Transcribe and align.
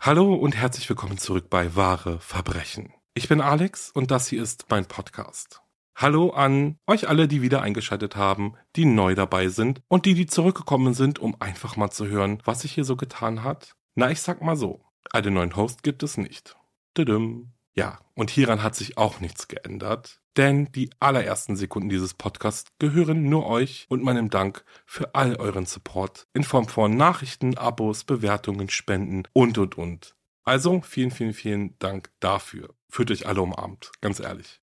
Hallo 0.00 0.34
und 0.34 0.56
herzlich 0.56 0.88
willkommen 0.88 1.18
zurück 1.18 1.48
bei 1.48 1.76
Wahre 1.76 2.18
Verbrechen. 2.18 2.92
Ich 3.14 3.28
bin 3.28 3.40
Alex 3.40 3.92
und 3.92 4.10
das 4.10 4.26
hier 4.26 4.42
ist 4.42 4.64
mein 4.70 4.86
Podcast. 4.86 5.62
Hallo 5.98 6.28
an 6.28 6.78
euch 6.86 7.08
alle, 7.08 7.26
die 7.26 7.40
wieder 7.40 7.62
eingeschaltet 7.62 8.16
haben, 8.16 8.52
die 8.76 8.84
neu 8.84 9.14
dabei 9.14 9.48
sind 9.48 9.80
und 9.88 10.04
die, 10.04 10.12
die 10.12 10.26
zurückgekommen 10.26 10.92
sind, 10.92 11.18
um 11.18 11.40
einfach 11.40 11.76
mal 11.76 11.90
zu 11.90 12.06
hören, 12.06 12.42
was 12.44 12.60
sich 12.60 12.72
hier 12.72 12.84
so 12.84 12.96
getan 12.96 13.42
hat. 13.42 13.74
Na, 13.94 14.10
ich 14.10 14.20
sag 14.20 14.42
mal 14.42 14.58
so, 14.58 14.84
einen 15.10 15.32
neuen 15.32 15.56
Host 15.56 15.82
gibt 15.82 16.02
es 16.02 16.18
nicht. 16.18 16.54
Tudum. 16.92 17.54
Ja, 17.72 17.98
und 18.14 18.28
hieran 18.28 18.62
hat 18.62 18.74
sich 18.74 18.98
auch 18.98 19.20
nichts 19.20 19.48
geändert, 19.48 20.20
denn 20.36 20.70
die 20.72 20.90
allerersten 21.00 21.56
Sekunden 21.56 21.88
dieses 21.88 22.12
Podcasts 22.12 22.68
gehören 22.78 23.30
nur 23.30 23.46
euch 23.46 23.86
und 23.88 24.02
meinem 24.02 24.28
Dank 24.28 24.66
für 24.84 25.14
all 25.14 25.36
euren 25.36 25.64
Support 25.64 26.26
in 26.34 26.44
Form 26.44 26.68
von 26.68 26.94
Nachrichten, 26.94 27.56
Abos, 27.56 28.04
Bewertungen, 28.04 28.68
Spenden 28.68 29.22
und 29.32 29.56
und 29.56 29.78
und. 29.78 30.14
Also 30.44 30.82
vielen, 30.82 31.10
vielen, 31.10 31.32
vielen 31.32 31.78
Dank 31.78 32.10
dafür. 32.20 32.74
Fühlt 32.90 33.10
euch 33.10 33.26
alle 33.26 33.40
umarmt, 33.40 33.92
ganz 34.02 34.20
ehrlich. 34.20 34.60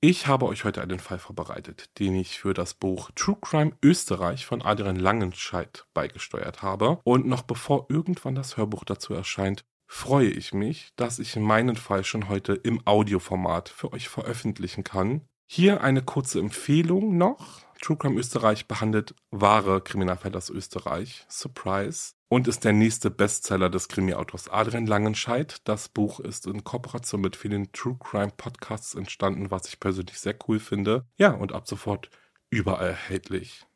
Ich 0.00 0.28
habe 0.28 0.46
euch 0.46 0.62
heute 0.62 0.80
einen 0.80 1.00
Fall 1.00 1.18
vorbereitet, 1.18 1.98
den 1.98 2.14
ich 2.14 2.38
für 2.38 2.54
das 2.54 2.74
Buch 2.74 3.10
True 3.16 3.36
Crime 3.40 3.72
Österreich 3.82 4.46
von 4.46 4.62
Adrian 4.62 4.94
Langenscheidt 4.94 5.88
beigesteuert 5.92 6.62
habe. 6.62 7.00
Und 7.02 7.26
noch 7.26 7.42
bevor 7.42 7.86
irgendwann 7.88 8.36
das 8.36 8.56
Hörbuch 8.56 8.84
dazu 8.84 9.12
erscheint, 9.12 9.64
freue 9.88 10.28
ich 10.28 10.54
mich, 10.54 10.90
dass 10.94 11.18
ich 11.18 11.34
meinen 11.34 11.74
Fall 11.74 12.04
schon 12.04 12.28
heute 12.28 12.52
im 12.52 12.86
Audioformat 12.86 13.70
für 13.70 13.92
euch 13.92 14.08
veröffentlichen 14.08 14.84
kann. 14.84 15.22
Hier 15.50 15.80
eine 15.82 16.02
kurze 16.02 16.38
Empfehlung 16.38 17.18
noch. 17.18 17.62
True 17.80 17.96
Crime 17.96 18.18
Österreich 18.18 18.66
behandelt 18.66 19.14
wahre 19.30 19.80
Kriminalfälle 19.80 20.36
aus 20.36 20.50
Österreich. 20.50 21.24
Surprise. 21.28 22.14
Und 22.28 22.48
ist 22.48 22.64
der 22.64 22.72
nächste 22.72 23.10
Bestseller 23.10 23.70
des 23.70 23.88
Krimi-Autors 23.88 24.48
Adrian 24.48 24.86
Langenscheidt. 24.86 25.62
Das 25.64 25.88
Buch 25.88 26.20
ist 26.20 26.46
in 26.46 26.64
Kooperation 26.64 27.20
mit 27.20 27.36
vielen 27.36 27.72
True 27.72 27.96
Crime 27.98 28.32
Podcasts 28.36 28.94
entstanden, 28.94 29.50
was 29.50 29.68
ich 29.68 29.80
persönlich 29.80 30.18
sehr 30.18 30.36
cool 30.46 30.60
finde. 30.60 31.06
Ja, 31.16 31.30
und 31.30 31.52
ab 31.52 31.66
sofort 31.66 32.10
überall 32.50 32.88
erhältlich. 32.88 33.66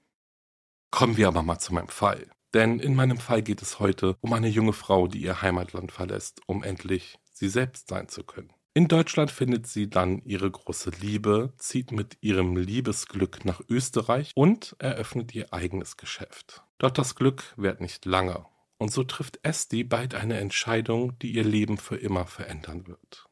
Kommen 0.91 1.17
wir 1.17 1.29
aber 1.29 1.43
mal 1.43 1.59
zu 1.59 1.73
meinem 1.73 1.89
Fall. 1.89 2.27
Denn 2.53 2.79
in 2.79 2.95
meinem 2.95 3.17
Fall 3.17 3.41
geht 3.43 3.63
es 3.63 3.81
heute 3.81 4.17
um 4.21 4.33
eine 4.35 4.49
junge 4.49 4.75
Frau, 4.75 5.07
die 5.07 5.23
ihr 5.23 5.41
Heimatland 5.41 5.91
verlässt, 5.91 6.43
um 6.47 6.63
endlich 6.63 7.19
sie 7.33 7.49
selbst 7.49 7.89
sein 7.89 8.09
zu 8.09 8.25
können. 8.25 8.53
In 8.75 8.89
Deutschland 8.89 9.31
findet 9.31 9.67
sie 9.67 9.91
dann 9.91 10.23
ihre 10.25 10.51
große 10.51 10.93
Liebe, 10.99 11.53
zieht 11.59 11.93
mit 11.93 12.17
ihrem 12.23 12.57
Liebesglück 12.57 13.45
nach 13.45 13.61
Österreich 13.69 14.33
und 14.35 14.75
eröffnet 14.79 15.35
ihr 15.35 15.53
eigenes 15.53 15.99
Geschäft. 15.99 16.65
Doch 16.79 16.91
das 16.91 17.15
Glück 17.15 17.53
währt 17.59 17.83
nicht 17.83 18.07
lange. 18.07 18.47
Und 18.79 18.91
so 18.91 19.05
trifft 19.05 19.41
Esti 19.43 19.85
bald 19.85 20.15
eine 20.15 20.39
Entscheidung, 20.39 21.19
die 21.19 21.33
ihr 21.33 21.45
Leben 21.45 21.77
für 21.77 21.97
immer 21.97 22.25
verändern 22.25 22.87
wird. 22.87 23.27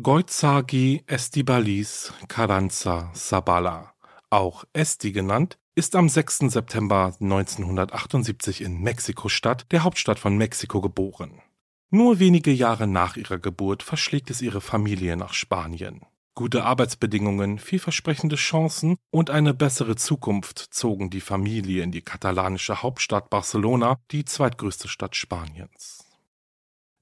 Goizagi 0.00 1.02
Estibalis 1.08 2.12
Carranza 2.28 3.10
Sabala 3.12 3.95
auch 4.36 4.64
Esti 4.72 5.12
genannt, 5.12 5.58
ist 5.74 5.96
am 5.96 6.08
6. 6.08 6.38
September 6.50 7.14
1978 7.20 8.60
in 8.60 8.80
Mexiko-Stadt, 8.80 9.66
der 9.72 9.82
Hauptstadt 9.82 10.18
von 10.18 10.36
Mexiko, 10.36 10.80
geboren. 10.80 11.42
Nur 11.90 12.18
wenige 12.18 12.52
Jahre 12.52 12.86
nach 12.86 13.16
ihrer 13.16 13.38
Geburt 13.38 13.82
verschlägt 13.82 14.30
es 14.30 14.42
ihre 14.42 14.60
Familie 14.60 15.16
nach 15.16 15.32
Spanien. 15.32 16.02
Gute 16.34 16.64
Arbeitsbedingungen, 16.64 17.58
vielversprechende 17.58 18.36
Chancen 18.36 18.96
und 19.10 19.30
eine 19.30 19.54
bessere 19.54 19.96
Zukunft 19.96 20.58
zogen 20.58 21.08
die 21.08 21.22
Familie 21.22 21.82
in 21.82 21.92
die 21.92 22.02
katalanische 22.02 22.82
Hauptstadt 22.82 23.30
Barcelona, 23.30 23.98
die 24.10 24.26
zweitgrößte 24.26 24.88
Stadt 24.88 25.16
Spaniens. 25.16 26.05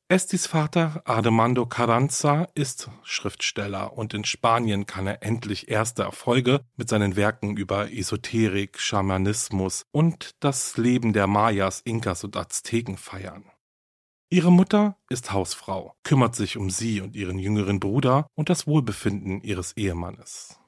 Estis 0.06 0.46
Vater 0.46 1.00
Armando 1.06 1.64
Carranza 1.64 2.46
ist 2.54 2.90
Schriftsteller 3.04 3.96
und 3.96 4.12
in 4.12 4.24
Spanien 4.24 4.84
kann 4.84 5.06
er 5.06 5.22
endlich 5.22 5.68
erste 5.68 6.02
Erfolge 6.02 6.60
mit 6.76 6.90
seinen 6.90 7.16
Werken 7.16 7.56
über 7.56 7.90
Esoterik, 7.90 8.78
Schamanismus 8.78 9.86
und 9.92 10.32
das 10.40 10.76
Leben 10.76 11.14
der 11.14 11.26
Mayas, 11.26 11.80
Inkas 11.80 12.22
und 12.22 12.36
Azteken 12.36 12.98
feiern. 12.98 13.50
Ihre 14.28 14.52
Mutter 14.52 14.98
ist 15.08 15.32
Hausfrau, 15.32 15.94
kümmert 16.02 16.36
sich 16.36 16.58
um 16.58 16.68
sie 16.68 17.00
und 17.00 17.16
ihren 17.16 17.38
jüngeren 17.38 17.80
Bruder 17.80 18.26
und 18.34 18.50
das 18.50 18.66
Wohlbefinden 18.66 19.40
ihres 19.40 19.74
Ehemannes. 19.74 20.60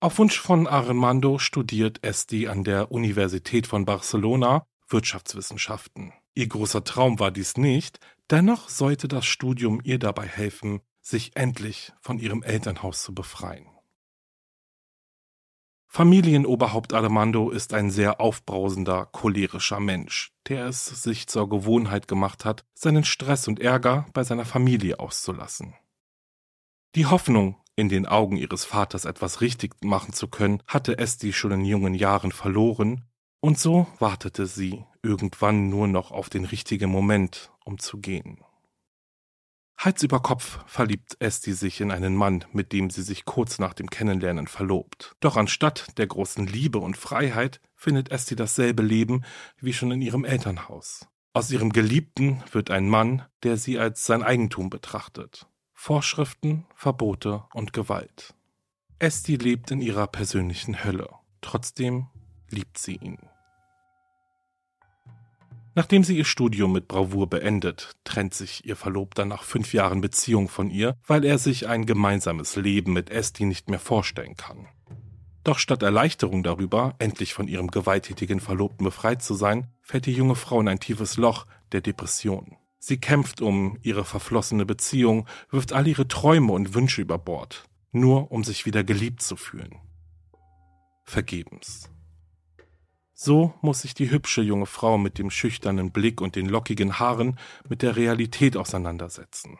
Auf 0.00 0.18
Wunsch 0.18 0.38
von 0.38 0.66
Armando 0.66 1.38
studiert 1.38 2.04
Esti 2.04 2.46
an 2.46 2.62
der 2.62 2.92
Universität 2.92 3.66
von 3.66 3.86
Barcelona 3.86 4.66
Wirtschaftswissenschaften. 4.86 6.12
Ihr 6.34 6.46
großer 6.46 6.84
Traum 6.84 7.18
war 7.18 7.30
dies 7.30 7.56
nicht, 7.56 7.98
dennoch 8.30 8.68
sollte 8.68 9.08
das 9.08 9.26
Studium 9.26 9.80
ihr 9.82 9.98
dabei 9.98 10.26
helfen, 10.26 10.80
sich 11.00 11.36
endlich 11.36 11.92
von 12.00 12.18
ihrem 12.18 12.42
Elternhaus 12.42 13.02
zu 13.02 13.14
befreien. 13.14 13.66
Familienoberhaupt 15.90 16.92
Armando 16.92 17.48
ist 17.50 17.72
ein 17.72 17.90
sehr 17.90 18.20
aufbrausender, 18.20 19.06
cholerischer 19.06 19.80
Mensch, 19.80 20.34
der 20.46 20.66
es 20.66 20.84
sich 20.84 21.28
zur 21.28 21.48
Gewohnheit 21.48 22.06
gemacht 22.06 22.44
hat, 22.44 22.66
seinen 22.74 23.04
Stress 23.04 23.48
und 23.48 23.58
Ärger 23.58 24.06
bei 24.12 24.22
seiner 24.22 24.44
Familie 24.44 25.00
auszulassen. 25.00 25.74
Die 26.94 27.06
Hoffnung, 27.06 27.56
in 27.74 27.88
den 27.88 28.06
Augen 28.06 28.36
ihres 28.36 28.66
Vaters 28.66 29.06
etwas 29.06 29.40
richtig 29.40 29.82
machen 29.82 30.12
zu 30.12 30.28
können, 30.28 30.62
hatte 30.66 30.98
Esti 30.98 31.32
schon 31.32 31.52
in 31.52 31.64
jungen 31.64 31.94
Jahren 31.94 32.32
verloren 32.32 33.07
und 33.40 33.58
so 33.58 33.86
wartete 33.98 34.46
sie 34.46 34.84
irgendwann 35.02 35.68
nur 35.68 35.88
noch 35.88 36.10
auf 36.10 36.28
den 36.28 36.44
richtigen 36.44 36.90
Moment, 36.90 37.52
um 37.64 37.78
zu 37.78 37.98
gehen. 37.98 38.44
Hals 39.78 40.02
über 40.02 40.18
Kopf 40.18 40.58
verliebt 40.66 41.16
Esti 41.20 41.52
sich 41.52 41.80
in 41.80 41.92
einen 41.92 42.16
Mann, 42.16 42.44
mit 42.52 42.72
dem 42.72 42.90
sie 42.90 43.02
sich 43.02 43.24
kurz 43.24 43.60
nach 43.60 43.74
dem 43.74 43.88
Kennenlernen 43.88 44.48
verlobt. 44.48 45.14
Doch 45.20 45.36
anstatt 45.36 45.96
der 45.98 46.08
großen 46.08 46.48
Liebe 46.48 46.78
und 46.78 46.96
Freiheit 46.96 47.60
findet 47.76 48.10
Esti 48.10 48.34
dasselbe 48.34 48.82
Leben 48.82 49.24
wie 49.60 49.72
schon 49.72 49.92
in 49.92 50.02
ihrem 50.02 50.24
Elternhaus. 50.24 51.06
Aus 51.32 51.52
ihrem 51.52 51.70
Geliebten 51.72 52.42
wird 52.50 52.72
ein 52.72 52.88
Mann, 52.88 53.22
der 53.44 53.56
sie 53.56 53.78
als 53.78 54.04
sein 54.04 54.24
Eigentum 54.24 54.68
betrachtet. 54.68 55.46
Vorschriften, 55.74 56.66
Verbote 56.74 57.44
und 57.54 57.72
Gewalt. 57.72 58.34
Esti 58.98 59.36
lebt 59.36 59.70
in 59.70 59.80
ihrer 59.80 60.08
persönlichen 60.08 60.82
Hölle. 60.82 61.08
Trotzdem 61.40 62.08
liebt 62.50 62.78
sie 62.78 62.96
ihn. 62.96 63.18
Nachdem 65.74 66.02
sie 66.02 66.16
ihr 66.16 66.24
Studium 66.24 66.72
mit 66.72 66.88
Bravour 66.88 67.28
beendet, 67.28 67.92
trennt 68.02 68.34
sich 68.34 68.66
ihr 68.66 68.74
Verlobter 68.74 69.24
nach 69.24 69.44
fünf 69.44 69.72
Jahren 69.72 70.00
Beziehung 70.00 70.48
von 70.48 70.70
ihr, 70.70 70.96
weil 71.06 71.24
er 71.24 71.38
sich 71.38 71.68
ein 71.68 71.86
gemeinsames 71.86 72.56
Leben 72.56 72.92
mit 72.92 73.10
Esti 73.10 73.44
nicht 73.44 73.70
mehr 73.70 73.78
vorstellen 73.78 74.36
kann. 74.36 74.66
Doch 75.44 75.58
statt 75.58 75.82
Erleichterung 75.82 76.42
darüber, 76.42 76.96
endlich 76.98 77.32
von 77.32 77.46
ihrem 77.46 77.68
gewalttätigen 77.68 78.40
Verlobten 78.40 78.84
befreit 78.84 79.22
zu 79.22 79.34
sein, 79.34 79.68
fällt 79.80 80.06
die 80.06 80.12
junge 80.12 80.34
Frau 80.34 80.60
in 80.60 80.68
ein 80.68 80.80
tiefes 80.80 81.16
Loch 81.16 81.46
der 81.70 81.80
Depression. 81.80 82.56
Sie 82.80 82.98
kämpft 82.98 83.40
um 83.40 83.78
ihre 83.82 84.04
verflossene 84.04 84.66
Beziehung, 84.66 85.26
wirft 85.50 85.72
all 85.72 85.86
ihre 85.86 86.08
Träume 86.08 86.52
und 86.52 86.74
Wünsche 86.74 87.02
über 87.02 87.18
Bord, 87.18 87.64
nur 87.92 88.32
um 88.32 88.44
sich 88.44 88.66
wieder 88.66 88.84
geliebt 88.84 89.22
zu 89.22 89.36
fühlen. 89.36 89.76
Vergebens. 91.04 91.88
So 93.20 93.52
muss 93.62 93.80
sich 93.80 93.94
die 93.94 94.12
hübsche 94.12 94.42
junge 94.42 94.66
Frau 94.66 94.96
mit 94.96 95.18
dem 95.18 95.28
schüchternen 95.28 95.90
Blick 95.90 96.20
und 96.20 96.36
den 96.36 96.46
lockigen 96.46 97.00
Haaren 97.00 97.36
mit 97.68 97.82
der 97.82 97.96
Realität 97.96 98.56
auseinandersetzen. 98.56 99.58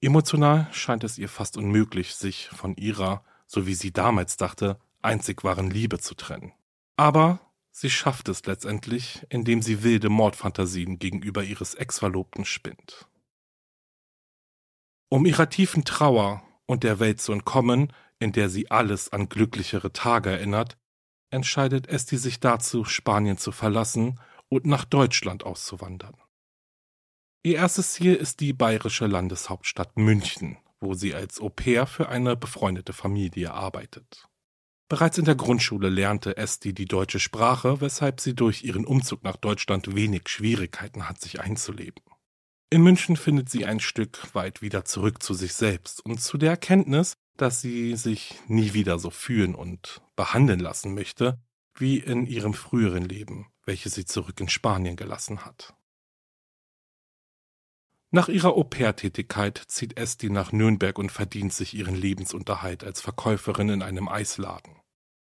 Emotional 0.00 0.68
scheint 0.70 1.02
es 1.02 1.18
ihr 1.18 1.28
fast 1.28 1.56
unmöglich, 1.56 2.14
sich 2.14 2.48
von 2.50 2.76
ihrer, 2.76 3.24
so 3.48 3.66
wie 3.66 3.74
sie 3.74 3.90
damals 3.90 4.36
dachte, 4.36 4.78
einzig 5.02 5.42
wahren 5.42 5.70
Liebe 5.70 5.98
zu 5.98 6.14
trennen. 6.14 6.52
Aber 6.96 7.40
sie 7.72 7.90
schafft 7.90 8.28
es 8.28 8.46
letztendlich, 8.46 9.26
indem 9.28 9.60
sie 9.60 9.82
wilde 9.82 10.08
Mordfantasien 10.08 11.00
gegenüber 11.00 11.42
ihres 11.42 11.74
Ex-Verlobten 11.74 12.44
spinnt. 12.44 13.08
Um 15.08 15.26
ihrer 15.26 15.50
tiefen 15.50 15.84
Trauer 15.84 16.44
und 16.64 16.84
der 16.84 17.00
Welt 17.00 17.20
zu 17.20 17.32
entkommen, 17.32 17.92
in 18.20 18.30
der 18.30 18.48
sie 18.48 18.70
alles 18.70 19.12
an 19.12 19.28
glücklichere 19.28 19.92
Tage 19.92 20.30
erinnert, 20.30 20.78
entscheidet 21.30 21.88
Esti 21.88 22.16
sich 22.16 22.40
dazu, 22.40 22.84
Spanien 22.84 23.38
zu 23.38 23.52
verlassen 23.52 24.20
und 24.48 24.66
nach 24.66 24.84
Deutschland 24.84 25.44
auszuwandern. 25.44 26.16
Ihr 27.42 27.56
erstes 27.56 27.94
Ziel 27.94 28.14
ist 28.14 28.40
die 28.40 28.52
bayerische 28.52 29.06
Landeshauptstadt 29.06 29.96
München, 29.96 30.58
wo 30.80 30.94
sie 30.94 31.14
als 31.14 31.40
Au 31.40 31.48
pair 31.48 31.86
für 31.86 32.08
eine 32.08 32.36
befreundete 32.36 32.92
Familie 32.92 33.52
arbeitet. 33.52 34.26
Bereits 34.90 35.18
in 35.18 35.24
der 35.24 35.36
Grundschule 35.36 35.88
lernte 35.88 36.36
Esti 36.36 36.74
die 36.74 36.86
deutsche 36.86 37.20
Sprache, 37.20 37.80
weshalb 37.80 38.20
sie 38.20 38.34
durch 38.34 38.64
ihren 38.64 38.84
Umzug 38.84 39.22
nach 39.22 39.36
Deutschland 39.36 39.94
wenig 39.94 40.28
Schwierigkeiten 40.28 41.08
hat, 41.08 41.20
sich 41.20 41.40
einzuleben. 41.40 42.02
In 42.70 42.82
München 42.82 43.16
findet 43.16 43.48
sie 43.48 43.64
ein 43.64 43.80
Stück 43.80 44.34
weit 44.34 44.62
wieder 44.62 44.84
zurück 44.84 45.22
zu 45.22 45.32
sich 45.32 45.54
selbst 45.54 46.04
und 46.04 46.20
zu 46.20 46.38
der 46.38 46.50
Erkenntnis, 46.50 47.14
dass 47.40 47.60
sie 47.60 47.96
sich 47.96 48.34
nie 48.48 48.74
wieder 48.74 48.98
so 48.98 49.10
fühlen 49.10 49.54
und 49.54 50.02
behandeln 50.16 50.60
lassen 50.60 50.94
möchte, 50.94 51.40
wie 51.74 51.98
in 51.98 52.26
ihrem 52.26 52.54
früheren 52.54 53.04
Leben, 53.04 53.50
welches 53.64 53.94
sie 53.94 54.04
zurück 54.04 54.40
in 54.40 54.48
Spanien 54.48 54.96
gelassen 54.96 55.44
hat. 55.44 55.74
Nach 58.12 58.28
ihrer 58.28 58.56
Au-pair-Tätigkeit 58.56 59.62
zieht 59.68 59.96
Esti 59.96 60.30
nach 60.30 60.50
Nürnberg 60.52 60.98
und 60.98 61.12
verdient 61.12 61.52
sich 61.52 61.74
ihren 61.74 61.94
Lebensunterhalt 61.94 62.82
als 62.82 63.00
Verkäuferin 63.00 63.68
in 63.68 63.82
einem 63.82 64.08
Eisladen. 64.08 64.74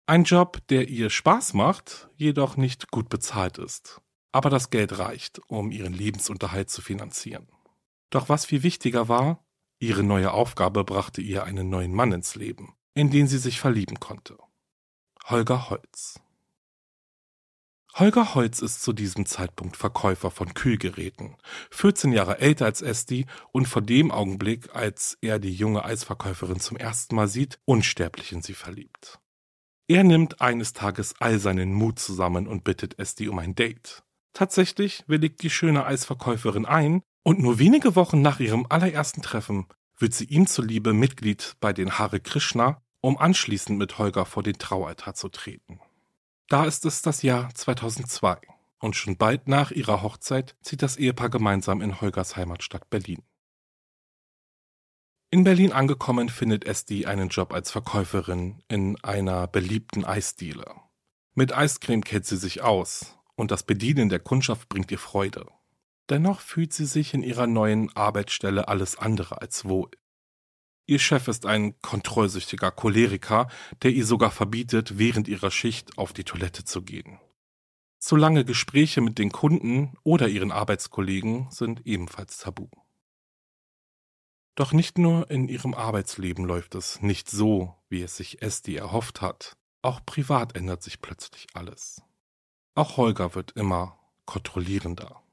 Ein 0.06 0.24
Job, 0.24 0.58
der 0.68 0.88
ihr 0.88 1.08
Spaß 1.08 1.54
macht, 1.54 2.10
jedoch 2.16 2.58
nicht 2.58 2.90
gut 2.90 3.08
bezahlt 3.08 3.56
ist. 3.56 4.02
Aber 4.32 4.50
das 4.50 4.68
Geld 4.68 4.98
reicht, 4.98 5.40
um 5.48 5.70
ihren 5.70 5.94
Lebensunterhalt 5.94 6.68
zu 6.68 6.82
finanzieren. 6.82 7.48
Doch 8.10 8.28
was 8.28 8.44
viel 8.44 8.62
wichtiger 8.62 9.08
war, 9.08 9.43
ihre 9.86 10.02
neue 10.02 10.32
Aufgabe 10.32 10.84
brachte 10.84 11.20
ihr 11.20 11.44
einen 11.44 11.68
neuen 11.68 11.94
Mann 11.94 12.12
ins 12.12 12.34
Leben, 12.34 12.74
in 12.94 13.10
den 13.10 13.26
sie 13.26 13.38
sich 13.38 13.60
verlieben 13.60 14.00
konnte. 14.00 14.38
Holger 15.24 15.70
Holz. 15.70 16.20
Holger 17.94 18.34
Holz 18.34 18.60
ist 18.60 18.82
zu 18.82 18.92
diesem 18.92 19.24
Zeitpunkt 19.24 19.76
Verkäufer 19.76 20.32
von 20.32 20.52
Kühlgeräten, 20.52 21.36
14 21.70 22.12
Jahre 22.12 22.40
älter 22.40 22.64
als 22.64 22.82
Esti 22.82 23.26
und 23.52 23.66
von 23.68 23.86
dem 23.86 24.10
Augenblick, 24.10 24.74
als 24.74 25.16
er 25.20 25.38
die 25.38 25.54
junge 25.54 25.84
Eisverkäuferin 25.84 26.58
zum 26.58 26.76
ersten 26.76 27.14
Mal 27.14 27.28
sieht, 27.28 27.60
unsterblich 27.64 28.32
in 28.32 28.42
sie 28.42 28.54
verliebt. 28.54 29.20
Er 29.86 30.02
nimmt 30.02 30.40
eines 30.40 30.72
Tages 30.72 31.14
all 31.20 31.38
seinen 31.38 31.72
Mut 31.72 32.00
zusammen 32.00 32.48
und 32.48 32.64
bittet 32.64 32.98
Esti 32.98 33.28
um 33.28 33.38
ein 33.38 33.54
Date. 33.54 34.02
Tatsächlich 34.32 35.04
willigt 35.06 35.42
die 35.42 35.50
schöne 35.50 35.86
Eisverkäuferin 35.86 36.66
ein 36.66 37.02
und 37.24 37.40
nur 37.40 37.58
wenige 37.58 37.96
Wochen 37.96 38.22
nach 38.22 38.38
ihrem 38.38 38.66
allerersten 38.68 39.22
Treffen 39.22 39.66
wird 39.98 40.14
sie 40.14 40.26
ihm 40.26 40.46
zuliebe 40.46 40.92
Mitglied 40.92 41.56
bei 41.58 41.72
den 41.72 41.98
Hare 41.98 42.20
Krishna, 42.20 42.82
um 43.00 43.18
anschließend 43.18 43.78
mit 43.78 43.98
Holger 43.98 44.26
vor 44.26 44.42
den 44.42 44.58
Traualtar 44.58 45.14
zu 45.14 45.28
treten. 45.28 45.80
Da 46.48 46.66
ist 46.66 46.84
es 46.84 47.02
das 47.02 47.22
Jahr 47.22 47.52
2002 47.54 48.38
und 48.78 48.94
schon 48.94 49.16
bald 49.16 49.48
nach 49.48 49.70
ihrer 49.70 50.02
Hochzeit 50.02 50.54
zieht 50.60 50.82
das 50.82 50.96
Ehepaar 50.96 51.30
gemeinsam 51.30 51.80
in 51.80 52.00
Holgers 52.00 52.36
Heimatstadt 52.36 52.90
Berlin. 52.90 53.22
In 55.30 55.44
Berlin 55.44 55.72
angekommen 55.72 56.28
findet 56.28 56.64
Esti 56.64 57.06
einen 57.06 57.30
Job 57.30 57.54
als 57.54 57.70
Verkäuferin 57.70 58.62
in 58.68 59.02
einer 59.02 59.46
beliebten 59.46 60.04
Eisdiele. 60.04 60.74
Mit 61.34 61.56
Eiscreme 61.56 62.04
kennt 62.04 62.26
sie 62.26 62.36
sich 62.36 62.62
aus 62.62 63.16
und 63.34 63.50
das 63.50 63.62
Bedienen 63.62 64.10
der 64.10 64.20
Kundschaft 64.20 64.68
bringt 64.68 64.90
ihr 64.92 64.98
Freude. 64.98 65.46
Dennoch 66.10 66.40
fühlt 66.40 66.72
sie 66.72 66.86
sich 66.86 67.14
in 67.14 67.22
ihrer 67.22 67.46
neuen 67.46 67.94
Arbeitsstelle 67.96 68.68
alles 68.68 68.96
andere 68.96 69.40
als 69.40 69.64
wohl. 69.64 69.90
Ihr 70.86 70.98
Chef 70.98 71.28
ist 71.28 71.46
ein 71.46 71.80
kontrollsüchtiger 71.80 72.70
Choleriker, 72.70 73.48
der 73.82 73.90
ihr 73.92 74.04
sogar 74.04 74.30
verbietet, 74.30 74.98
während 74.98 75.28
ihrer 75.28 75.50
Schicht 75.50 75.96
auf 75.96 76.12
die 76.12 76.24
Toilette 76.24 76.64
zu 76.64 76.82
gehen. 76.82 77.18
Zu 77.98 78.16
lange 78.16 78.44
Gespräche 78.44 79.00
mit 79.00 79.18
den 79.18 79.32
Kunden 79.32 79.94
oder 80.02 80.28
ihren 80.28 80.52
Arbeitskollegen 80.52 81.50
sind 81.50 81.86
ebenfalls 81.86 82.36
tabu. 82.36 82.68
Doch 84.56 84.72
nicht 84.72 84.98
nur 84.98 85.30
in 85.30 85.48
ihrem 85.48 85.72
Arbeitsleben 85.72 86.44
läuft 86.44 86.74
es 86.74 87.00
nicht 87.00 87.30
so, 87.30 87.74
wie 87.88 88.02
es 88.02 88.16
sich 88.18 88.42
Esti 88.42 88.76
erhofft 88.76 89.22
hat. 89.22 89.56
Auch 89.80 90.04
privat 90.04 90.54
ändert 90.54 90.82
sich 90.82 91.00
plötzlich 91.00 91.46
alles. 91.54 92.02
Auch 92.74 92.98
Holger 92.98 93.34
wird 93.34 93.52
immer 93.52 93.98
kontrollierender. 94.26 95.23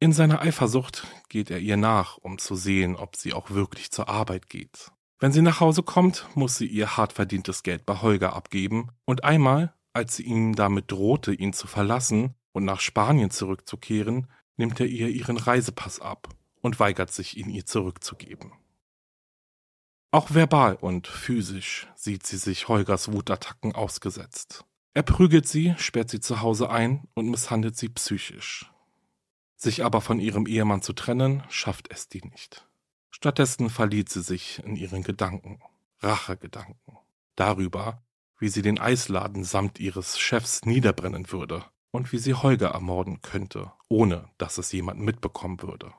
In 0.00 0.12
seiner 0.12 0.40
Eifersucht 0.42 1.08
geht 1.28 1.50
er 1.50 1.58
ihr 1.58 1.76
nach, 1.76 2.18
um 2.18 2.38
zu 2.38 2.54
sehen, 2.54 2.94
ob 2.94 3.16
sie 3.16 3.32
auch 3.32 3.50
wirklich 3.50 3.90
zur 3.90 4.08
Arbeit 4.08 4.48
geht. 4.48 4.92
Wenn 5.18 5.32
sie 5.32 5.42
nach 5.42 5.58
Hause 5.58 5.82
kommt, 5.82 6.28
muss 6.36 6.56
sie 6.56 6.66
ihr 6.66 6.96
hart 6.96 7.12
verdientes 7.12 7.64
Geld 7.64 7.84
bei 7.84 8.00
Holger 8.00 8.34
abgeben, 8.34 8.90
und 9.04 9.24
einmal, 9.24 9.74
als 9.92 10.14
sie 10.14 10.22
ihm 10.22 10.54
damit 10.54 10.92
drohte, 10.92 11.34
ihn 11.34 11.52
zu 11.52 11.66
verlassen 11.66 12.36
und 12.52 12.64
nach 12.64 12.78
Spanien 12.78 13.30
zurückzukehren, 13.30 14.28
nimmt 14.56 14.78
er 14.78 14.86
ihr 14.86 15.08
ihren 15.08 15.36
Reisepass 15.36 15.98
ab 15.98 16.28
und 16.60 16.78
weigert 16.78 17.10
sich, 17.10 17.36
ihn 17.36 17.50
ihr 17.50 17.66
zurückzugeben. 17.66 18.52
Auch 20.12 20.32
verbal 20.32 20.76
und 20.76 21.08
physisch 21.08 21.88
sieht 21.96 22.24
sie 22.24 22.38
sich 22.38 22.68
Holgers 22.68 23.12
Wutattacken 23.12 23.74
ausgesetzt. 23.74 24.64
Er 24.94 25.02
prügelt 25.02 25.48
sie, 25.48 25.74
sperrt 25.76 26.10
sie 26.10 26.20
zu 26.20 26.40
Hause 26.40 26.70
ein 26.70 27.08
und 27.14 27.28
misshandelt 27.28 27.76
sie 27.76 27.88
psychisch. 27.88 28.70
Sich 29.60 29.84
aber 29.84 30.00
von 30.00 30.20
ihrem 30.20 30.46
Ehemann 30.46 30.82
zu 30.82 30.92
trennen, 30.92 31.42
schafft 31.48 31.90
Esti 31.90 32.22
nicht. 32.24 32.64
Stattdessen 33.10 33.70
verliert 33.70 34.08
sie 34.08 34.22
sich 34.22 34.62
in 34.64 34.76
ihren 34.76 35.02
Gedanken, 35.02 35.60
Rachegedanken, 35.98 36.96
darüber, 37.34 38.00
wie 38.38 38.48
sie 38.48 38.62
den 38.62 38.78
Eisladen 38.78 39.42
samt 39.42 39.80
ihres 39.80 40.16
Chefs 40.16 40.64
niederbrennen 40.64 41.32
würde 41.32 41.64
und 41.90 42.12
wie 42.12 42.18
sie 42.18 42.34
Holger 42.34 42.68
ermorden 42.68 43.20
könnte, 43.20 43.72
ohne 43.88 44.30
dass 44.38 44.58
es 44.58 44.70
jemand 44.70 45.00
mitbekommen 45.00 45.60
würde. 45.60 45.92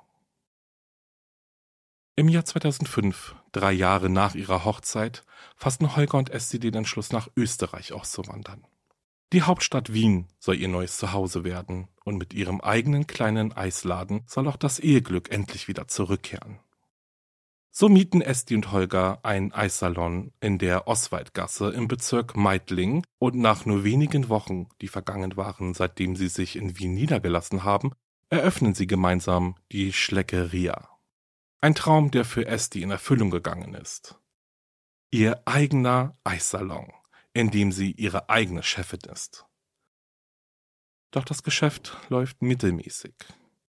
Im 2.15 2.29
Jahr 2.29 2.45
2005, 2.45 3.35
drei 3.51 3.73
Jahre 3.73 4.09
nach 4.09 4.35
ihrer 4.35 4.63
Hochzeit, 4.63 5.25
fassen 5.57 5.97
Holger 5.97 6.17
und 6.17 6.29
Esti 6.29 6.59
den 6.59 6.75
Entschluss, 6.75 7.11
nach 7.11 7.27
Österreich 7.35 7.91
auszuwandern. 7.91 8.65
Die 9.31 9.43
Hauptstadt 9.43 9.93
Wien 9.93 10.27
soll 10.39 10.55
ihr 10.55 10.67
neues 10.67 10.97
Zuhause 10.97 11.43
werden 11.43 11.87
und 12.03 12.17
mit 12.17 12.33
ihrem 12.33 12.61
eigenen 12.61 13.05
kleinen 13.05 13.53
Eisladen 13.53 14.23
soll 14.25 14.47
auch 14.47 14.57
das 14.57 14.79
Eheglück 14.79 15.31
endlich 15.31 15.67
wieder 15.67 15.87
zurückkehren. 15.87 16.59
So 17.69 17.89
mieten 17.89 18.21
Esti 18.21 18.55
und 18.55 18.71
Holger 18.71 19.19
einen 19.23 19.53
Eissalon 19.53 20.33
in 20.41 20.57
der 20.57 20.87
Oswaldgasse 20.87 21.69
im 21.69 21.87
Bezirk 21.87 22.35
Meidling 22.35 23.05
und 23.19 23.35
nach 23.35 23.67
nur 23.67 23.83
wenigen 23.83 24.29
Wochen, 24.29 24.67
die 24.81 24.87
vergangen 24.87 25.37
waren, 25.37 25.75
seitdem 25.75 26.15
sie 26.15 26.27
sich 26.27 26.55
in 26.55 26.79
Wien 26.79 26.95
niedergelassen 26.95 27.63
haben, 27.63 27.91
eröffnen 28.29 28.73
sie 28.73 28.87
gemeinsam 28.87 29.55
die 29.71 29.93
Schleckeria. 29.93 30.89
Ein 31.61 31.75
Traum, 31.75 32.09
der 32.09 32.25
für 32.25 32.47
Esti 32.47 32.81
in 32.81 32.89
Erfüllung 32.89 33.29
gegangen 33.29 33.75
ist. 33.75 34.19
Ihr 35.11 35.41
eigener 35.45 36.17
Eissalon 36.23 36.91
indem 37.39 37.71
sie 37.71 37.91
ihre 37.91 38.29
eigene 38.29 38.63
Chefin 38.63 38.99
ist. 39.11 39.45
Doch 41.11 41.23
das 41.23 41.41
Geschäft 41.43 41.97
läuft 42.09 42.41
mittelmäßig. 42.41 43.15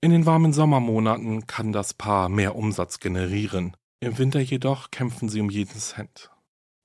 In 0.01 0.11
den 0.11 0.27
warmen 0.27 0.53
Sommermonaten 0.53 1.47
kann 1.47 1.73
das 1.73 1.95
Paar 1.95 2.29
mehr 2.29 2.57
Umsatz 2.57 2.99
generieren, 2.99 3.77
im 4.01 4.19
Winter 4.19 4.41
jedoch 4.41 4.91
kämpfen 4.91 5.29
sie 5.29 5.41
um 5.41 5.49
jeden 5.49 5.79
Cent. 5.79 6.31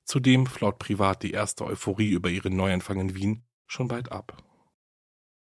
Zudem 0.06 0.46
flaut 0.46 0.78
privat 0.78 1.24
die 1.24 1.32
erste 1.32 1.66
Euphorie 1.66 2.12
über 2.12 2.30
ihren 2.30 2.56
Neuanfang 2.56 3.00
in 3.00 3.16
Wien 3.16 3.44
schon 3.66 3.88
bald 3.88 4.12
ab. 4.12 4.44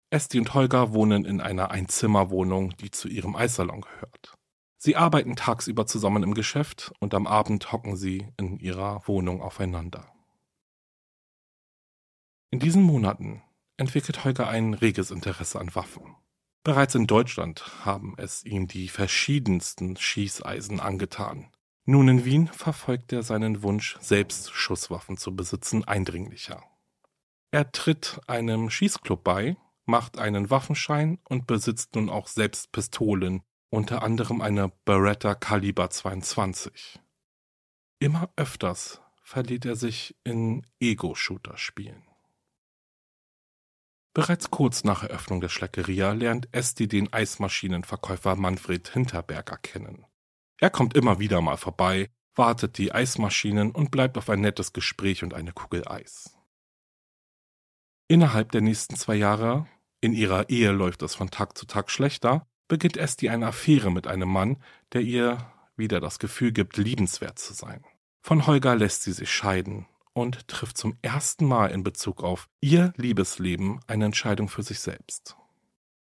Esti 0.09 0.39
und 0.39 0.53
Holger 0.55 0.91
wohnen 0.91 1.23
in 1.23 1.39
einer 1.39 1.69
Einzimmerwohnung, 1.69 2.75
die 2.77 2.89
zu 2.89 3.07
ihrem 3.07 3.35
Eissalon 3.35 3.81
gehört. 3.81 4.33
Sie 4.77 4.95
arbeiten 4.95 5.35
tagsüber 5.35 5.85
zusammen 5.85 6.23
im 6.23 6.33
Geschäft 6.33 6.91
und 6.99 7.13
am 7.13 7.27
Abend 7.27 7.71
hocken 7.71 7.95
sie 7.95 8.27
in 8.37 8.57
ihrer 8.57 9.07
Wohnung 9.07 9.41
aufeinander. 9.41 10.10
In 12.51 12.59
diesen 12.59 12.83
Monaten 12.83 13.41
entwickelt 13.77 14.25
Holger 14.25 14.49
ein 14.49 14.73
reges 14.73 15.09
Interesse 15.09 15.57
an 15.59 15.73
Waffen. 15.73 16.17
Bereits 16.63 16.93
in 16.95 17.07
Deutschland 17.07 17.85
haben 17.85 18.13
es 18.17 18.43
ihm 18.43 18.67
die 18.67 18.89
verschiedensten 18.89 19.95
Schießeisen 19.95 20.81
angetan. 20.81 21.49
Nun 21.85 22.09
in 22.09 22.25
Wien 22.25 22.47
verfolgt 22.47 23.13
er 23.13 23.23
seinen 23.23 23.63
Wunsch, 23.63 23.97
selbst 24.01 24.51
Schusswaffen 24.51 25.15
zu 25.15 25.33
besitzen, 25.33 25.85
eindringlicher. 25.85 26.61
Er 27.51 27.71
tritt 27.71 28.19
einem 28.27 28.69
Schießclub 28.69 29.23
bei, 29.23 29.55
macht 29.85 30.19
einen 30.19 30.49
Waffenschein 30.49 31.19
und 31.29 31.47
besitzt 31.47 31.95
nun 31.95 32.09
auch 32.09 32.27
selbst 32.27 32.73
Pistolen, 32.73 33.43
unter 33.69 34.03
anderem 34.03 34.41
eine 34.41 34.73
Beretta 34.83 35.35
Kaliber 35.35 35.89
22. 35.89 36.99
Immer 37.99 38.29
öfters 38.35 39.01
verliert 39.23 39.65
er 39.65 39.77
sich 39.77 40.15
in 40.25 40.67
Ego-Shooter-Spielen. 40.79 42.10
Bereits 44.13 44.51
kurz 44.51 44.83
nach 44.83 45.03
Eröffnung 45.03 45.39
der 45.39 45.47
Schleckeria 45.47 46.11
lernt 46.11 46.49
Esti 46.51 46.87
den 46.87 47.13
Eismaschinenverkäufer 47.13 48.35
Manfred 48.35 48.89
Hinterberger 48.89 49.57
kennen. 49.57 50.05
Er 50.59 50.69
kommt 50.69 50.95
immer 50.95 51.19
wieder 51.19 51.41
mal 51.41 51.55
vorbei, 51.55 52.09
wartet 52.35 52.77
die 52.77 52.91
Eismaschinen 52.91 53.71
und 53.71 53.89
bleibt 53.89 54.17
auf 54.17 54.29
ein 54.29 54.41
nettes 54.41 54.73
Gespräch 54.73 55.23
und 55.23 55.33
eine 55.33 55.53
Kugel 55.53 55.87
Eis. 55.87 56.37
Innerhalb 58.09 58.51
der 58.51 58.61
nächsten 58.61 58.97
zwei 58.97 59.15
Jahre, 59.15 59.67
in 60.01 60.11
ihrer 60.11 60.49
Ehe 60.49 60.71
läuft 60.71 61.03
es 61.03 61.15
von 61.15 61.31
Tag 61.31 61.57
zu 61.57 61.65
Tag 61.65 61.89
schlechter, 61.89 62.45
beginnt 62.67 62.97
Esti 62.97 63.29
eine 63.29 63.47
Affäre 63.47 63.91
mit 63.91 64.07
einem 64.07 64.29
Mann, 64.29 64.61
der 64.91 65.01
ihr, 65.01 65.53
wieder 65.77 66.01
das 66.01 66.19
Gefühl 66.19 66.51
gibt, 66.51 66.75
liebenswert 66.75 67.39
zu 67.39 67.53
sein. 67.53 67.85
Von 68.21 68.45
Holger 68.45 68.75
lässt 68.75 69.03
sie 69.03 69.13
sich 69.13 69.31
scheiden 69.31 69.87
und 70.13 70.47
trifft 70.47 70.77
zum 70.77 70.97
ersten 71.01 71.45
Mal 71.45 71.67
in 71.71 71.83
Bezug 71.83 72.23
auf 72.23 72.49
ihr 72.59 72.93
Liebesleben 72.97 73.79
eine 73.87 74.05
Entscheidung 74.05 74.49
für 74.49 74.63
sich 74.63 74.79
selbst. 74.79 75.35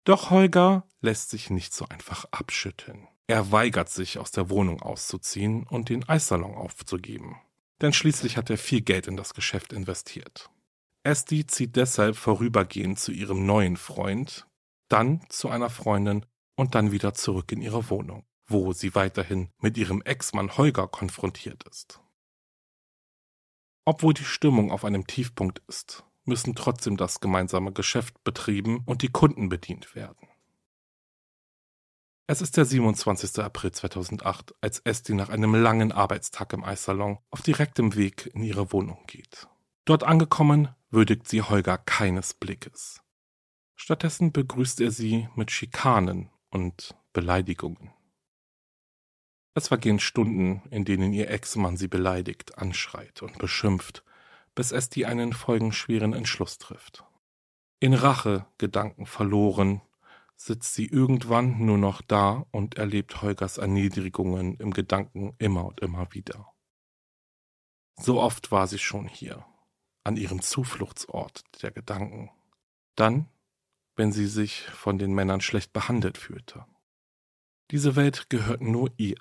Doch 0.04 0.30
Holger 0.30 0.88
lässt 1.02 1.30
sich 1.30 1.50
nicht 1.50 1.74
so 1.74 1.86
einfach 1.90 2.26
abschütteln. 2.32 3.08
Er 3.28 3.52
weigert 3.52 3.90
sich, 3.90 4.20
aus 4.20 4.32
der 4.32 4.50
Wohnung 4.50 4.82
auszuziehen 4.82 5.68
und 5.68 5.90
den 5.90 6.08
Eissalon 6.08 6.56
aufzugeben. 6.56 7.36
Denn 7.82 7.92
schließlich 7.92 8.38
hat 8.38 8.50
er 8.50 8.58
viel 8.58 8.82
Geld 8.82 9.08
in 9.08 9.18
das 9.18 9.34
Geschäft 9.34 9.74
investiert. 9.74 10.50
Esti 11.04 11.46
zieht 11.46 11.76
deshalb 11.76 12.16
vorübergehend 12.16 13.00
zu 13.00 13.12
ihrem 13.12 13.46
neuen 13.46 13.78
Freund, 13.78 14.48
dann 14.88 15.22
zu 15.30 15.50
einer 15.50 15.70
Freundin 15.70 16.26
und 16.56 16.76
dann 16.76 16.92
wieder 16.92 17.14
zurück 17.14 17.52
in 17.52 17.62
ihre 17.62 17.90
Wohnung, 17.90 18.26
wo 18.48 18.74
sie 18.74 18.96
weiterhin 18.96 19.50
mit 19.60 19.78
ihrem 19.78 20.02
Ex-Mann 20.02 20.58
Holger 20.58 20.88
konfrontiert 20.88 21.64
ist. 21.70 22.00
Obwohl 23.88 24.14
die 24.14 24.26
Stimmung 24.26 24.70
auf 24.70 24.84
einem 24.84 25.08
Tiefpunkt 25.08 25.62
ist, 25.70 26.04
müssen 26.26 26.56
trotzdem 26.56 26.98
das 26.98 27.22
gemeinsame 27.22 27.72
Geschäft 27.72 28.22
betrieben 28.26 28.84
und 28.86 29.02
die 29.02 29.08
Kunden 29.08 29.48
bedient 29.48 29.96
werden. 29.96 30.28
Es 32.28 32.42
ist 32.42 32.58
der 32.58 32.66
27. 32.66 33.40
April 33.40 33.72
2008, 33.72 34.56
als 34.60 34.80
Esti 34.80 35.14
nach 35.14 35.30
einem 35.30 35.56
langen 35.56 35.94
Arbeitstag 35.94 36.52
im 36.52 36.66
Eissalon 36.66 37.20
auf 37.30 37.42
direktem 37.44 37.96
Weg 37.96 38.30
in 38.34 38.44
ihre 38.44 38.74
Wohnung 38.74 39.06
geht. 39.08 39.48
Dort 39.86 40.04
angekommen, 40.04 40.68
würdigt 40.90 41.30
sie 41.30 41.44
Holger 41.44 41.78
keines 41.78 42.34
Blickes. 42.34 43.00
Stattdessen 43.76 44.34
begrüßt 44.34 44.82
er 44.82 44.92
sie 44.92 45.30
mit 45.36 45.50
Schikanen 45.50 46.30
und 46.50 46.94
Beleidigungen. 47.14 47.94
Es 49.58 49.70
vergehen 49.70 49.98
Stunden, 49.98 50.62
in 50.70 50.86
denen 50.86 51.14
ihr 51.14 51.32
Ex-Mann 51.32 51.78
sie 51.78 51.88
beleidigt, 51.88 52.60
anschreit 52.60 53.24
und 53.24 53.40
beschimpft, 53.40 54.04
bis 54.54 54.72
Esti 54.72 55.06
einen 55.06 55.34
folgenschweren 55.34 56.14
Entschluss 56.14 56.60
trifft. 56.60 57.04
In 57.80 57.96
Rache 57.96 58.46
Gedanken 58.60 59.08
verloren, 59.08 59.82
sitzt 60.36 60.76
sie 60.76 60.86
irgendwann 60.86 61.66
nur 61.66 61.80
noch 61.80 62.04
da 62.04 62.46
und 62.52 62.78
erlebt 62.78 63.24
Holgers 63.24 63.58
Erniedrigungen 63.58 64.58
im 64.58 64.74
Gedanken 64.74 65.34
immer 65.40 65.66
und 65.66 65.80
immer 65.80 66.14
wieder. 66.14 66.54
So 67.96 68.22
oft 68.22 68.52
war 68.52 68.68
sie 68.68 68.78
schon 68.78 69.08
hier, 69.08 69.44
an 70.04 70.18
ihrem 70.18 70.44
Zufluchtsort 70.44 71.42
der 71.64 71.72
Gedanken. 71.72 72.30
Dann, 72.94 73.28
wenn 73.96 74.12
sie 74.12 74.28
sich 74.28 74.62
von 74.68 75.00
den 75.00 75.16
Männern 75.16 75.42
schlecht 75.42 75.74
behandelt 75.74 76.20
fühlte. 76.20 76.68
Diese 77.72 77.96
Welt 77.96 78.30
gehört 78.30 78.62
nur 78.62 78.92
ihr, 78.98 79.18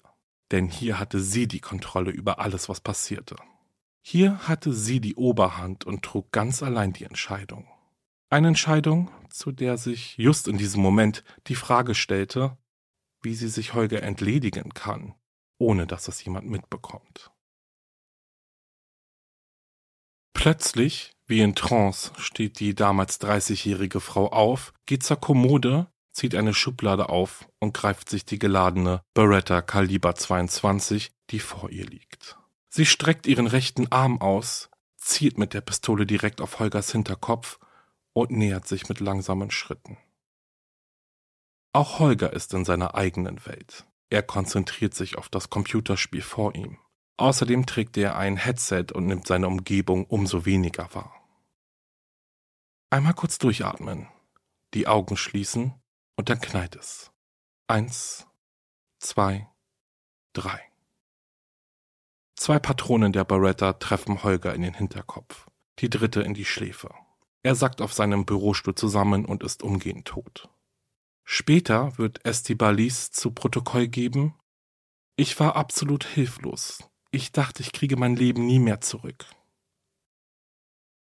denn 0.50 0.69
hier 0.69 0.99
hatte 0.99 1.21
sie 1.21 1.49
die 1.49 1.61
Kontrolle 1.61 2.11
über 2.11 2.38
alles, 2.38 2.69
was 2.69 2.81
passierte. 2.81 3.37
Hier 4.03 4.47
hatte 4.47 4.73
sie 4.73 5.00
die 5.00 5.17
Oberhand 5.17 5.85
und 5.85 6.05
trug 6.05 6.31
ganz 6.31 6.62
allein 6.62 6.93
die 6.93 7.05
Entscheidung. 7.05 7.67
Eine 8.29 8.49
Entscheidung, 8.49 9.11
zu 9.31 9.53
der 9.53 9.76
sich 9.76 10.17
just 10.17 10.49
in 10.49 10.59
diesem 10.59 10.83
Moment 10.83 11.25
die 11.47 11.55
Frage 11.55 11.95
stellte, 11.95 12.57
wie 13.23 13.35
sie 13.35 13.49
sich 13.49 13.75
Holger 13.75 14.03
entledigen 14.03 14.75
kann, 14.75 15.15
ohne 15.59 15.87
dass 15.87 16.09
es 16.09 16.25
jemand 16.25 16.49
mitbekommt. 16.49 17.33
Plötzlich, 20.33 21.12
wie 21.26 21.41
in 21.41 21.55
Trance, 21.55 22.12
steht 22.19 22.61
die 22.61 22.75
damals 22.75 23.21
30-jährige 23.21 24.00
Frau 24.00 24.29
auf, 24.29 24.75
geht 24.85 25.03
zur 25.03 25.17
Kommode, 25.17 25.88
zieht 26.16 26.35
eine 26.35 26.54
Schublade 26.54 27.11
auf 27.11 27.46
und 27.58 27.75
greift 27.75 28.08
sich 28.08 28.25
die 28.25 28.38
geladene 28.38 29.02
Beretta 29.12 29.61
Kaliber 29.61 30.14
22, 30.14 31.12
die 31.28 31.40
vor 31.40 31.70
ihr 31.70 31.85
liegt. 31.85 32.38
Sie 32.70 32.87
streckt 32.87 33.26
ihren 33.26 33.46
rechten 33.46 33.92
Arm 33.92 34.23
aus, 34.23 34.70
zielt 34.96 35.37
mit 35.37 35.52
der 35.52 35.61
Pistole 35.61 36.06
direkt 36.06 36.40
auf 36.40 36.58
Holgers 36.58 36.90
Hinterkopf 36.90 37.58
und 38.14 38.30
nähert 38.30 38.66
sich 38.66 38.88
mit 38.88 39.00
langsamen 39.00 39.50
Schritten. 39.50 39.99
Auch 41.75 41.99
Holger 41.99 42.32
ist 42.32 42.54
in 42.54 42.64
seiner 42.64 42.94
eigenen 42.94 43.44
Welt. 43.44 43.85
Er 44.08 44.23
konzentriert 44.23 44.94
sich 44.94 45.18
auf 45.18 45.28
das 45.28 45.50
Computerspiel 45.50 46.23
vor 46.23 46.54
ihm. 46.54 46.78
Außerdem 47.18 47.66
trägt 47.66 47.94
er 47.99 48.16
ein 48.16 48.38
Headset 48.38 48.87
und 48.94 49.06
nimmt 49.06 49.26
seine 49.26 49.49
Umgebung 49.49 50.06
umso 50.06 50.46
weniger 50.46 50.94
wahr. 50.94 51.14
Einmal 52.88 53.14
kurz 53.14 53.37
durchatmen, 53.37 54.08
die 54.73 54.87
Augen 54.87 55.18
schließen 55.18 55.75
und 56.16 56.28
dann 56.28 56.40
knallt 56.40 56.76
es. 56.76 57.12
Eins, 57.68 58.26
zwei, 58.99 59.49
drei. 60.32 60.61
Zwei 62.37 62.58
Patronen 62.58 63.12
der 63.12 63.25
Beretta 63.25 63.75
treffen 63.75 64.23
Holger 64.23 64.54
in 64.54 64.62
den 64.62 64.75
Hinterkopf, 64.75 65.46
die 65.78 65.88
dritte 65.88 66.23
in 66.23 66.35
die 66.35 66.44
Schläfe. 66.44 66.94
Er 67.42 67.54
sackt 67.54 67.80
auf 67.80 67.92
seinem 67.92 68.26
Bürostuhl 68.26 68.75
zusammen 68.75 69.25
und 69.25 69.42
ist 69.42 69.62
umgehend 69.62 70.06
tot. 70.08 70.49
Später 71.25 71.96
wird 71.99 72.25
Estibalis 72.25 73.11
zu 73.11 73.30
Protokoll 73.30 73.88
geben, 73.88 74.35
ich 75.18 75.40
war 75.40 75.56
absolut 75.56 76.04
hilflos. 76.04 76.85
Ich 77.11 77.32
dachte, 77.32 77.62
ich 77.62 77.73
kriege 77.73 77.96
mein 77.96 78.16
Leben 78.16 78.44
nie 78.44 78.58
mehr 78.58 78.82
zurück. 78.82 79.25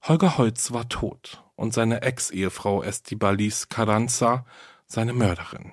Holger 0.01 0.37
Holz 0.39 0.71
war 0.71 0.89
tot 0.89 1.43
und 1.55 1.75
seine 1.75 2.01
Ex-Ehefrau 2.01 2.81
Estibalis 2.81 3.69
Carranza 3.69 4.45
seine 4.91 5.13
Mörderin. 5.13 5.71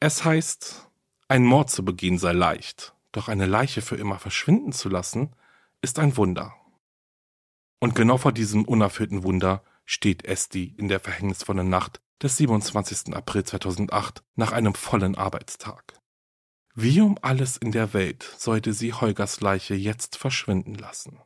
Es 0.00 0.24
heißt, 0.24 0.90
ein 1.28 1.44
Mord 1.44 1.70
zu 1.70 1.84
begehen 1.84 2.18
sei 2.18 2.32
leicht, 2.32 2.94
doch 3.10 3.28
eine 3.28 3.46
Leiche 3.46 3.80
für 3.80 3.96
immer 3.96 4.18
verschwinden 4.18 4.72
zu 4.72 4.88
lassen, 4.88 5.34
ist 5.80 5.98
ein 5.98 6.16
Wunder. 6.16 6.54
Und 7.80 7.94
genau 7.94 8.18
vor 8.18 8.32
diesem 8.32 8.64
unerfüllten 8.64 9.22
Wunder 9.22 9.64
steht 9.86 10.24
Esti 10.24 10.74
in 10.76 10.88
der 10.88 11.00
verhängnisvollen 11.00 11.68
Nacht 11.68 12.00
des 12.20 12.36
27. 12.36 13.14
April 13.14 13.44
2008 13.44 14.22
nach 14.36 14.52
einem 14.52 14.74
vollen 14.74 15.16
Arbeitstag. 15.16 15.94
Wie 16.74 17.00
um 17.00 17.18
alles 17.22 17.56
in 17.56 17.72
der 17.72 17.92
Welt 17.94 18.22
sollte 18.38 18.72
sie 18.72 18.92
Holgers 18.92 19.40
Leiche 19.40 19.74
jetzt 19.74 20.16
verschwinden 20.16 20.74
lassen? 20.74 21.18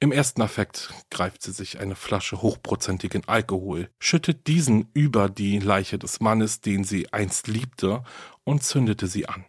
Im 0.00 0.12
ersten 0.12 0.42
Affekt 0.42 0.94
greift 1.10 1.42
sie 1.42 1.50
sich 1.50 1.80
eine 1.80 1.96
Flasche 1.96 2.40
hochprozentigen 2.40 3.26
Alkohol, 3.26 3.90
schüttet 3.98 4.46
diesen 4.46 4.88
über 4.94 5.28
die 5.28 5.58
Leiche 5.58 5.98
des 5.98 6.20
Mannes, 6.20 6.60
den 6.60 6.84
sie 6.84 7.12
einst 7.12 7.48
liebte, 7.48 8.04
und 8.44 8.62
zündete 8.62 9.08
sie 9.08 9.28
an. 9.28 9.44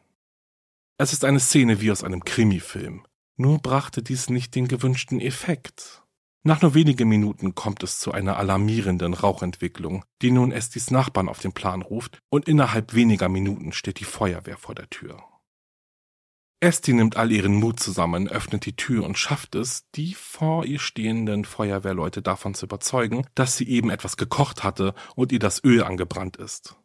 Es 0.98 1.14
ist 1.14 1.24
eine 1.24 1.40
Szene 1.40 1.82
wie 1.82 1.92
aus 1.92 2.04
einem 2.04 2.26
Krimifilm, 2.26 3.06
nur 3.38 3.60
brachte 3.60 4.02
dies 4.02 4.30
nicht 4.30 4.56
den 4.56 4.68
gewünschten 4.68 5.22
Effekt. 5.22 6.04
Nach 6.44 6.64
nur 6.64 6.74
wenigen 6.74 7.08
Minuten 7.08 7.54
kommt 7.54 7.84
es 7.84 8.00
zu 8.00 8.12
einer 8.12 8.38
alarmierenden 8.38 9.14
Rauchentwicklung, 9.14 10.04
die 10.24 10.32
nun 10.32 10.52
Estis 10.52 10.90
Nachbarn 10.90 11.30
auf 11.30 11.40
den 11.40 11.54
Plan 11.54 11.84
ruft, 11.84 12.20
und 12.30 12.48
innerhalb 12.48 12.96
weniger 12.96 13.30
Minuten 13.30 13.72
steht 13.72 14.00
die 14.00 14.06
Feuerwehr 14.06 14.58
vor 14.58 14.74
der 14.74 14.90
Tür. 14.90 15.24
Esti 16.62 16.92
nimmt 16.92 17.16
all 17.16 17.32
ihren 17.32 17.54
Mut 17.56 17.80
zusammen, 17.80 18.28
öffnet 18.28 18.66
die 18.66 18.76
Tür 18.76 19.06
und 19.06 19.18
schafft 19.18 19.56
es, 19.56 19.90
die 19.92 20.14
vor 20.14 20.66
ihr 20.66 20.80
stehenden 20.80 21.46
Feuerwehrleute 21.46 22.22
davon 22.22 22.54
zu 22.54 22.66
überzeugen, 22.66 23.26
dass 23.34 23.56
sie 23.56 23.70
eben 23.70 23.90
etwas 23.90 24.18
gekocht 24.18 24.64
hatte 24.64 24.94
und 25.16 25.32
ihr 25.32 25.40
das 25.40 25.64
Öl 25.64 25.84
angebrannt 25.84 26.36
ist. 26.36 26.76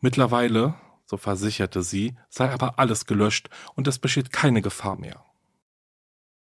Mittlerweile, 0.00 0.74
so 1.06 1.16
versicherte 1.16 1.82
sie, 1.82 2.16
sei 2.28 2.50
aber 2.50 2.78
alles 2.78 3.06
gelöscht 3.06 3.48
und 3.74 3.88
es 3.88 3.98
besteht 3.98 4.30
keine 4.30 4.60
Gefahr 4.60 4.96
mehr. 4.96 5.24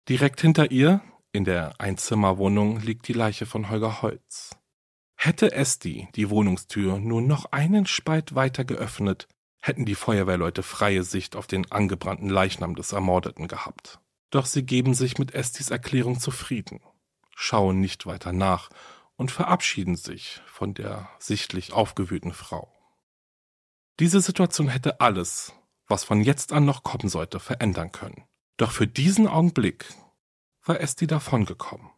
Direkt 0.07 0.39
hinter 0.39 0.71
ihr, 0.71 1.01
in 1.33 1.43
der 1.43 1.81
Einzimmerwohnung, 1.81 2.79
liegt 2.79 3.09
die 3.09 3.13
Leiche 3.13 3.45
von 3.45 3.69
Holger 3.69 4.01
Holz. 4.01 4.55
Hätte 5.15 5.51
Esti 5.51 6.07
die 6.15 6.29
Wohnungstür 6.29 6.97
nur 6.97 7.21
noch 7.21 7.51
einen 7.51 7.87
Spalt 7.87 8.35
weiter 8.35 8.63
geöffnet, 8.63 9.27
hätten 9.67 9.85
die 9.85 9.95
Feuerwehrleute 9.95 10.63
freie 10.63 11.03
Sicht 11.03 11.35
auf 11.35 11.47
den 11.47 11.71
angebrannten 11.71 12.29
Leichnam 12.29 12.75
des 12.75 12.91
Ermordeten 12.91 13.47
gehabt. 13.47 13.99
Doch 14.29 14.45
sie 14.45 14.63
geben 14.63 14.93
sich 14.93 15.17
mit 15.17 15.33
Estis 15.33 15.69
Erklärung 15.69 16.19
zufrieden, 16.19 16.81
schauen 17.35 17.79
nicht 17.79 18.05
weiter 18.05 18.33
nach 18.33 18.69
und 19.15 19.31
verabschieden 19.31 19.95
sich 19.95 20.41
von 20.47 20.73
der 20.73 21.09
sichtlich 21.19 21.73
aufgewühlten 21.73 22.33
Frau. 22.33 22.71
Diese 23.99 24.21
Situation 24.21 24.67
hätte 24.67 25.01
alles, 25.01 25.53
was 25.87 26.03
von 26.03 26.21
jetzt 26.21 26.53
an 26.53 26.65
noch 26.65 26.83
kommen 26.83 27.09
sollte, 27.09 27.39
verändern 27.39 27.91
können. 27.91 28.25
Doch 28.57 28.71
für 28.71 28.87
diesen 28.87 29.27
Augenblick 29.27 29.85
war 30.63 30.79
Esti 30.81 31.07
davongekommen. 31.07 31.89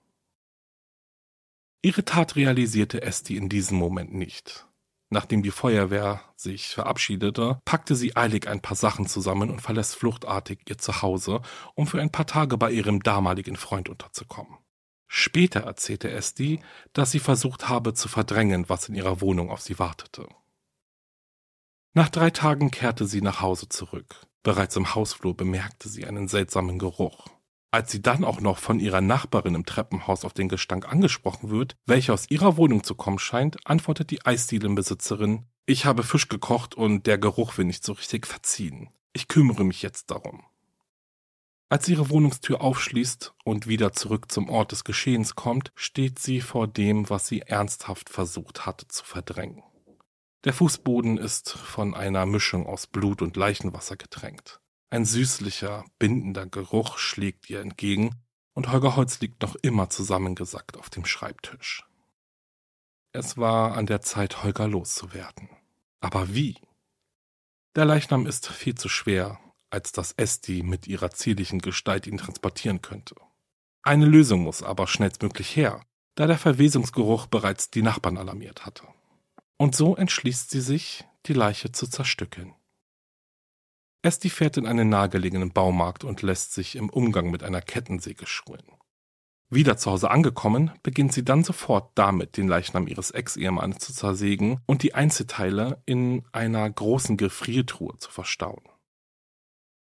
Ihre 1.82 2.06
Tat 2.06 2.36
realisierte 2.36 3.02
Esti 3.02 3.38
in 3.38 3.50
diesem 3.50 3.78
Moment 3.78 4.14
nicht. 4.14 4.69
Nachdem 5.12 5.42
die 5.42 5.52
Feuerwehr 5.52 6.22
sich 6.36 6.68
verabschiedete, 6.68 7.60
packte 7.66 7.96
sie 7.96 8.16
eilig 8.16 8.48
ein 8.48 8.62
paar 8.62 8.78
Sachen 8.78 9.08
zusammen 9.08 9.50
und 9.50 9.62
verlässt 9.62 9.96
fluchtartig 9.96 10.60
ihr 10.70 10.78
Zuhause, 10.78 11.42
um 11.74 11.88
für 11.88 12.00
ein 12.00 12.12
paar 12.12 12.28
Tage 12.28 12.58
bei 12.58 12.72
ihrem 12.72 13.02
damaligen 13.02 13.56
Freund 13.56 13.90
unterzukommen. 13.90 14.58
Später 15.08 15.62
erzählte 15.62 16.12
Esti, 16.12 16.62
dass 16.94 17.10
sie 17.10 17.20
versucht 17.20 17.68
habe 17.68 17.96
zu 17.96 18.08
verdrängen, 18.08 18.70
was 18.70 18.88
in 18.88 18.96
ihrer 18.96 19.22
Wohnung 19.22 19.50
auf 19.50 19.62
sie 19.62 19.80
wartete. 19.80 20.28
Nach 21.94 22.10
drei 22.10 22.30
Tagen 22.30 22.70
kehrte 22.70 23.08
sie 23.08 23.22
nach 23.22 23.42
Hause 23.42 23.68
zurück. 23.68 24.16
Bereits 24.44 24.76
im 24.76 24.94
Hausflur 24.94 25.36
bemerkte 25.36 25.90
sie 25.90 26.06
einen 26.06 26.28
seltsamen 26.28 26.78
Geruch. 26.78 27.26
Als 27.72 27.92
sie 27.92 28.02
dann 28.02 28.24
auch 28.24 28.42
noch 28.42 28.58
von 28.58 28.80
ihrer 28.80 29.02
Nachbarin 29.02 29.54
im 29.54 29.66
Treppenhaus 29.66 30.26
auf 30.26 30.34
den 30.34 30.50
Gestank 30.50 30.92
angesprochen 30.92 31.52
wird, 31.52 31.76
welcher 31.86 32.14
aus 32.14 32.30
ihrer 32.32 32.58
Wohnung 32.58 32.84
zu 32.84 32.96
kommen 32.96 33.20
scheint, 33.20 33.58
antwortet 33.68 34.10
die 34.10 34.26
Eisdielenbesitzerin, 34.26 35.46
ich 35.68 35.86
habe 35.86 36.02
Fisch 36.02 36.30
gekocht 36.30 36.74
und 36.74 37.06
der 37.06 37.20
Geruch 37.20 37.58
will 37.60 37.66
nicht 37.66 37.84
so 37.84 37.94
richtig 37.94 38.26
verziehen. 38.26 38.90
Ich 39.14 39.28
kümmere 39.28 39.64
mich 39.64 39.84
jetzt 39.84 40.10
darum. 40.10 40.44
Als 41.72 41.88
ihre 41.88 42.10
Wohnungstür 42.10 42.62
aufschließt 42.62 43.36
und 43.44 43.68
wieder 43.68 43.94
zurück 43.94 44.32
zum 44.32 44.50
Ort 44.50 44.72
des 44.72 44.84
Geschehens 44.84 45.36
kommt, 45.36 45.72
steht 45.76 46.18
sie 46.18 46.42
vor 46.42 46.68
dem, 46.68 47.08
was 47.12 47.28
sie 47.28 47.42
ernsthaft 47.42 48.10
versucht 48.10 48.66
hatte 48.66 48.88
zu 48.88 49.06
verdrängen. 49.06 49.62
Der 50.46 50.54
Fußboden 50.54 51.18
ist 51.18 51.52
von 51.52 51.94
einer 51.94 52.26
Mischung 52.26 52.66
aus 52.66 52.88
Blut 52.88 53.22
und 53.22 53.38
Leichenwasser 53.38 53.98
getränkt. 53.98 54.60
Ein 54.92 55.06
süßlicher, 55.06 55.86
bindender 56.00 56.48
Geruch 56.48 56.98
schlägt 56.98 57.50
ihr 57.50 57.62
entgegen, 57.62 58.16
und 58.54 58.72
Holger 58.72 58.96
Holz 58.96 59.20
liegt 59.20 59.42
noch 59.42 59.56
immer 59.56 59.90
zusammengesackt 59.90 60.78
auf 60.78 60.90
dem 60.90 61.06
Schreibtisch. 61.06 61.86
Es 63.12 63.38
war 63.38 63.78
an 63.78 63.86
der 63.86 64.02
Zeit, 64.02 64.44
Holger 64.44 64.68
loszuwerden. 64.68 65.50
Aber 66.00 66.34
wie? 66.34 66.58
Der 67.76 67.86
Leichnam 67.86 68.26
ist 68.26 68.48
viel 68.48 68.76
zu 68.76 68.90
schwer, 68.90 69.40
als 69.70 69.92
dass 69.92 70.14
Esti 70.14 70.64
mit 70.64 70.88
ihrer 70.88 71.12
zierlichen 71.12 71.60
Gestalt 71.60 72.08
ihn 72.08 72.18
transportieren 72.18 72.82
könnte. 72.82 73.16
Eine 73.84 74.06
Lösung 74.06 74.42
muss 74.42 74.64
aber 74.64 74.88
schnellstmöglich 74.88 75.56
her, 75.56 75.82
da 76.16 76.28
der 76.28 76.38
Verwesungsgeruch 76.38 77.28
bereits 77.28 77.70
die 77.70 77.82
Nachbarn 77.82 78.18
alarmiert 78.18 78.66
hatte. 78.66 78.84
Und 79.58 79.76
so 79.76 79.96
entschließt 79.96 80.50
sie 80.50 80.62
sich, 80.62 81.06
die 81.26 81.34
Leiche 81.34 81.72
zu 81.72 81.88
zerstückeln. 81.88 82.54
Esti 84.02 84.30
fährt 84.30 84.58
in 84.58 84.66
einen 84.66 84.90
nahegelegenen 84.90 85.52
Baumarkt 85.52 86.04
und 86.04 86.22
lässt 86.22 86.54
sich 86.54 86.76
im 86.76 86.90
Umgang 86.90 87.32
mit 87.32 87.44
einer 87.44 87.62
Kettensäge 87.62 88.26
schulen. 88.26 88.64
Wieder 89.52 89.78
zu 89.78 89.92
Hause 89.92 90.12
angekommen, 90.12 90.72
beginnt 90.84 91.12
sie 91.12 91.26
dann 91.26 91.44
sofort 91.44 91.92
damit, 91.96 92.38
den 92.38 92.48
Leichnam 92.48 92.88
ihres 92.88 93.12
Ex-Ehemannes 93.12 93.80
zu 93.80 93.94
zersägen 93.94 94.60
und 94.68 94.84
die 94.84 94.94
Einzelteile 94.94 95.82
in 95.86 96.24
einer 96.32 96.70
großen 96.70 97.18
Gefriertruhe 97.18 97.98
zu 97.98 98.12
verstauen. 98.12 98.62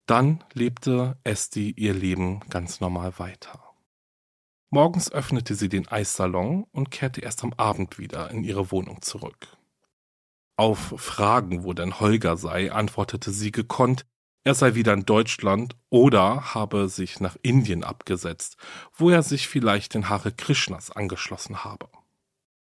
Dann 0.06 0.42
lebte 0.54 1.18
Esti 1.22 1.70
ihr 1.76 1.92
Leben 1.92 2.40
ganz 2.48 2.80
normal 2.80 3.18
weiter. 3.18 3.62
Morgens 4.70 5.12
öffnete 5.12 5.54
sie 5.54 5.68
den 5.68 5.88
Eissalon 5.88 6.64
und 6.72 6.90
kehrte 6.90 7.20
erst 7.20 7.44
am 7.44 7.52
Abend 7.52 7.98
wieder 7.98 8.30
in 8.30 8.44
ihre 8.44 8.72
Wohnung 8.72 9.02
zurück. 9.02 9.56
Auf 10.60 10.92
Fragen, 10.98 11.64
wo 11.64 11.72
denn 11.72 12.00
Holger 12.00 12.36
sei, 12.36 12.70
antwortete 12.70 13.30
sie 13.30 13.50
gekonnt, 13.50 14.04
er 14.44 14.54
sei 14.54 14.74
wieder 14.74 14.92
in 14.92 15.06
Deutschland 15.06 15.74
oder 15.88 16.52
habe 16.54 16.90
sich 16.90 17.18
nach 17.18 17.38
Indien 17.40 17.82
abgesetzt, 17.82 18.58
wo 18.92 19.08
er 19.08 19.22
sich 19.22 19.48
vielleicht 19.48 19.94
den 19.94 20.10
Hare 20.10 20.32
Krishnas 20.32 20.90
angeschlossen 20.90 21.64
habe. 21.64 21.88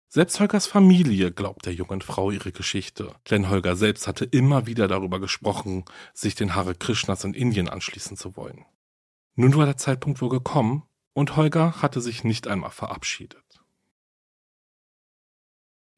Selbst 0.10 0.42
Holgers 0.42 0.68
Familie 0.68 1.32
glaubt 1.32 1.68
der 1.68 1.74
jungen 1.74 2.02
Frau 2.02 2.32
ihre 2.32 2.52
Geschichte, 2.52 3.16
denn 3.30 3.50
Holger 3.50 3.78
selbst 3.78 4.08
hatte 4.08 4.26
immer 4.26 4.66
wieder 4.66 4.90
darüber 4.90 5.22
gesprochen, 5.22 5.86
sich 6.14 6.36
den 6.36 6.54
Hare 6.54 6.76
Krishnas 6.76 7.24
in 7.24 7.34
Indien 7.34 7.70
anschließen 7.70 8.18
zu 8.18 8.36
wollen. 8.36 8.66
Nun 9.36 9.56
war 9.56 9.68
der 9.68 9.78
Zeitpunkt 9.78 10.22
wohl 10.22 10.28
gekommen, 10.28 10.84
und 11.14 11.38
Holger 11.38 11.82
hatte 11.82 12.02
sich 12.02 12.26
nicht 12.26 12.50
einmal 12.50 12.72
verabschiedet. 12.72 13.45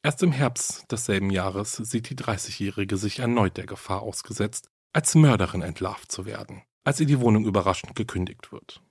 Erst 0.08 0.24
im 0.24 0.32
Herbst 0.32 0.90
desselben 0.90 1.30
Jahres 1.32 1.74
sieht 1.74 2.10
die 2.10 2.16
30-Jährige 2.16 2.96
sich 2.96 3.20
erneut 3.20 3.58
der 3.58 3.66
Gefahr 3.66 4.04
ausgesetzt, 4.04 4.70
als 4.94 5.16
Mörderin 5.16 5.62
entlarvt 5.62 6.10
zu 6.10 6.26
werden, 6.26 6.62
als 6.86 7.02
ihr 7.02 7.06
die 7.06 7.20
Wohnung 7.20 7.44
überraschend 7.44 7.94
gekündigt 7.94 8.54
wird. 8.54 8.82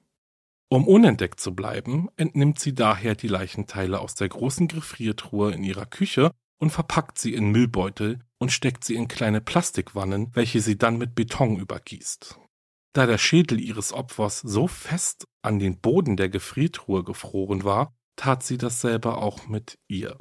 Um 0.69 0.87
unentdeckt 0.87 1.41
zu 1.41 1.55
bleiben, 1.55 2.11
entnimmt 2.19 2.59
sie 2.59 2.75
daher 2.75 3.15
die 3.15 3.29
Leichenteile 3.29 3.99
aus 3.99 4.15
der 4.15 4.29
großen 4.29 4.69
Gefriertruhe 4.69 5.53
in 5.53 5.65
ihrer 5.65 5.87
Küche 5.87 6.33
und 6.59 6.69
verpackt 6.69 7.19
sie 7.19 7.33
in 7.33 7.51
Müllbeutel 7.51 8.19
und 8.37 8.53
steckt 8.53 8.85
sie 8.85 8.97
in 8.97 9.09
kleine 9.09 9.41
Plastikwannen, 9.41 10.29
welche 10.35 10.61
sie 10.61 10.77
dann 10.77 10.99
mit 10.99 11.15
Beton 11.15 11.57
übergießt. 11.57 12.39
Da 12.93 13.07
der 13.07 13.17
Schädel 13.17 13.59
ihres 13.59 13.95
Opfers 13.95 14.41
so 14.41 14.67
fest 14.67 15.25
an 15.41 15.61
den 15.61 15.81
Boden 15.81 16.19
der 16.19 16.29
Gefriertruhe 16.29 17.05
gefroren 17.05 17.65
war, 17.65 17.95
tat 18.17 18.43
sie 18.43 18.59
dasselbe 18.59 19.17
auch 19.17 19.47
mit 19.49 19.79
ihr. 19.89 20.19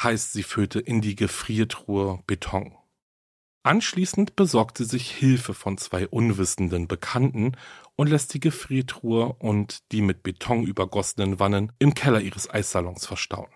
Heißt, 0.00 0.32
sie 0.32 0.42
füllte 0.42 0.80
in 0.80 1.00
die 1.00 1.14
Gefriertruhe 1.14 2.22
Beton. 2.26 2.76
Anschließend 3.64 4.34
besorgt 4.34 4.78
sie 4.78 4.84
sich 4.84 5.10
Hilfe 5.10 5.54
von 5.54 5.78
zwei 5.78 6.08
unwissenden 6.08 6.88
Bekannten 6.88 7.56
und 7.94 8.08
lässt 8.08 8.34
die 8.34 8.40
Gefriertruhe 8.40 9.34
und 9.34 9.92
die 9.92 10.02
mit 10.02 10.24
Beton 10.24 10.64
übergossenen 10.64 11.38
Wannen 11.38 11.72
im 11.78 11.94
Keller 11.94 12.20
ihres 12.20 12.50
Eissalons 12.50 13.06
verstauen. 13.06 13.50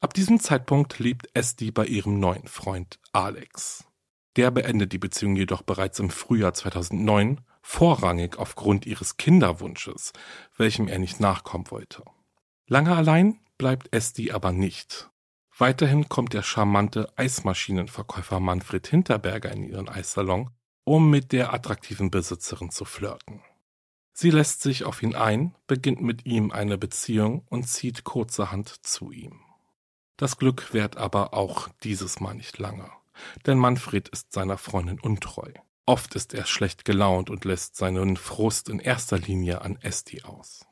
Ab 0.00 0.12
diesem 0.12 0.40
Zeitpunkt 0.40 0.98
lebt 0.98 1.28
Esti 1.34 1.70
bei 1.70 1.86
ihrem 1.86 2.18
neuen 2.18 2.48
Freund 2.48 2.98
Alex. 3.12 3.84
Der 4.36 4.50
beendet 4.50 4.92
die 4.92 4.98
Beziehung 4.98 5.36
jedoch 5.36 5.62
bereits 5.62 6.00
im 6.00 6.10
Frühjahr 6.10 6.52
2009, 6.52 7.40
vorrangig 7.62 8.36
aufgrund 8.36 8.84
ihres 8.84 9.16
Kinderwunsches, 9.16 10.12
welchem 10.56 10.88
er 10.88 10.98
nicht 10.98 11.20
nachkommen 11.20 11.70
wollte. 11.70 12.02
Lange 12.66 12.94
allein 12.94 13.38
bleibt 13.58 13.94
Esti 13.94 14.30
aber 14.30 14.52
nicht. 14.52 15.10
Weiterhin 15.56 16.08
kommt 16.08 16.32
der 16.32 16.42
charmante 16.42 17.16
Eismaschinenverkäufer 17.16 18.40
Manfred 18.40 18.86
Hinterberger 18.86 19.52
in 19.52 19.62
ihren 19.62 19.88
Eissalon, 19.88 20.50
um 20.84 21.10
mit 21.10 21.32
der 21.32 21.54
attraktiven 21.54 22.10
Besitzerin 22.10 22.70
zu 22.70 22.84
flirten. 22.84 23.40
Sie 24.12 24.30
lässt 24.30 24.62
sich 24.62 24.84
auf 24.84 25.02
ihn 25.02 25.14
ein, 25.14 25.54
beginnt 25.66 26.00
mit 26.00 26.24
ihm 26.26 26.52
eine 26.52 26.78
Beziehung 26.78 27.44
und 27.48 27.68
zieht 27.68 28.04
kurzerhand 28.04 28.68
zu 28.86 29.10
ihm. 29.10 29.40
Das 30.16 30.38
Glück 30.38 30.72
währt 30.72 30.96
aber 30.96 31.34
auch 31.34 31.68
dieses 31.82 32.20
Mal 32.20 32.34
nicht 32.34 32.58
lange, 32.58 32.90
denn 33.46 33.58
Manfred 33.58 34.08
ist 34.08 34.32
seiner 34.32 34.58
Freundin 34.58 35.00
untreu. 35.00 35.52
Oft 35.86 36.14
ist 36.14 36.32
er 36.32 36.46
schlecht 36.46 36.84
gelaunt 36.84 37.28
und 37.28 37.44
lässt 37.44 37.76
seinen 37.76 38.16
Frust 38.16 38.68
in 38.68 38.78
erster 38.78 39.18
Linie 39.18 39.62
an 39.62 39.76
Esti 39.82 40.22
aus. 40.22 40.66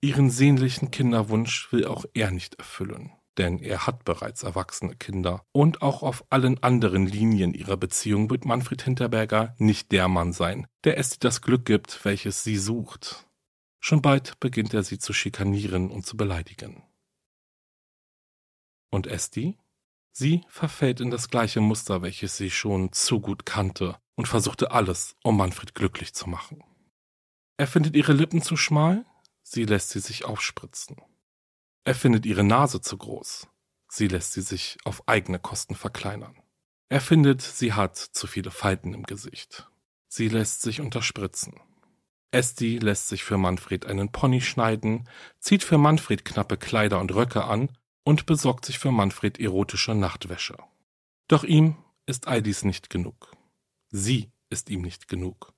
Ihren 0.00 0.30
sehnlichen 0.30 0.90
Kinderwunsch 0.90 1.72
will 1.72 1.86
auch 1.86 2.04
er 2.14 2.30
nicht 2.30 2.54
erfüllen 2.54 3.12
denn 3.38 3.60
er 3.60 3.86
hat 3.86 4.04
bereits 4.04 4.42
erwachsene 4.42 4.96
Kinder. 4.96 5.44
Und 5.52 5.80
auch 5.80 6.02
auf 6.02 6.24
allen 6.30 6.62
anderen 6.62 7.06
Linien 7.06 7.54
ihrer 7.54 7.76
Beziehung 7.76 8.28
wird 8.30 8.44
Manfred 8.44 8.82
Hinterberger 8.82 9.54
nicht 9.58 9.92
der 9.92 10.08
Mann 10.08 10.32
sein, 10.32 10.66
der 10.84 10.98
Esti 10.98 11.18
das 11.20 11.40
Glück 11.40 11.64
gibt, 11.64 12.04
welches 12.04 12.42
sie 12.42 12.56
sucht. 12.56 13.26
Schon 13.80 14.02
bald 14.02 14.40
beginnt 14.40 14.74
er 14.74 14.82
sie 14.82 14.98
zu 14.98 15.12
schikanieren 15.12 15.90
und 15.90 16.04
zu 16.04 16.16
beleidigen. 16.16 16.82
Und 18.90 19.06
Esti? 19.06 19.56
Sie 20.10 20.42
verfällt 20.48 21.00
in 21.00 21.12
das 21.12 21.30
gleiche 21.30 21.60
Muster, 21.60 22.02
welches 22.02 22.36
sie 22.36 22.50
schon 22.50 22.92
zu 22.92 23.20
gut 23.20 23.46
kannte, 23.46 23.96
und 24.16 24.26
versuchte 24.26 24.72
alles, 24.72 25.14
um 25.22 25.36
Manfred 25.36 25.76
glücklich 25.76 26.12
zu 26.12 26.28
machen. 26.28 26.64
Er 27.56 27.68
findet 27.68 27.94
ihre 27.94 28.14
Lippen 28.14 28.42
zu 28.42 28.56
schmal, 28.56 29.04
sie 29.50 29.64
lässt 29.64 29.90
sie 29.90 30.00
sich 30.00 30.24
aufspritzen. 30.24 30.96
Er 31.84 31.94
findet 31.94 32.26
ihre 32.26 32.44
Nase 32.44 32.80
zu 32.80 32.96
groß. 32.96 33.48
Sie 33.88 34.08
lässt 34.08 34.32
sie 34.32 34.42
sich 34.42 34.76
auf 34.84 35.08
eigene 35.08 35.38
Kosten 35.38 35.74
verkleinern. 35.74 36.42
Er 36.90 37.00
findet, 37.00 37.42
sie 37.42 37.72
hat 37.72 37.96
zu 37.96 38.26
viele 38.26 38.50
Falten 38.50 38.94
im 38.94 39.04
Gesicht. 39.04 39.70
Sie 40.08 40.28
lässt 40.28 40.62
sich 40.62 40.80
unterspritzen. 40.80 41.60
Esti 42.30 42.78
lässt 42.78 43.08
sich 43.08 43.24
für 43.24 43.38
Manfred 43.38 43.86
einen 43.86 44.12
Pony 44.12 44.40
schneiden, 44.40 45.08
zieht 45.38 45.64
für 45.64 45.78
Manfred 45.78 46.24
knappe 46.24 46.58
Kleider 46.58 47.00
und 47.00 47.14
Röcke 47.14 47.44
an 47.44 47.70
und 48.04 48.26
besorgt 48.26 48.66
sich 48.66 48.78
für 48.78 48.90
Manfred 48.90 49.38
erotische 49.38 49.94
Nachtwäsche. 49.94 50.58
Doch 51.26 51.44
ihm 51.44 51.76
ist 52.06 52.26
all 52.26 52.42
dies 52.42 52.64
nicht 52.64 52.90
genug. 52.90 53.32
Sie 53.90 54.30
ist 54.50 54.68
ihm 54.70 54.82
nicht 54.82 55.08
genug. 55.08 55.54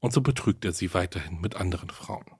Und 0.00 0.12
so 0.12 0.20
betrügt 0.20 0.64
er 0.64 0.72
sie 0.72 0.94
weiterhin 0.94 1.40
mit 1.40 1.56
anderen 1.56 1.90
Frauen. 1.90 2.37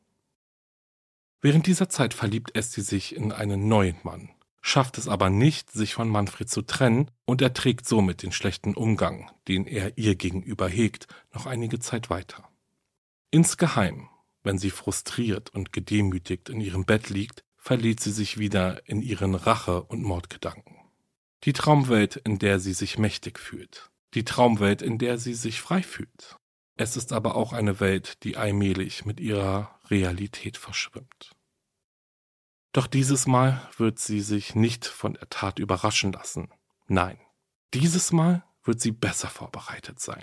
Während 1.40 1.66
dieser 1.66 1.88
Zeit 1.88 2.14
verliebt 2.14 2.56
Esti 2.56 2.82
sich 2.82 3.14
in 3.14 3.30
einen 3.32 3.68
neuen 3.68 3.96
Mann, 4.02 4.30
schafft 4.60 4.98
es 4.98 5.06
aber 5.06 5.30
nicht, 5.30 5.70
sich 5.70 5.94
von 5.94 6.08
Manfred 6.08 6.50
zu 6.50 6.62
trennen 6.62 7.10
und 7.24 7.42
erträgt 7.42 7.86
somit 7.86 8.22
den 8.22 8.32
schlechten 8.32 8.74
Umgang, 8.74 9.30
den 9.46 9.66
er 9.66 9.96
ihr 9.96 10.16
gegenüber 10.16 10.68
hegt, 10.68 11.06
noch 11.32 11.46
einige 11.46 11.78
Zeit 11.78 12.10
weiter. 12.10 12.48
Insgeheim, 13.30 14.08
wenn 14.42 14.58
sie 14.58 14.70
frustriert 14.70 15.50
und 15.50 15.72
gedemütigt 15.72 16.48
in 16.48 16.60
ihrem 16.60 16.84
Bett 16.84 17.08
liegt, 17.08 17.44
verliert 17.56 18.00
sie 18.00 18.12
sich 18.12 18.38
wieder 18.38 18.88
in 18.88 19.02
ihren 19.02 19.34
Rache- 19.34 19.82
und 19.82 20.02
Mordgedanken. 20.02 20.76
Die 21.44 21.52
Traumwelt, 21.52 22.16
in 22.16 22.38
der 22.38 22.58
sie 22.58 22.72
sich 22.72 22.98
mächtig 22.98 23.38
fühlt. 23.38 23.90
Die 24.14 24.24
Traumwelt, 24.24 24.82
in 24.82 24.98
der 24.98 25.18
sie 25.18 25.34
sich 25.34 25.60
frei 25.60 25.82
fühlt. 25.82 26.36
Es 26.76 26.96
ist 26.96 27.12
aber 27.12 27.36
auch 27.36 27.52
eine 27.52 27.80
Welt, 27.80 28.24
die 28.24 28.36
allmählich 28.36 29.04
mit 29.04 29.20
ihrer 29.20 29.77
Realität 29.90 30.56
verschwimmt. 30.56 31.32
Doch 32.72 32.86
dieses 32.86 33.26
Mal 33.26 33.60
wird 33.76 33.98
sie 33.98 34.20
sich 34.20 34.54
nicht 34.54 34.86
von 34.86 35.14
der 35.14 35.28
Tat 35.30 35.58
überraschen 35.58 36.12
lassen. 36.12 36.48
Nein, 36.86 37.18
Dieses 37.74 38.12
Mal 38.12 38.42
wird 38.64 38.80
sie 38.80 38.92
besser 38.92 39.28
vorbereitet 39.28 40.00
sein. 40.00 40.22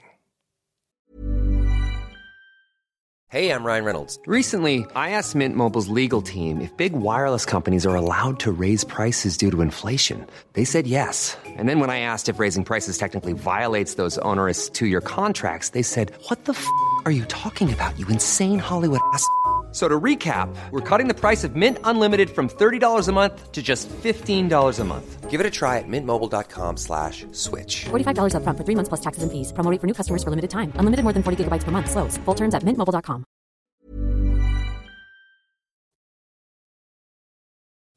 Hey, 3.27 3.49
I'm 3.49 3.65
Ryan 3.65 3.83
Reynolds. 3.85 4.19
Recently, 4.25 4.85
I 4.95 5.09
asked 5.11 5.35
Mint 5.35 5.55
Mobile's 5.55 5.89
legal 5.89 6.21
team 6.21 6.61
if 6.61 6.75
big 6.77 6.93
wireless 6.93 7.45
companies 7.45 7.85
are 7.85 7.95
allowed 7.95 8.39
to 8.39 8.51
raise 8.51 8.85
prices 8.85 9.35
due 9.37 9.51
to 9.51 9.61
inflation. 9.61 10.25
They 10.53 10.63
said 10.63 10.87
yes. 10.87 11.37
And 11.57 11.67
then 11.67 11.79
when 11.79 11.89
I 11.89 11.99
asked 11.99 12.29
if 12.29 12.39
raising 12.39 12.63
prices 12.63 12.97
technically 12.97 13.33
violates 13.33 13.95
those 13.95 14.17
onerous 14.19 14.69
two-year 14.69 15.01
contracts, 15.01 15.69
they 15.69 15.83
said, 15.83 16.13
"What 16.29 16.45
the 16.45 16.53
f*** 16.53 16.65
are 17.05 17.11
you 17.11 17.25
talking 17.25 17.73
about? 17.73 17.99
You 17.99 18.07
insane 18.07 18.59
Hollywood 18.59 19.01
ass." 19.13 19.27
So 19.75 19.89
to 19.89 19.99
recap, 19.99 20.47
we're 20.71 20.79
cutting 20.79 21.09
the 21.09 21.13
price 21.13 21.43
of 21.43 21.57
Mint 21.57 21.79
Unlimited 21.83 22.29
from 22.29 22.47
$30 22.47 23.09
a 23.09 23.11
month 23.11 23.51
to 23.51 23.61
just 23.61 23.89
$15 23.89 24.79
a 24.79 24.83
month. 24.85 25.29
Give 25.29 25.41
it 25.41 25.45
a 25.45 25.51
try 25.51 25.79
at 25.79 25.83
mintmobile.com 25.85 26.77
slash 26.77 27.25
switch. 27.33 27.83
$45 27.91 28.35
upfront 28.35 28.57
for 28.57 28.63
three 28.63 28.75
months 28.75 28.87
plus 28.87 29.01
taxes 29.01 29.23
and 29.23 29.31
fees. 29.33 29.51
Promo 29.51 29.69
rate 29.69 29.81
for 29.81 29.87
new 29.87 29.93
customers 29.93 30.23
for 30.23 30.29
limited 30.29 30.49
time. 30.49 30.71
Unlimited 30.79 31.03
more 31.03 31.11
than 31.11 31.23
40 31.23 31.43
gigabytes 31.43 31.65
per 31.65 31.71
month. 31.71 31.91
Slows. 31.91 32.17
Full 32.23 32.35
terms 32.35 32.55
at 32.55 32.63
mintmobile.com. 32.63 33.25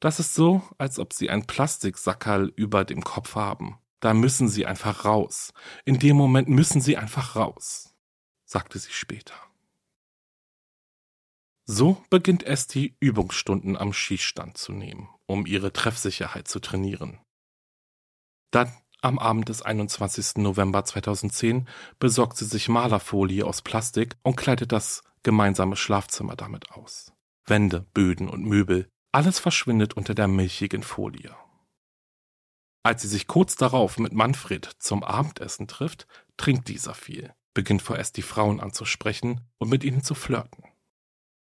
Das 0.01 0.19
ist 0.19 0.33
so, 0.33 0.61
als 0.77 0.99
ob 0.99 1.13
sie 1.13 1.29
ein 1.29 1.45
Plastiksackerl 1.45 2.51
über 2.57 2.83
dem 2.83 3.03
Kopf 3.05 3.35
haben. 3.35 3.77
Da 4.01 4.13
müssen 4.13 4.49
sie 4.49 4.65
einfach 4.65 5.05
raus. 5.05 5.53
In 5.85 5.97
dem 5.97 6.17
Moment 6.17 6.49
müssen 6.49 6.81
sie 6.81 6.97
einfach 6.97 7.37
raus, 7.37 7.93
sagte 8.45 8.79
sie 8.79 8.91
später. 8.91 9.48
So 11.71 12.03
beginnt 12.09 12.41
Esti 12.47 12.95
Übungsstunden 12.99 13.77
am 13.77 13.93
Schießstand 13.93 14.57
zu 14.57 14.71
nehmen, 14.71 15.07
um 15.27 15.45
ihre 15.45 15.71
Treffsicherheit 15.71 16.47
zu 16.47 16.59
trainieren. 16.59 17.19
Dann, 18.49 18.73
am 19.01 19.19
Abend 19.19 19.49
des 19.49 19.61
21. 19.61 20.37
November 20.37 20.83
2010, 20.83 21.67
besorgt 21.99 22.37
sie 22.37 22.45
sich 22.45 22.69
Malerfolie 22.69 23.45
aus 23.45 23.61
Plastik 23.61 24.17
und 24.23 24.35
kleidet 24.35 24.71
das 24.71 25.03
gemeinsame 25.21 25.75
Schlafzimmer 25.75 26.35
damit 26.35 26.71
aus. 26.71 27.13
Wände, 27.45 27.85
Böden 27.93 28.29
und 28.29 28.45
Möbel, 28.45 28.89
alles 29.11 29.37
verschwindet 29.37 29.93
unter 29.93 30.15
der 30.15 30.27
milchigen 30.27 30.81
Folie. 30.81 31.35
Als 32.81 33.03
sie 33.03 33.07
sich 33.07 33.27
kurz 33.27 33.55
darauf 33.57 33.99
mit 33.99 34.13
Manfred 34.13 34.71
zum 34.79 35.03
Abendessen 35.03 35.67
trifft, 35.67 36.07
trinkt 36.35 36.67
dieser 36.67 36.95
viel, 36.95 37.31
beginnt 37.53 37.83
vorerst 37.83 38.17
die 38.17 38.23
Frauen 38.23 38.59
anzusprechen 38.59 39.47
und 39.59 39.69
mit 39.69 39.83
ihnen 39.83 40.01
zu 40.01 40.15
flirten. 40.15 40.63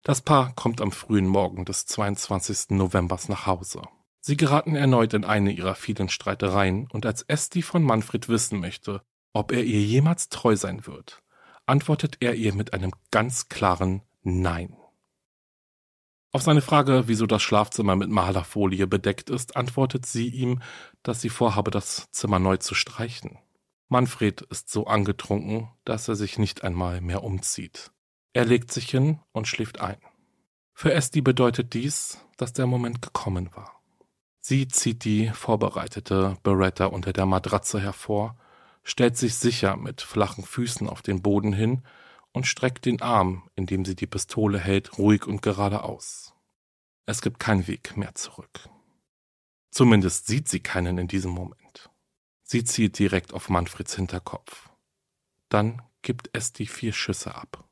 Das 0.03 0.23
Paar 0.23 0.55
kommt 0.55 0.81
am 0.81 0.93
frühen 0.93 1.27
Morgen 1.27 1.67
des 1.67 1.85
22. 1.85 2.71
Novembers 2.71 3.29
nach 3.29 3.45
Hause. 3.45 3.83
Sie 4.21 4.37
geraten 4.37 4.75
erneut 4.75 5.13
in 5.13 5.27
eine 5.27 5.53
ihrer 5.53 5.75
vielen 5.75 6.09
Streitereien 6.09 6.89
und 6.91 7.05
als 7.05 7.23
Esti 7.23 7.61
von 7.61 7.83
Manfred 7.83 8.29
wissen 8.29 8.61
möchte, 8.61 9.03
ob 9.35 9.53
er 9.53 9.63
ihr 9.63 9.83
jemals 9.83 10.31
treu 10.31 10.57
sein 10.57 10.87
wird, 10.87 11.23
antwortet 11.67 12.17
er 12.21 12.35
ihr 12.35 12.55
mit 12.55 12.73
einem 12.73 12.93
ganz 13.11 13.51
klaren 13.51 14.03
Nein. 14.23 14.75
Auf 16.33 16.43
seine 16.43 16.63
Frage, 16.63 17.05
wieso 17.07 17.27
das 17.27 17.43
Schlafzimmer 17.43 17.95
mit 17.95 18.09
Malerfolie 18.09 18.87
bedeckt 18.87 19.29
ist, 19.29 19.57
antwortet 19.57 20.07
sie 20.07 20.29
ihm, 20.29 20.63
dass 21.03 21.21
sie 21.21 21.29
vorhabe, 21.29 21.71
das 21.71 22.11
Zimmer 22.11 22.39
neu 22.39 22.57
zu 22.57 22.75
streichen. 22.75 23.39
Manfred 23.89 24.41
ist 24.43 24.71
so 24.71 24.87
angetrunken, 24.87 25.69
dass 25.85 26.09
er 26.09 26.17
sich 26.17 26.39
nicht 26.39 26.65
einmal 26.65 27.01
mehr 27.01 27.23
umzieht. 27.23 27.91
Er 28.33 28.45
legt 28.45 28.73
sich 28.73 28.89
hin 28.89 29.19
und 29.33 29.49
schläft 29.49 29.81
ein. 29.81 29.99
Für 30.73 30.93
Esti 30.95 31.21
bedeutet 31.21 31.75
dies, 31.75 32.19
dass 32.37 32.53
der 32.53 32.67
Moment 32.67 33.03
gekommen 33.03 33.51
war. 33.55 33.83
Sie 34.41 34.69
zieht 34.69 35.05
die 35.05 35.29
vorbereitete 35.29 36.37
Beretta 36.43 36.87
unter 36.87 37.13
der 37.13 37.27
Matratze 37.27 37.81
hervor, 37.81 38.37
stellt 38.83 39.17
sich 39.17 39.35
sicher 39.35 39.77
mit 39.77 40.01
flachen 40.01 40.45
Füßen 40.45 40.89
auf 40.89 41.03
den 41.03 41.23
Boden 41.23 41.53
hin 41.53 41.83
und 42.33 42.47
streckt 42.47 42.87
den 42.87 43.03
Arm, 43.03 43.49
in 43.57 43.67
dem 43.67 43.85
sie 43.85 43.97
die 43.97 44.07
Pistole 44.07 44.59
hält, 44.59 44.97
ruhig 44.99 45.27
und 45.27 45.43
geradeaus. 45.43 46.35
Es 47.07 47.21
gibt 47.23 47.41
keinen 47.41 47.67
Weg 47.67 47.97
mehr 47.97 48.15
zurück. 48.15 48.69
Zumindest 49.71 50.27
sieht 50.27 50.49
sie 50.49 50.61
keinen 50.61 50.99
in 50.99 51.09
diesem 51.09 51.33
Moment. 51.33 51.91
Sie 52.43 52.65
zielt 52.65 52.99
direkt 52.99 53.35
auf 53.35 53.49
Manfreds 53.49 53.95
Hinterkopf. 53.97 54.71
Dann 55.49 55.83
gibt 56.03 56.31
es 56.33 56.53
die 56.53 56.67
vier 56.67 56.93
Schüsse 56.93 57.35
ab. 57.35 57.70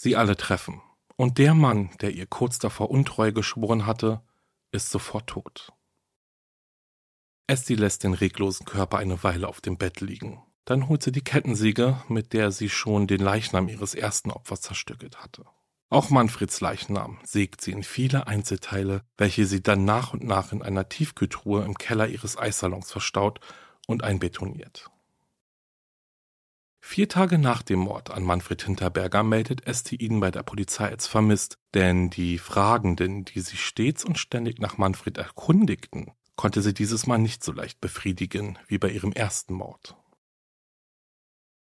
Sie 0.00 0.14
alle 0.14 0.36
treffen. 0.36 0.80
Und 1.16 1.38
der 1.38 1.54
Mann, 1.54 1.90
der 2.00 2.12
ihr 2.12 2.26
kurz 2.26 2.60
davor 2.60 2.88
Untreue 2.88 3.32
geschworen 3.32 3.84
hatte, 3.84 4.22
ist 4.70 4.90
sofort 4.90 5.26
tot. 5.26 5.72
Esti 7.48 7.74
lässt 7.74 8.04
den 8.04 8.14
reglosen 8.14 8.64
Körper 8.64 8.98
eine 8.98 9.24
Weile 9.24 9.48
auf 9.48 9.60
dem 9.60 9.76
Bett 9.76 10.00
liegen. 10.00 10.40
Dann 10.64 10.88
holt 10.88 11.02
sie 11.02 11.10
die 11.10 11.24
Kettensäge, 11.24 12.00
mit 12.06 12.32
der 12.32 12.52
sie 12.52 12.68
schon 12.68 13.08
den 13.08 13.20
Leichnam 13.20 13.68
ihres 13.68 13.96
ersten 13.96 14.30
Opfers 14.30 14.60
zerstückelt 14.60 15.20
hatte. 15.20 15.46
Auch 15.88 16.10
Manfreds 16.10 16.60
Leichnam 16.60 17.18
sägt 17.24 17.60
sie 17.60 17.72
in 17.72 17.82
viele 17.82 18.28
Einzelteile, 18.28 19.02
welche 19.16 19.46
sie 19.46 19.64
dann 19.64 19.84
nach 19.84 20.12
und 20.12 20.22
nach 20.22 20.52
in 20.52 20.62
einer 20.62 20.88
Tiefkühltruhe 20.88 21.64
im 21.64 21.76
Keller 21.76 22.06
ihres 22.06 22.38
Eissalons 22.38 22.92
verstaut 22.92 23.40
und 23.88 24.04
einbetoniert. 24.04 24.92
Vier 26.90 27.06
Tage 27.06 27.36
nach 27.36 27.60
dem 27.60 27.80
Mord 27.80 28.10
an 28.10 28.22
Manfred 28.24 28.62
Hinterberger 28.62 29.22
meldet 29.22 29.66
Esti 29.66 29.94
ihn 29.96 30.20
bei 30.20 30.30
der 30.30 30.42
Polizei 30.42 30.88
als 30.88 31.06
vermisst, 31.06 31.58
denn 31.74 32.08
die 32.08 32.38
Fragenden, 32.38 33.26
die 33.26 33.40
sich 33.40 33.62
stets 33.62 34.06
und 34.06 34.18
ständig 34.18 34.58
nach 34.58 34.78
Manfred 34.78 35.18
erkundigten, 35.18 36.12
konnte 36.34 36.62
sie 36.62 36.72
dieses 36.72 37.06
Mal 37.06 37.18
nicht 37.18 37.44
so 37.44 37.52
leicht 37.52 37.82
befriedigen 37.82 38.58
wie 38.68 38.78
bei 38.78 38.88
ihrem 38.88 39.12
ersten 39.12 39.52
Mord. 39.52 39.96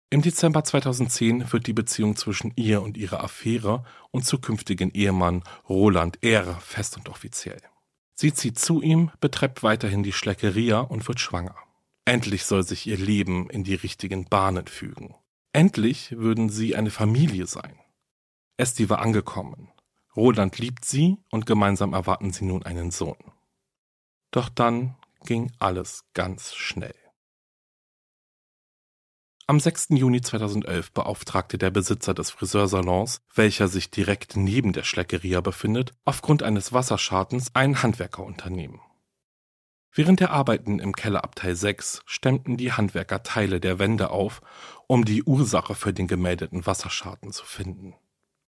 Im 0.08 0.22
Dezember 0.22 0.62
2010 0.62 1.52
wird 1.52 1.66
die 1.66 1.72
Beziehung 1.72 2.14
zwischen 2.14 2.52
ihr 2.54 2.80
und 2.80 2.96
ihrer 2.96 3.24
Affäre 3.24 3.82
und 4.12 4.24
zukünftigen 4.24 4.92
Ehemann 4.92 5.42
Roland 5.68 6.18
Ehre 6.22 6.54
fest 6.60 6.96
und 6.96 7.08
offiziell. 7.08 7.60
Sie 8.14 8.32
zieht 8.32 8.60
zu 8.60 8.80
ihm, 8.80 9.10
betreibt 9.18 9.64
weiterhin 9.64 10.04
die 10.04 10.12
Schleckeria 10.12 10.78
und 10.78 11.08
wird 11.08 11.18
schwanger. 11.18 11.56
Endlich 12.08 12.46
soll 12.46 12.62
sich 12.62 12.86
ihr 12.86 12.96
Leben 12.96 13.50
in 13.50 13.64
die 13.64 13.74
richtigen 13.74 14.24
Bahnen 14.24 14.66
fügen. 14.66 15.14
Endlich 15.52 16.12
würden 16.12 16.48
sie 16.48 16.74
eine 16.74 16.90
Familie 16.90 17.46
sein. 17.46 17.78
Esti 18.56 18.88
war 18.88 19.00
angekommen. 19.00 19.70
Roland 20.16 20.58
liebt 20.58 20.86
sie 20.86 21.18
und 21.30 21.44
gemeinsam 21.44 21.92
erwarten 21.92 22.32
sie 22.32 22.46
nun 22.46 22.62
einen 22.62 22.92
Sohn. 22.92 23.18
Doch 24.30 24.48
dann 24.48 24.96
ging 25.26 25.52
alles 25.58 26.06
ganz 26.14 26.54
schnell. 26.54 26.94
Am 29.46 29.60
6. 29.60 29.88
Juni 29.90 30.22
2011 30.22 30.92
beauftragte 30.92 31.58
der 31.58 31.70
Besitzer 31.70 32.14
des 32.14 32.30
Friseursalons, 32.30 33.20
welcher 33.34 33.68
sich 33.68 33.90
direkt 33.90 34.34
neben 34.34 34.72
der 34.72 34.84
Schleckeria 34.84 35.42
befindet, 35.42 35.92
aufgrund 36.06 36.42
eines 36.42 36.72
Wasserschadens 36.72 37.54
ein 37.54 37.82
Handwerkerunternehmen. 37.82 38.80
Während 39.92 40.20
der 40.20 40.30
Arbeiten 40.30 40.78
im 40.78 40.94
Kellerabteil 40.94 41.56
6 41.56 42.02
stemmten 42.06 42.56
die 42.56 42.72
Handwerker 42.72 43.22
Teile 43.22 43.60
der 43.60 43.78
Wände 43.78 44.10
auf, 44.10 44.40
um 44.86 45.04
die 45.04 45.22
Ursache 45.22 45.74
für 45.74 45.92
den 45.92 46.06
gemeldeten 46.06 46.66
Wasserschaden 46.66 47.32
zu 47.32 47.44
finden. 47.44 47.94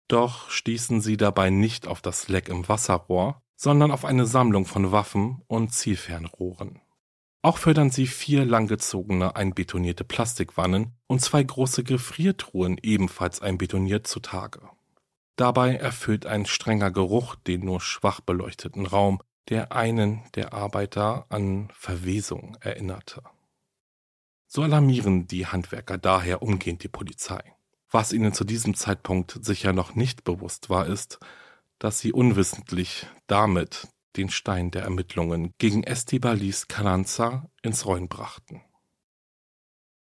Doch 0.09 0.51
stießen 0.51 1.01
sie 1.01 1.17
dabei 1.17 1.51
nicht 1.51 1.87
auf 1.87 2.03
das 2.03 2.29
Leck 2.29 2.49
im 2.49 2.69
Wasserrohr, 2.69 3.43
sondern 3.57 3.91
auf 3.91 4.05
eine 4.05 4.27
Sammlung 4.27 4.67
von 4.67 4.93
Waffen 4.93 5.43
und 5.47 5.73
Zielfernrohren. 5.73 6.81
Auch 7.43 7.59
fördern 7.59 7.91
sie 7.91 8.07
vier 8.07 8.45
langgezogene 8.45 9.35
einbetonierte 9.35 10.05
Plastikwannen 10.05 10.93
und 11.09 11.23
zwei 11.23 11.43
große 11.43 11.83
Gefriertruhen 11.83 12.79
ebenfalls 12.83 13.41
einbetoniert 13.41 14.07
zutage. 14.07 14.61
Dabei 15.37 15.75
erfüllt 15.75 16.25
ein 16.25 16.47
strenger 16.47 16.93
Geruch 16.93 17.35
den 17.35 17.65
nur 17.65 17.81
schwach 17.81 18.21
beleuchteten 18.21 18.87
Raum, 18.87 19.21
der 19.49 19.73
einen 19.73 20.23
der 20.35 20.53
Arbeiter 20.53 21.27
an 21.29 21.69
Verwesung 21.75 22.57
erinnerte. 22.61 23.23
So 24.47 24.63
alarmieren 24.63 25.27
die 25.27 25.47
Handwerker 25.47 25.99
daher 25.99 26.43
umgehend 26.43 26.83
die 26.83 26.89
Polizei. 26.89 27.43
Was 27.91 28.13
ihnen 28.13 28.33
zu 28.33 28.45
diesem 28.45 28.75
Zeitpunkt 28.75 29.39
sicher 29.45 29.73
noch 29.73 29.95
nicht 29.95 30.25
bewusst 30.25 30.71
war, 30.71 30.87
ist, 30.87 31.19
dass 31.79 31.99
sie 31.99 32.13
unwissentlich 32.13 33.07
damit 33.27 33.89
den 34.17 34.31
Stein 34.31 34.71
der 34.71 34.83
Ermittlungen 34.83 35.55
gegen 35.59 35.83
Estibalis 35.83 36.69
Calanza 36.69 37.51
ins 37.63 37.87
Rollen 37.87 38.09
brachten. 38.09 38.63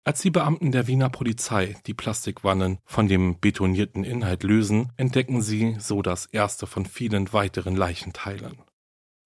Als 0.03 0.21
die 0.21 0.29
Beamten 0.29 0.71
der 0.71 0.87
Wiener 0.87 1.09
Polizei 1.09 1.75
die 1.85 1.93
Plastikwannen 1.93 2.79
von 2.85 3.07
dem 3.07 3.39
betonierten 3.41 4.05
Inhalt 4.05 4.43
lösen, 4.43 4.93
entdecken 4.95 5.41
sie 5.41 5.75
so 5.79 6.01
das 6.01 6.27
erste 6.27 6.65
von 6.65 6.85
vielen 6.85 7.33
weiteren 7.33 7.75
Leichenteilen. 7.75 8.61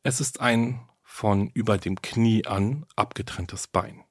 Es 0.04 0.20
ist 0.20 0.42
ein 0.42 0.88
von 1.04 1.50
über 1.54 1.78
dem 1.78 2.02
Knie 2.02 2.48
an 2.48 2.88
abgetrenntes 2.96 3.68
Bein. 3.68 4.04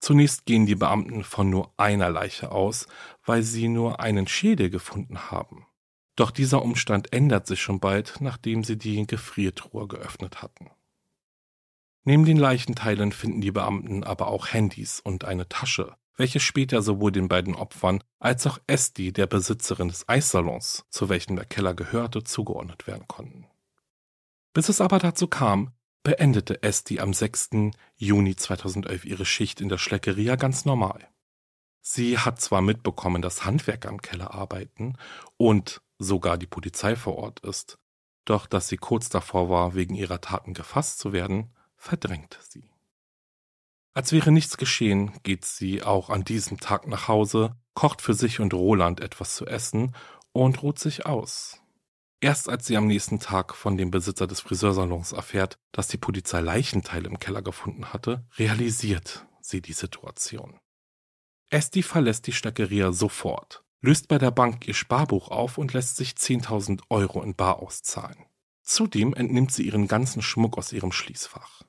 Zunächst 0.00 0.46
gehen 0.46 0.64
die 0.64 0.76
Beamten 0.76 1.24
von 1.24 1.50
nur 1.50 1.74
einer 1.76 2.08
Leiche 2.08 2.52
aus, 2.52 2.86
weil 3.26 3.42
sie 3.42 3.68
nur 3.68 4.00
einen 4.00 4.26
Schädel 4.26 4.70
gefunden 4.70 5.30
haben. 5.30 5.66
Doch 6.16 6.30
dieser 6.30 6.62
Umstand 6.62 7.12
ändert 7.12 7.46
sich 7.46 7.60
schon 7.60 7.80
bald, 7.80 8.16
nachdem 8.20 8.64
sie 8.64 8.78
die 8.78 9.06
Gefriertruhe 9.06 9.88
geöffnet 9.88 10.40
hatten. 10.40 10.70
Neben 12.04 12.24
den 12.24 12.38
Leichenteilen 12.38 13.12
finden 13.12 13.42
die 13.42 13.50
Beamten 13.50 14.04
aber 14.04 14.28
auch 14.28 14.48
Handys 14.48 15.00
und 15.00 15.24
eine 15.26 15.50
Tasche, 15.50 15.96
welche 16.16 16.40
später 16.40 16.80
sowohl 16.80 17.12
den 17.12 17.28
beiden 17.28 17.54
Opfern 17.54 18.02
als 18.18 18.46
auch 18.46 18.58
Esti, 18.66 19.12
der 19.12 19.26
Besitzerin 19.26 19.88
des 19.88 20.08
Eissalons, 20.08 20.86
zu 20.88 21.10
welchem 21.10 21.36
der 21.36 21.44
Keller 21.44 21.74
gehörte, 21.74 22.24
zugeordnet 22.24 22.86
werden 22.86 23.06
konnten. 23.06 23.46
Bis 24.52 24.68
es 24.68 24.80
aber 24.80 24.98
dazu 24.98 25.28
kam, 25.28 25.72
beendete 26.02 26.62
Esti 26.62 26.98
am 27.00 27.12
6. 27.12 27.50
Juni 27.96 28.34
2011 28.34 29.04
ihre 29.04 29.24
Schicht 29.24 29.60
in 29.60 29.68
der 29.68 29.78
Schleckeria 29.78 30.36
ganz 30.36 30.64
normal. 30.64 31.08
Sie 31.82 32.18
hat 32.18 32.40
zwar 32.40 32.60
mitbekommen, 32.60 33.22
dass 33.22 33.44
Handwerker 33.44 33.88
im 33.88 34.02
Keller 34.02 34.34
arbeiten 34.34 34.96
und 35.36 35.80
sogar 35.98 36.36
die 36.36 36.46
Polizei 36.46 36.96
vor 36.96 37.16
Ort 37.16 37.40
ist, 37.40 37.78
doch 38.24 38.46
dass 38.46 38.68
sie 38.68 38.76
kurz 38.76 39.08
davor 39.08 39.48
war, 39.50 39.74
wegen 39.74 39.94
ihrer 39.94 40.20
Taten 40.20 40.54
gefasst 40.54 40.98
zu 40.98 41.12
werden, 41.12 41.54
verdrängt 41.76 42.38
sie. 42.48 42.70
Als 43.92 44.12
wäre 44.12 44.30
nichts 44.30 44.56
geschehen, 44.56 45.12
geht 45.22 45.44
sie 45.44 45.82
auch 45.82 46.10
an 46.10 46.24
diesem 46.24 46.58
Tag 46.58 46.86
nach 46.86 47.08
Hause, 47.08 47.56
kocht 47.74 48.02
für 48.02 48.14
sich 48.14 48.40
und 48.40 48.54
Roland 48.54 49.00
etwas 49.00 49.34
zu 49.34 49.46
essen 49.46 49.94
und 50.32 50.62
ruht 50.62 50.78
sich 50.78 51.06
aus. 51.06 51.59
Erst 52.22 52.50
als 52.50 52.66
sie 52.66 52.76
am 52.76 52.86
nächsten 52.86 53.18
Tag 53.18 53.54
von 53.54 53.78
dem 53.78 53.90
Besitzer 53.90 54.26
des 54.26 54.40
Friseursalons 54.40 55.12
erfährt, 55.12 55.58
dass 55.72 55.88
die 55.88 55.96
Polizei 55.96 56.40
Leichenteile 56.40 57.08
im 57.08 57.18
Keller 57.18 57.40
gefunden 57.40 57.94
hatte, 57.94 58.26
realisiert 58.36 59.26
sie 59.40 59.62
die 59.62 59.72
Situation. 59.72 60.60
Esti 61.48 61.82
verlässt 61.82 62.26
die 62.26 62.32
Stackeria 62.32 62.92
sofort, 62.92 63.64
löst 63.80 64.08
bei 64.08 64.18
der 64.18 64.30
Bank 64.30 64.68
ihr 64.68 64.74
Sparbuch 64.74 65.28
auf 65.30 65.56
und 65.56 65.72
lässt 65.72 65.96
sich 65.96 66.10
10.000 66.10 66.82
Euro 66.90 67.22
in 67.22 67.34
Bar 67.34 67.60
auszahlen. 67.60 68.26
Zudem 68.62 69.14
entnimmt 69.14 69.52
sie 69.52 69.64
ihren 69.64 69.88
ganzen 69.88 70.20
Schmuck 70.20 70.58
aus 70.58 70.72
ihrem 70.72 70.92
Schließfach. 70.92 71.62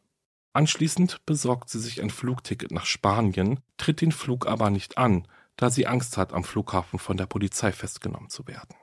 Anschließend 0.53 1.25
besorgt 1.25 1.69
sie 1.69 1.79
sich 1.79 2.01
ein 2.01 2.09
Flugticket 2.09 2.71
nach 2.71 2.85
Spanien, 2.85 3.61
tritt 3.77 4.01
den 4.01 4.11
Flug 4.11 4.45
aber 4.45 4.69
nicht 4.69 4.97
an, 4.97 5.27
da 5.55 5.69
sie 5.69 5.87
Angst 5.87 6.17
hat, 6.17 6.33
am 6.33 6.43
Flughafen 6.43 6.99
von 6.99 7.15
der 7.15 7.25
Polizei 7.25 7.71
festgenommen 7.71 8.29
zu 8.29 8.45
werden. 8.47 8.75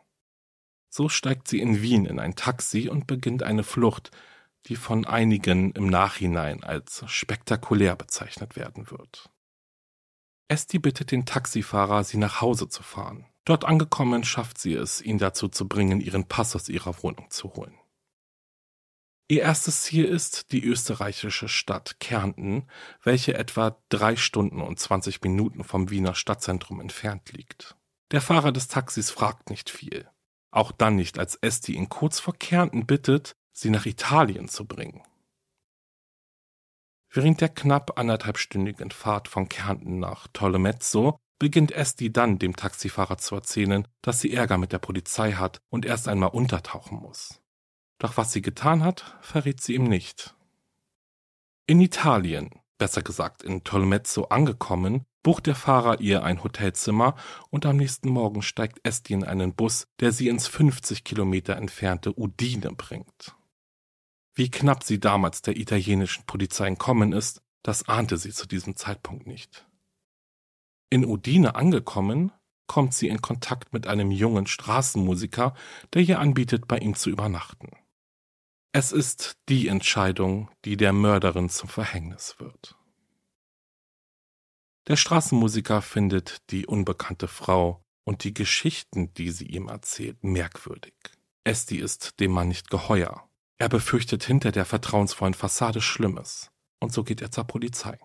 So 0.89 1.09
steigt 1.09 1.49
sie 1.49 1.61
in 1.61 1.83
Wien 1.83 2.07
in 2.07 2.19
ein 2.19 2.35
Taxi 2.35 2.89
und 2.89 3.07
beginnt 3.07 3.43
eine 3.43 3.63
Flucht, 3.63 4.11
die 4.67 4.77
von 4.77 5.07
einigen 5.07 5.73
im 5.73 5.87
Nachhinein 5.87 6.65
als 6.65 7.05
spektakulär 7.07 7.97
bezeichnet 7.97 8.57
werden 8.57 8.91
wird. 8.91 9.31
Esti 10.49 10.79
bittet 10.79 11.11
den 11.11 11.27
Taxifahrer, 11.27 12.05
sie 12.05 12.17
nach 12.17 12.41
Hause 12.41 12.69
zu 12.69 12.83
fahren. 12.83 13.27
Dort 13.45 13.65
angekommen 13.65 14.25
schafft 14.25 14.59
sie 14.59 14.75
es, 14.75 15.01
ihn 15.01 15.19
dazu 15.19 15.49
zu 15.49 15.69
bringen, 15.69 16.01
ihren 16.01 16.27
Pass 16.27 16.57
aus 16.57 16.69
ihrer 16.69 17.03
Wohnung 17.03 17.31
zu 17.31 17.55
holen. 17.55 17.79
Ihr 19.31 19.43
erstes 19.43 19.83
Ziel 19.83 20.07
ist 20.07 20.53
die 20.53 20.65
österreichische 20.65 21.49
Stadt 21.49 22.01
Kärnten, 22.01 22.67
welche 23.03 23.35
etwa 23.35 23.79
drei 23.91 24.17
Stunden 24.17 24.63
und 24.63 24.81
20 24.81 25.21
Minuten 25.21 25.65
vom 25.65 25.91
Wiener 25.91 26.15
Stadtzentrum 26.15 26.81
entfernt 26.81 27.33
liegt. 27.33 27.77
Der 28.11 28.23
Fahrer 28.23 28.53
des 28.53 28.69
Taxis 28.69 29.11
fragt 29.11 29.51
nicht 29.51 29.69
viel. 29.69 30.09
Auch 30.51 30.73
dann 30.73 30.97
nicht, 30.97 31.19
als 31.19 31.37
Esti 31.37 31.75
ihn 31.75 31.89
kurz 31.89 32.21
vor 32.21 32.35
Kärnten 32.35 32.87
bittet, 32.87 33.37
sie 33.53 33.71
nach 33.71 33.87
Italien 33.87 34.49
zu 34.49 34.67
bringen. 34.67 35.03
Während 37.11 37.41
der 37.41 37.49
knapp 37.49 37.99
anderthalbstündigen 37.99 38.91
Fahrt 38.91 39.29
von 39.29 39.49
Kärnten 39.49 39.99
nach 39.99 40.29
Tolomezzo 40.29 41.19
beginnt 41.39 41.73
Esti 41.73 42.13
dann 42.13 42.39
dem 42.39 42.57
Taxifahrer 42.57 43.19
zu 43.19 43.35
erzählen, 43.35 43.87
dass 44.03 44.21
sie 44.21 44.35
Ärger 44.35 44.59
mit 44.59 44.73
der 44.73 44.79
Polizei 44.79 45.33
hat 45.33 45.61
und 45.71 45.87
erst 45.87 46.09
einmal 46.09 46.31
untertauchen 46.31 46.99
muss. 46.99 47.41
Doch 47.99 48.17
was 48.17 48.33
sie 48.33 48.43
getan 48.43 48.85
hat, 48.85 49.17
verrät 49.21 49.61
sie 49.61 49.75
ihm 49.75 49.85
nicht. 49.85 50.35
In 51.67 51.81
Italien, 51.81 52.51
besser 52.79 53.03
gesagt 53.03 53.43
in 53.43 53.65
Tolmezzo 53.65 54.25
angekommen, 54.25 55.05
bucht 55.23 55.47
der 55.47 55.55
Fahrer 55.55 56.01
ihr 56.01 56.23
ein 56.23 56.43
Hotelzimmer 56.43 57.15
und 57.51 57.67
am 57.67 57.77
nächsten 57.77 58.09
Morgen 58.09 58.43
steigt 58.43 58.81
Esti 58.83 59.15
in 59.15 59.25
einen 59.25 59.55
Bus, 59.55 59.87
der 60.01 60.13
sie 60.13 60.29
ins 60.29 60.47
50 60.47 61.05
Kilometer 61.05 61.57
entfernte 61.57 62.19
Udine 62.19 62.73
bringt. 62.73 63.35
Wie 64.35 64.51
knapp 64.51 64.85
sie 64.85 65.01
damals 65.01 65.43
der 65.43 65.57
italienischen 65.57 66.25
Polizei 66.25 66.69
entkommen 66.69 67.13
ist, 67.13 67.43
das 67.63 67.89
ahnte 67.89 68.17
sie 68.17 68.33
zu 68.33 68.47
diesem 68.47 68.77
Zeitpunkt 68.77 69.27
nicht. 69.27 69.67
In 70.91 71.05
Udine 71.05 71.57
angekommen, 71.57 72.33
kommt 72.69 72.95
sie 72.95 73.09
in 73.09 73.21
Kontakt 73.21 73.73
mit 73.73 73.89
einem 73.89 74.13
jungen 74.13 74.47
Straßenmusiker, 74.47 75.55
der 75.93 76.03
ihr 76.03 76.21
anbietet, 76.21 76.69
bei 76.69 76.79
ihm 76.79 76.95
zu 76.95 77.11
übernachten. 77.11 77.71
Es 78.71 78.93
ist 78.93 79.39
die 79.49 79.67
Entscheidung, 79.67 80.51
die 80.65 80.77
der 80.77 80.93
Mörderin 80.93 81.49
zum 81.49 81.69
Verhängnis 81.69 82.37
wird. 82.39 82.78
Der 84.89 84.97
Straßenmusiker 84.97 85.83
findet 85.83 86.51
die 86.51 86.67
unbekannte 86.67 87.29
Frau 87.29 87.85
und 88.05 88.25
die 88.25 88.33
Geschichten, 88.33 89.13
die 89.13 89.31
sie 89.31 89.45
ihm 89.45 89.69
erzählt, 89.69 90.25
merkwürdig. 90.25 90.95
Esti 91.45 91.77
ist 91.77 92.21
dem 92.21 92.33
Mann 92.33 92.49
nicht 92.49 92.71
geheuer. 92.71 93.29
Er 93.59 93.69
befürchtet 93.69 94.25
hinter 94.25 94.51
der 94.51 94.65
vertrauensvollen 94.65 95.35
Fassade 95.35 95.83
Schlimmes. 95.83 96.51
Und 96.81 96.95
so 96.95 97.05
geht 97.05 97.21
er 97.21 97.31
zur 97.31 97.45
Polizei. 97.45 97.99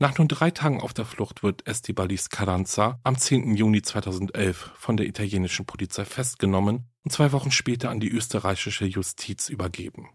Nach 0.00 0.18
nun 0.18 0.26
drei 0.26 0.50
Tagen 0.50 0.80
auf 0.80 0.92
der 0.92 1.04
Flucht 1.04 1.44
wird 1.44 1.68
Estibalis 1.68 2.28
Carranza 2.28 2.98
am 3.04 3.16
10. 3.16 3.54
Juni 3.54 3.82
2011 3.82 4.72
von 4.74 4.96
der 4.96 5.06
italienischen 5.06 5.66
Polizei 5.66 6.04
festgenommen 6.04 6.88
und 7.04 7.12
zwei 7.12 7.30
Wochen 7.30 7.52
später 7.52 7.90
an 7.90 8.00
die 8.00 8.10
österreichische 8.10 8.86
Justiz 8.86 9.48
übergeben. 9.48 10.08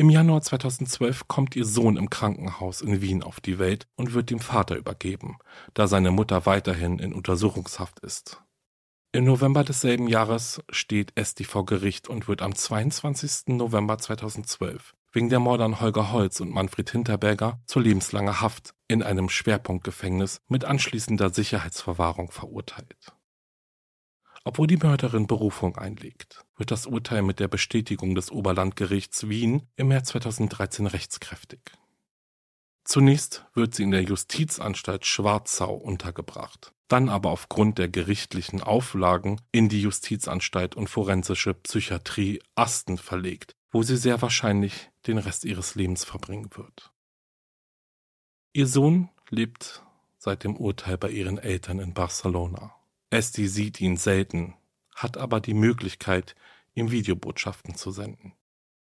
Im 0.00 0.08
Januar 0.08 0.40
2012 0.40 1.28
kommt 1.28 1.54
ihr 1.54 1.66
Sohn 1.66 1.98
im 1.98 2.08
Krankenhaus 2.08 2.80
in 2.80 3.02
Wien 3.02 3.22
auf 3.22 3.38
die 3.38 3.58
Welt 3.58 3.86
und 3.96 4.14
wird 4.14 4.30
dem 4.30 4.38
Vater 4.38 4.76
übergeben, 4.76 5.36
da 5.74 5.88
seine 5.88 6.10
Mutter 6.10 6.46
weiterhin 6.46 6.98
in 6.98 7.12
Untersuchungshaft 7.12 8.00
ist. 8.00 8.42
Im 9.12 9.24
November 9.24 9.62
desselben 9.62 10.08
Jahres 10.08 10.62
steht 10.70 11.12
Esti 11.16 11.44
vor 11.44 11.66
Gericht 11.66 12.08
und 12.08 12.28
wird 12.28 12.40
am 12.40 12.54
22. 12.54 13.48
November 13.48 13.98
2012 13.98 14.94
wegen 15.12 15.28
der 15.28 15.38
Morde 15.38 15.64
an 15.64 15.82
Holger 15.82 16.12
Holz 16.12 16.40
und 16.40 16.50
Manfred 16.50 16.88
Hinterberger 16.88 17.60
zu 17.66 17.78
lebenslanger 17.78 18.40
Haft 18.40 18.72
in 18.88 19.02
einem 19.02 19.28
Schwerpunktgefängnis 19.28 20.40
mit 20.48 20.64
anschließender 20.64 21.28
Sicherheitsverwahrung 21.28 22.30
verurteilt. 22.30 23.12
Obwohl 24.44 24.66
die 24.66 24.78
Mörderin 24.78 25.26
Berufung 25.26 25.76
einlegt, 25.76 26.44
wird 26.56 26.70
das 26.70 26.86
Urteil 26.86 27.22
mit 27.22 27.40
der 27.40 27.48
Bestätigung 27.48 28.14
des 28.14 28.30
Oberlandgerichts 28.30 29.28
Wien 29.28 29.68
im 29.76 29.88
März 29.88 30.08
2013 30.08 30.86
rechtskräftig. 30.86 31.60
Zunächst 32.84 33.44
wird 33.54 33.74
sie 33.74 33.82
in 33.82 33.90
der 33.90 34.02
Justizanstalt 34.02 35.04
Schwarzau 35.04 35.74
untergebracht, 35.74 36.72
dann 36.88 37.08
aber 37.10 37.30
aufgrund 37.30 37.78
der 37.78 37.88
gerichtlichen 37.88 38.62
Auflagen 38.62 39.40
in 39.52 39.68
die 39.68 39.82
Justizanstalt 39.82 40.74
und 40.74 40.88
forensische 40.88 41.52
Psychiatrie 41.52 42.42
Asten 42.54 42.96
verlegt, 42.96 43.54
wo 43.70 43.82
sie 43.82 43.98
sehr 43.98 44.22
wahrscheinlich 44.22 44.90
den 45.06 45.18
Rest 45.18 45.44
ihres 45.44 45.74
Lebens 45.74 46.04
verbringen 46.04 46.48
wird. 46.54 46.90
Ihr 48.52 48.66
Sohn 48.66 49.10
lebt 49.28 49.84
seit 50.16 50.44
dem 50.44 50.56
Urteil 50.56 50.98
bei 50.98 51.10
ihren 51.10 51.38
Eltern 51.38 51.78
in 51.78 51.94
Barcelona. 51.94 52.74
Esti 53.10 53.48
sieht 53.48 53.80
ihn 53.80 53.96
selten, 53.96 54.54
hat 54.94 55.16
aber 55.16 55.40
die 55.40 55.54
Möglichkeit, 55.54 56.34
ihm 56.74 56.90
Videobotschaften 56.90 57.74
zu 57.74 57.90
senden. 57.90 58.32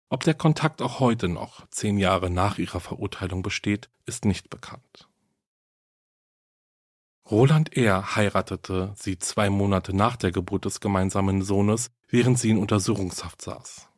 Ob 0.09 0.23
der 0.25 0.35
Kontakt 0.35 0.81
auch 0.81 1.01
heute 1.01 1.29
noch, 1.29 1.69
zehn 1.71 1.99
Jahre 1.99 2.31
nach 2.31 2.59
ihrer 2.59 2.81
Verurteilung 2.81 3.43
besteht, 3.43 3.91
ist 4.07 4.25
nicht 4.25 4.49
bekannt. 4.49 5.09
Roland 7.31 7.77
R. 7.77 8.17
heiratete 8.17 8.93
sie 8.97 9.19
zwei 9.19 9.49
Monate 9.49 9.97
nach 9.97 10.17
der 10.17 10.31
Geburt 10.31 10.67
des 10.67 10.81
gemeinsamen 10.81 11.43
Sohnes, 11.43 11.91
während 12.09 12.39
sie 12.39 12.51
in 12.51 12.59
Untersuchungshaft 12.59 13.41
saß. 13.41 13.89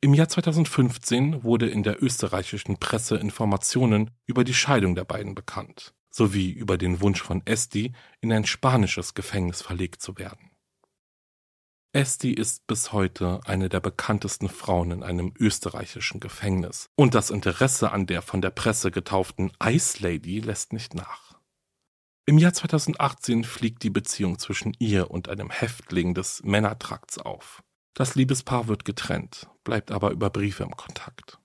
Im 0.00 0.14
Jahr 0.14 0.28
2015 0.28 1.42
wurde 1.42 1.68
in 1.68 1.82
der 1.82 2.00
österreichischen 2.02 2.78
Presse 2.78 3.16
Informationen 3.16 4.10
über 4.24 4.44
die 4.44 4.54
Scheidung 4.54 4.94
der 4.94 5.04
beiden 5.04 5.34
bekannt, 5.34 5.94
sowie 6.16 6.50
über 6.50 6.78
den 6.78 7.00
Wunsch 7.00 7.22
von 7.22 7.42
Esti, 7.44 7.92
in 8.20 8.32
ein 8.32 8.46
spanisches 8.46 9.14
Gefängnis 9.14 9.60
verlegt 9.60 10.00
zu 10.00 10.16
werden. 10.16 10.50
Esti 11.92 12.32
ist 12.32 12.66
bis 12.66 12.92
heute 12.92 13.40
eine 13.44 13.68
der 13.68 13.80
bekanntesten 13.80 14.48
Frauen 14.48 14.90
in 14.90 15.02
einem 15.02 15.32
österreichischen 15.38 16.20
Gefängnis, 16.20 16.88
und 16.96 17.14
das 17.14 17.30
Interesse 17.30 17.92
an 17.92 18.06
der 18.06 18.22
von 18.22 18.40
der 18.40 18.50
Presse 18.50 18.90
getauften 18.90 19.52
Ice 19.62 20.02
Lady 20.02 20.40
lässt 20.40 20.72
nicht 20.72 20.94
nach. 20.94 21.38
Im 22.26 22.38
Jahr 22.38 22.52
2018 22.52 23.44
fliegt 23.44 23.82
die 23.82 23.90
Beziehung 23.90 24.38
zwischen 24.38 24.74
ihr 24.78 25.10
und 25.10 25.28
einem 25.28 25.50
Häftling 25.50 26.12
des 26.12 26.42
Männertrakts 26.42 27.18
auf. 27.18 27.62
Das 27.94 28.14
Liebespaar 28.14 28.68
wird 28.68 28.84
getrennt, 28.84 29.48
bleibt 29.64 29.90
aber 29.90 30.10
über 30.10 30.28
Briefe 30.28 30.64
im 30.64 30.76
Kontakt. 30.76 31.38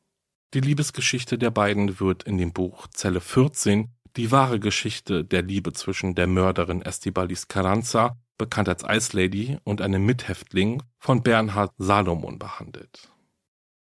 Die 0.53 0.59
Liebesgeschichte 0.59 1.37
der 1.37 1.51
beiden 1.51 1.99
wird 1.99 2.23
in 2.23 2.37
dem 2.37 2.51
Buch 2.51 2.87
Zelle 2.87 3.21
14 3.21 3.93
die 4.17 4.31
wahre 4.31 4.59
Geschichte 4.59 5.23
der 5.23 5.41
Liebe 5.41 5.73
zwischen 5.73 6.15
der 6.15 6.27
Mörderin 6.27 6.81
Estibalis 6.81 7.47
Carranza, 7.47 8.17
bekannt 8.37 8.69
als 8.69 8.83
Ice 8.83 9.15
Lady, 9.15 9.57
und 9.63 9.81
einem 9.81 10.05
Mithäftling 10.05 10.83
von 10.97 11.23
Bernhard 11.23 11.73
Salomon 11.77 12.39
behandelt. 12.39 13.11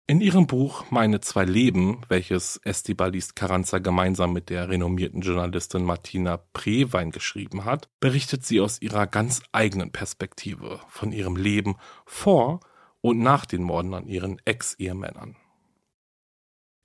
In 0.09 0.20
ihrem 0.20 0.46
Buch 0.46 0.90
Meine 0.90 1.20
zwei 1.20 1.44
Leben, 1.44 2.03
welches 2.09 2.59
Estibalis 2.64 3.35
Carranza 3.35 3.79
gemeinsam 3.79 4.33
mit 4.33 4.51
der 4.51 4.68
renommierten 4.68 5.20
Journalistin 5.20 5.85
Martina 5.85 6.38
Prewein 6.53 7.12
geschrieben 7.12 7.64
hat, 7.64 7.88
berichtet 8.01 8.44
sie 8.44 8.61
aus 8.61 8.83
ihrer 8.83 9.07
ganz 9.07 9.42
eigenen 9.53 9.92
Perspektive 9.92 10.81
von 10.88 11.12
ihrem 11.12 11.37
Leben 11.37 11.77
vor 12.05 12.61
und 13.01 13.20
nach 13.20 13.46
den 13.46 13.62
Morden 13.62 13.94
an 13.94 14.07
ihren 14.07 14.40
Ex-Ehemännern. 14.44 15.37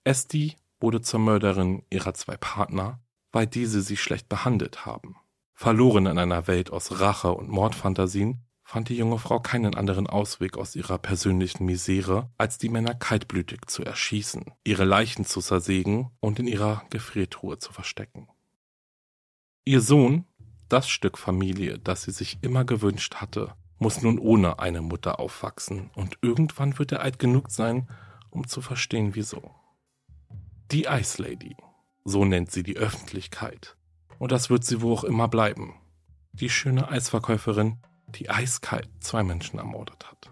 Esti 0.03 0.55
wurde 0.79 1.01
zur 1.01 1.19
Mörderin 1.19 1.83
ihrer 1.89 2.13
zwei 2.13 2.37
Partner, 2.37 3.01
weil 3.31 3.47
diese 3.47 3.81
sie 3.81 3.97
schlecht 3.97 4.29
behandelt 4.29 4.85
haben. 4.85 5.17
Verloren 5.53 6.05
in 6.05 6.19
einer 6.19 6.47
Welt 6.47 6.71
aus 6.71 6.99
Rache 6.99 7.31
und 7.31 7.49
Mordfantasien, 7.49 8.43
fand 8.67 8.89
die 8.89 8.97
junge 8.97 9.17
Frau 9.17 9.39
keinen 9.39 9.75
anderen 9.75 10.07
Ausweg 10.07 10.57
aus 10.57 10.75
ihrer 10.75 10.97
persönlichen 10.97 11.65
Misere, 11.65 12.29
als 12.37 12.57
die 12.57 12.67
Männer 12.67 12.93
kaltblütig 12.93 13.61
zu 13.67 13.81
erschießen, 13.81 14.43
ihre 14.65 14.83
Leichen 14.83 15.23
zu 15.23 15.39
zersägen 15.39 16.11
und 16.19 16.37
in 16.37 16.47
ihrer 16.47 16.83
Gefriertruhe 16.89 17.59
zu 17.59 17.71
verstecken. 17.71 18.27
Ihr 19.63 19.79
Sohn, 19.79 20.25
das 20.67 20.89
Stück 20.89 21.17
Familie, 21.17 21.79
das 21.79 22.03
sie 22.03 22.11
sich 22.11 22.39
immer 22.41 22.65
gewünscht 22.65 23.15
hatte, 23.15 23.53
muss 23.79 24.01
nun 24.01 24.19
ohne 24.19 24.59
eine 24.59 24.81
Mutter 24.81 25.17
aufwachsen, 25.19 25.89
und 25.95 26.17
irgendwann 26.21 26.77
wird 26.77 26.91
er 26.91 27.01
alt 27.01 27.19
genug 27.19 27.49
sein, 27.49 27.87
um 28.29 28.47
zu 28.47 28.61
verstehen, 28.61 29.15
wieso. 29.15 29.55
Die 30.71 30.83
Ice 30.89 31.21
Lady, 31.21 31.55
so 32.07 32.23
nennt 32.23 32.51
sie 32.51 32.63
die 32.63 32.77
Öffentlichkeit, 32.77 33.75
und 34.17 34.31
das 34.31 34.49
wird 34.49 34.63
sie 34.63 34.81
wohl 34.81 34.93
auch 34.93 35.03
immer 35.03 35.27
bleiben. 35.27 35.75
Die 36.31 36.49
schöne 36.49 36.89
Eisverkäuferin, 36.89 37.79
die 38.07 38.29
eiskalt 38.29 38.87
zwei 39.01 39.23
Menschen 39.23 39.59
ermordet 39.59 40.07
hat. 40.07 40.31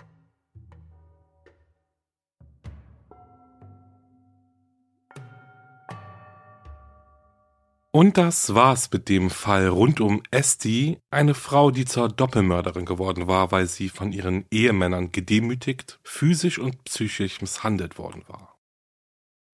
Und 7.91 8.17
das 8.17 8.53
war's 8.53 8.91
mit 8.91 9.09
dem 9.09 9.29
Fall 9.29 9.67
rund 9.67 9.99
um 9.99 10.21
Esti, 10.31 10.99
eine 11.11 11.33
Frau, 11.33 11.71
die 11.71 11.85
zur 11.85 12.09
Doppelmörderin 12.09 12.85
geworden 12.85 13.27
war, 13.27 13.51
weil 13.51 13.67
sie 13.67 13.89
von 13.89 14.13
ihren 14.13 14.45
Ehemännern 14.49 15.11
gedemütigt, 15.11 15.99
physisch 16.03 16.57
und 16.57 16.83
psychisch 16.85 17.41
misshandelt 17.41 17.97
worden 17.97 18.23
war. 18.27 18.57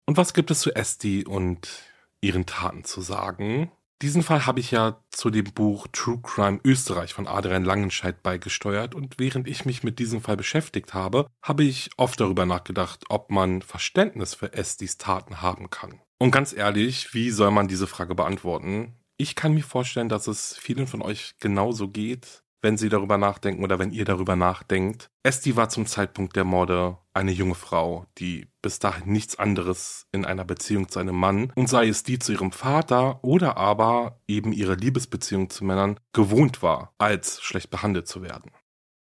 Und 0.05 0.17
was 0.17 0.33
gibt 0.33 0.51
es 0.51 0.61
zu 0.61 0.73
Esti 0.73 1.25
und 1.25 1.88
ihren 2.21 2.45
Taten 2.45 2.83
zu 2.83 3.01
sagen? 3.01 3.71
Diesen 4.01 4.23
Fall 4.23 4.45
habe 4.45 4.61
ich 4.61 4.71
ja 4.71 5.03
zu 5.09 5.29
dem 5.29 5.45
Buch 5.45 5.87
True 5.91 6.19
Crime 6.23 6.61
Österreich 6.63 7.13
von 7.13 7.27
Adrian 7.27 7.65
Langenscheidt 7.65 8.23
beigesteuert 8.23 8.95
und 8.95 9.19
während 9.19 9.45
ich 9.45 9.65
mich 9.65 9.83
mit 9.83 9.99
diesem 9.99 10.21
Fall 10.21 10.37
beschäftigt 10.37 10.93
habe, 10.93 11.27
habe 11.43 11.65
ich 11.65 11.89
oft 11.97 12.17
darüber 12.19 12.45
nachgedacht, 12.45 13.03
ob 13.09 13.29
man 13.29 13.61
Verständnis 13.61 14.35
für 14.35 14.53
Estis 14.53 14.97
Taten 14.97 15.41
haben 15.41 15.69
kann. 15.69 15.99
Und 16.17 16.31
ganz 16.31 16.53
ehrlich, 16.53 17.13
wie 17.13 17.29
soll 17.29 17.51
man 17.51 17.67
diese 17.67 17.87
Frage 17.87 18.15
beantworten? 18.15 18.95
Ich 19.17 19.35
kann 19.35 19.53
mir 19.53 19.63
vorstellen, 19.63 20.07
dass 20.07 20.27
es 20.27 20.57
vielen 20.57 20.87
von 20.87 21.01
euch 21.01 21.35
genauso 21.41 21.89
geht, 21.89 22.43
wenn 22.61 22.77
sie 22.77 22.89
darüber 22.89 23.17
nachdenken 23.17 23.63
oder 23.63 23.79
wenn 23.79 23.91
ihr 23.91 24.05
darüber 24.05 24.35
nachdenkt. 24.35 25.09
Esti 25.23 25.55
war 25.55 25.69
zum 25.69 25.85
Zeitpunkt 25.85 26.35
der 26.35 26.43
Morde 26.43 26.97
eine 27.13 27.31
junge 27.31 27.55
Frau, 27.55 28.05
die 28.17 28.47
bis 28.61 28.79
dahin 28.79 29.11
nichts 29.11 29.37
anderes 29.37 30.07
in 30.11 30.25
einer 30.25 30.45
Beziehung 30.45 30.89
zu 30.89 30.99
einem 30.99 31.15
Mann 31.15 31.51
und 31.55 31.67
sei 31.67 31.87
es 31.87 32.03
die 32.03 32.19
zu 32.19 32.31
ihrem 32.31 32.51
Vater 32.51 33.23
oder 33.23 33.57
aber 33.57 34.19
eben 34.27 34.53
ihre 34.53 34.75
Liebesbeziehung 34.75 35.49
zu 35.49 35.63
Männern 35.65 35.99
gewohnt 36.13 36.61
war, 36.61 36.93
als 36.97 37.41
schlecht 37.41 37.69
behandelt 37.69 38.07
zu 38.07 38.21
werden. 38.21 38.51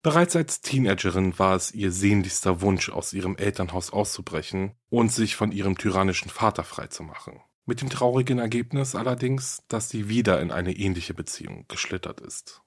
Bereits 0.05 0.35
als 0.35 0.61
Teenagerin 0.61 1.39
war 1.39 1.55
es 1.55 1.71
ihr 1.71 1.91
sehnlichster 1.91 2.61
Wunsch, 2.61 2.89
aus 2.91 3.11
ihrem 3.11 3.37
Elternhaus 3.37 3.91
auszubrechen 3.91 4.73
und 4.89 5.11
sich 5.11 5.35
von 5.35 5.51
ihrem 5.51 5.79
tyrannischen 5.79 6.29
Vater 6.29 6.63
freizumachen. 6.63 7.39
Mit 7.65 7.81
dem 7.81 7.89
traurigen 7.89 8.37
Ergebnis 8.37 8.93
allerdings, 8.93 9.63
dass 9.67 9.89
sie 9.89 10.07
wieder 10.07 10.39
in 10.39 10.51
eine 10.51 10.73
ähnliche 10.73 11.15
Beziehung 11.15 11.65
geschlittert 11.67 12.21
ist. 12.21 12.61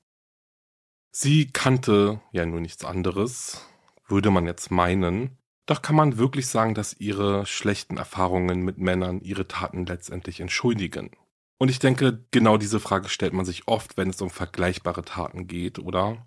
Sie 1.20 1.48
kannte 1.48 2.20
ja 2.31 2.46
nur 2.46 2.61
nichts 2.61 2.85
anderes, 2.85 3.66
würde 4.07 4.31
man 4.31 4.46
jetzt 4.46 4.70
meinen, 4.70 5.37
doch 5.66 5.83
kann 5.83 5.96
man 5.96 6.16
wirklich 6.16 6.46
sagen, 6.46 6.74
dass 6.76 6.94
ihre 7.00 7.44
schlechten 7.44 7.96
Erfahrungen 7.96 8.61
mit 8.61 8.78
Männern 8.78 9.20
ihre 9.20 9.48
Taten 9.48 9.85
letztendlich 9.85 10.38
entschuldigen. 10.38 11.11
Und 11.59 11.70
ich 11.70 11.81
denke, 11.81 12.24
genau 12.31 12.57
diese 12.57 12.78
Frage 12.78 13.09
stellt 13.09 13.33
man 13.33 13.44
sich 13.44 13.66
oft, 13.66 13.96
wenn 13.96 14.11
es 14.11 14.22
um 14.22 14.31
vergleichbare 14.31 15.04
Taten 15.04 15.48
geht, 15.48 15.81
oder? 15.81 16.24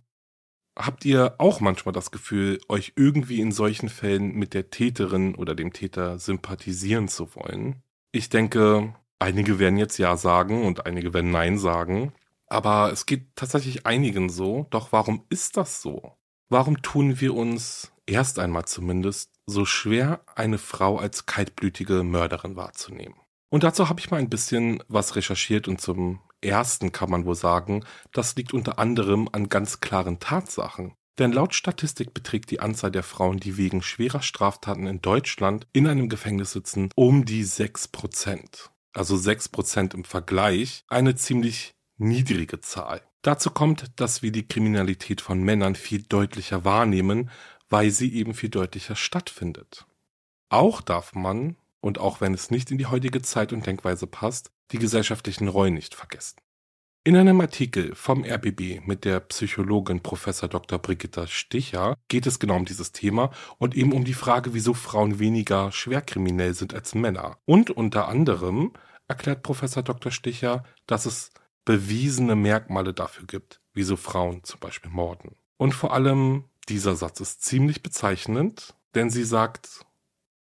Habt 0.78 1.06
ihr 1.06 1.36
auch 1.38 1.62
manchmal 1.62 1.94
das 1.94 2.12
Gefühl, 2.12 2.60
euch 2.68 2.92
irgendwie 2.98 3.40
in 3.40 3.54
solchen 3.54 3.88
Fällen 3.88 4.36
mit 4.36 4.54
der 4.54 4.72
Täterin 4.72 5.36
oder 5.36 5.56
dem 5.56 5.72
Täter 5.72 6.20
sympathisieren 6.20 7.08
zu 7.08 7.34
wollen? 7.38 7.82
Ich 8.12 8.28
denke, 8.28 8.94
einige 9.20 9.58
werden 9.58 9.78
jetzt 9.78 9.98
Ja 10.00 10.18
sagen 10.18 10.66
und 10.66 10.86
einige 10.86 11.14
werden 11.14 11.32
Nein 11.32 11.58
sagen. 11.58 12.12
Aber 12.52 12.92
es 12.92 13.06
geht 13.06 13.34
tatsächlich 13.38 13.86
einigen 13.86 14.30
so. 14.30 14.68
Doch 14.72 14.92
warum 14.92 15.24
ist 15.30 15.56
das 15.56 15.82
so? 15.82 16.18
Warum 16.50 16.82
tun 16.82 17.22
wir 17.22 17.34
uns, 17.34 17.94
erst 18.06 18.40
einmal 18.40 18.66
zumindest, 18.66 19.32
so 19.46 19.64
schwer, 19.64 20.22
eine 20.36 20.58
Frau 20.58 20.98
als 20.98 21.26
kaltblütige 21.26 22.04
Mörderin 22.04 22.58
wahrzunehmen? 22.58 23.16
Und 23.50 23.64
dazu 23.64 23.88
habe 23.88 24.02
ich 24.02 24.12
mal 24.12 24.18
ein 24.18 24.30
bisschen 24.30 24.84
was 24.90 25.16
recherchiert 25.16 25.70
und 25.70 25.80
zum 25.80 26.20
ersten 26.42 26.92
kann 26.92 27.10
man 27.10 27.26
wohl 27.26 27.36
sagen, 27.36 27.86
das 28.12 28.36
liegt 28.36 28.54
unter 28.54 28.80
anderem 28.80 29.30
an 29.32 29.48
ganz 29.48 29.80
klaren 29.80 30.20
Tatsachen. 30.20 30.94
Denn 31.20 31.32
laut 31.32 31.56
Statistik 31.56 32.14
beträgt 32.14 32.52
die 32.52 32.60
Anzahl 32.60 32.92
der 32.92 33.04
Frauen, 33.04 33.40
die 33.40 33.56
wegen 33.56 33.82
schwerer 33.82 34.22
Straftaten 34.22 34.88
in 34.88 35.02
Deutschland 35.02 35.68
in 35.72 35.88
einem 35.88 36.10
Gefängnis 36.10 36.52
sitzen, 36.52 36.90
um 36.96 37.24
die 37.24 37.46
6%. 37.46 38.70
Also 38.94 39.16
6% 39.16 39.94
im 39.94 40.04
Vergleich, 40.04 40.84
eine 40.90 41.16
ziemlich 41.16 41.76
niedrige 42.02 42.60
Zahl. 42.60 43.02
Dazu 43.22 43.52
kommt, 43.52 44.00
dass 44.00 44.22
wir 44.22 44.32
die 44.32 44.48
Kriminalität 44.48 45.22
von 45.22 45.42
Männern 45.42 45.76
viel 45.76 46.04
deutlicher 46.04 46.66
wahrnehmen, 46.66 47.30
weil 47.70 47.92
sie 47.92 48.14
eben 48.14 48.34
viel 48.34 48.50
deutlicher 48.50 48.96
stattfindet. 48.96 49.86
Auch 50.50 50.82
darf 50.82 51.14
man, 51.14 51.56
und 51.80 52.00
auch 52.00 52.20
wenn 52.20 52.34
es 52.34 52.52
nicht 52.52 52.72
in 52.72 52.78
die 52.78 52.88
heutige 52.88 53.22
Zeit 53.22 53.54
und 53.54 53.66
Denkweise 53.66 54.08
passt, 54.08 54.52
die 54.72 54.80
gesellschaftlichen 54.80 55.48
Rollen 55.48 55.76
nicht 55.76 55.96
vergessen. 55.96 56.38
In 57.04 57.16
einem 57.16 57.42
Artikel 57.42 57.96
vom 57.96 58.24
RBB 58.24 58.86
mit 58.86 59.06
der 59.06 59.22
Psychologin 59.22 60.02
Prof. 60.02 60.26
Dr. 60.50 60.78
Brigitta 60.78 61.26
Sticher 61.26 61.96
geht 62.10 62.28
es 62.28 62.38
genau 62.38 62.58
um 62.58 62.66
dieses 62.66 62.92
Thema 62.92 63.32
und 63.58 63.76
eben 63.76 63.92
um 63.92 64.04
die 64.04 64.14
Frage, 64.14 64.54
wieso 64.54 64.76
Frauen 64.76 65.18
weniger 65.18 65.72
schwerkriminell 65.72 66.54
sind 66.54 66.76
als 66.76 66.94
Männer. 66.94 67.40
Und 67.46 67.72
unter 67.72 68.08
anderem 68.08 68.74
erklärt 69.08 69.42
Prof. 69.42 69.62
Dr. 69.62 70.12
Sticher, 70.12 70.64
dass 70.86 71.08
es 71.08 71.32
bewiesene 71.66 72.36
Merkmale 72.36 72.94
dafür 72.94 73.26
gibt, 73.26 73.62
wieso 73.74 73.96
Frauen 73.96 74.44
zum 74.44 74.60
Beispiel 74.60 74.92
morden. 74.92 75.36
Und 75.58 75.74
vor 75.74 75.94
allem 75.94 76.46
dieser 76.70 76.96
Satz 76.96 77.20
ist 77.20 77.44
ziemlich 77.44 77.84
bezeichnend, 77.84 78.76
denn 78.96 79.10
sie 79.10 79.24
sagt, 79.24 79.86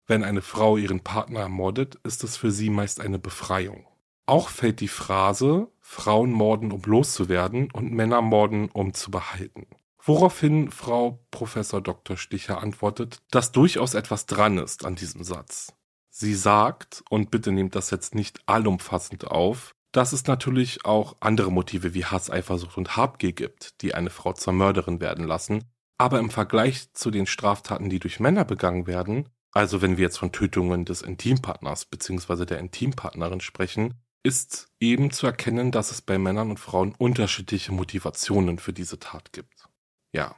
wenn 0.08 0.24
eine 0.24 0.42
Frau 0.42 0.78
ihren 0.78 1.02
Partner 1.02 1.42
ermordet, 1.42 1.96
ist 2.04 2.24
es 2.24 2.38
für 2.38 2.52
sie 2.52 2.70
meist 2.70 3.00
eine 3.00 3.20
Befreiung. 3.20 3.86
Auch 4.26 4.50
fällt 4.50 4.80
die 4.80 4.88
Phrase 4.88 5.68
Frauen 5.80 6.32
morden, 6.32 6.72
um 6.72 6.82
loszuwerden 6.84 7.70
und 7.72 7.92
Männer 7.92 8.22
morden, 8.22 8.70
um 8.72 8.94
zu 8.94 9.12
behalten. 9.12 9.68
Woraufhin 10.04 10.72
Frau 10.72 11.24
Professor 11.30 11.82
Dr. 11.82 12.18
Sticher 12.18 12.62
antwortet, 12.62 13.22
dass 13.30 13.52
durchaus 13.52 13.94
etwas 13.94 14.26
dran 14.26 14.58
ist 14.58 14.86
an 14.86 14.96
diesem 14.96 15.24
Satz. 15.24 15.74
Sie 16.10 16.34
sagt, 16.34 17.04
und 17.10 17.30
bitte 17.30 17.52
nehmt 17.52 17.76
das 17.76 17.92
jetzt 17.92 18.16
nicht 18.16 18.42
allumfassend 18.48 19.28
auf, 19.28 19.76
dass 19.92 20.14
es 20.14 20.28
natürlich 20.28 20.86
auch 20.86 21.18
andere 21.20 21.52
Motive 21.52 21.94
wie 21.94 22.06
Hass, 22.06 22.30
Eifersucht 22.30 22.78
und 22.78 22.96
Habgier 22.96 23.34
gibt, 23.34 23.82
die 23.82 23.94
eine 23.94 24.10
Frau 24.10 24.34
zur 24.34 24.54
Mörderin 24.54 25.02
werden 25.02 25.26
lassen. 25.26 25.66
Aber 25.98 26.20
im 26.20 26.30
Vergleich 26.30 26.94
zu 26.94 27.12
den 27.12 27.28
Straftaten, 27.28 27.90
die 27.90 28.00
durch 28.00 28.20
Männer 28.20 28.46
begangen 28.46 28.88
werden, 28.88 29.30
also 29.52 29.82
wenn 29.82 29.98
wir 29.98 30.04
jetzt 30.04 30.18
von 30.18 30.32
Tötungen 30.32 30.86
des 30.86 31.02
Intimpartners 31.02 31.86
bzw. 31.86 32.46
der 32.46 32.60
Intimpartnerin 32.60 33.42
sprechen, 33.42 33.96
ist 34.24 34.70
eben 34.80 35.12
zu 35.12 35.26
erkennen, 35.28 35.72
dass 35.72 35.92
es 35.92 36.02
bei 36.02 36.18
Männern 36.18 36.52
und 36.52 36.60
Frauen 36.60 36.96
unterschiedliche 36.98 37.72
Motivationen 37.72 38.60
für 38.60 38.72
diese 38.72 39.00
Tat 39.00 39.34
gibt. 39.34 39.68
Ja. 40.14 40.36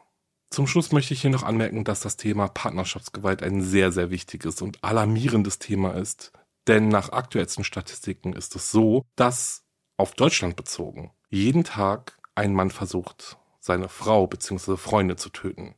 Zum 0.49 0.67
Schluss 0.67 0.91
möchte 0.91 1.13
ich 1.13 1.21
hier 1.21 1.31
noch 1.31 1.43
anmerken, 1.43 1.83
dass 1.83 1.99
das 1.99 2.15
Thema 2.15 2.47
Partnerschaftsgewalt 2.47 3.41
ein 3.41 3.61
sehr, 3.61 3.91
sehr 3.91 4.11
wichtiges 4.11 4.61
und 4.61 4.83
alarmierendes 4.83 5.59
Thema 5.59 5.95
ist, 5.95 6.31
denn 6.67 6.87
nach 6.87 7.09
aktuellsten 7.09 7.63
Statistiken 7.63 8.33
ist 8.33 8.55
es 8.55 8.71
so, 8.71 9.05
dass 9.15 9.63
auf 9.97 10.13
Deutschland 10.13 10.55
bezogen 10.55 11.11
jeden 11.29 11.63
Tag 11.63 12.19
ein 12.35 12.53
Mann 12.53 12.71
versucht, 12.71 13.37
seine 13.59 13.89
Frau 13.89 14.27
bzw. 14.27 14.77
Freunde 14.77 15.15
zu 15.15 15.29
töten. 15.29 15.75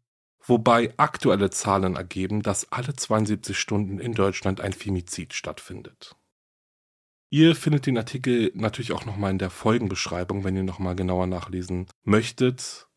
Wobei 0.48 0.94
aktuelle 0.98 1.50
Zahlen 1.50 1.96
ergeben, 1.96 2.44
dass 2.44 2.72
alle 2.72 2.94
72 2.94 3.58
Stunden 3.58 4.00
in 4.00 4.14
Deutschland 4.14 4.62
ein 4.62 4.74
Femizid 4.74 5.34
stattfindet. 5.34 6.16
Ihr 7.30 7.56
findet 7.56 7.86
den 7.86 7.98
Artikel 7.98 8.52
natürlich 8.54 8.92
auch 8.92 9.06
nochmal 9.06 9.32
in 9.32 9.40
der 9.40 9.50
Folgenbeschreibung, 9.50 10.44
wenn 10.44 10.56
ihr 10.56 10.64
nochmal 10.64 10.96
genauer 10.96 11.28
nachlesen 11.28 11.88
möchtet. 12.04 12.88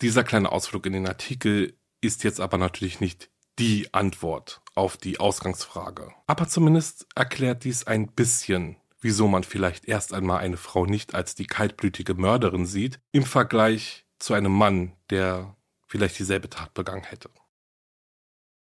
Dieser 0.00 0.24
kleine 0.24 0.50
Ausflug 0.50 0.86
in 0.86 0.94
den 0.94 1.06
Artikel 1.06 1.76
ist 2.00 2.24
jetzt 2.24 2.40
aber 2.40 2.58
natürlich 2.58 3.00
nicht 3.00 3.30
die 3.58 3.92
Antwort 3.92 4.62
auf 4.74 4.96
die 4.96 5.20
Ausgangsfrage. 5.20 6.12
Aber 6.26 6.48
zumindest 6.48 7.06
erklärt 7.14 7.64
dies 7.64 7.86
ein 7.86 8.08
bisschen, 8.08 8.76
wieso 9.00 9.28
man 9.28 9.44
vielleicht 9.44 9.86
erst 9.86 10.14
einmal 10.14 10.38
eine 10.38 10.56
Frau 10.56 10.86
nicht 10.86 11.14
als 11.14 11.34
die 11.34 11.46
kaltblütige 11.46 12.14
Mörderin 12.14 12.66
sieht, 12.66 13.00
im 13.12 13.24
Vergleich 13.24 14.06
zu 14.18 14.34
einem 14.34 14.52
Mann, 14.52 14.92
der 15.10 15.56
vielleicht 15.86 16.18
dieselbe 16.18 16.48
Tat 16.48 16.72
begangen 16.74 17.04
hätte. 17.04 17.28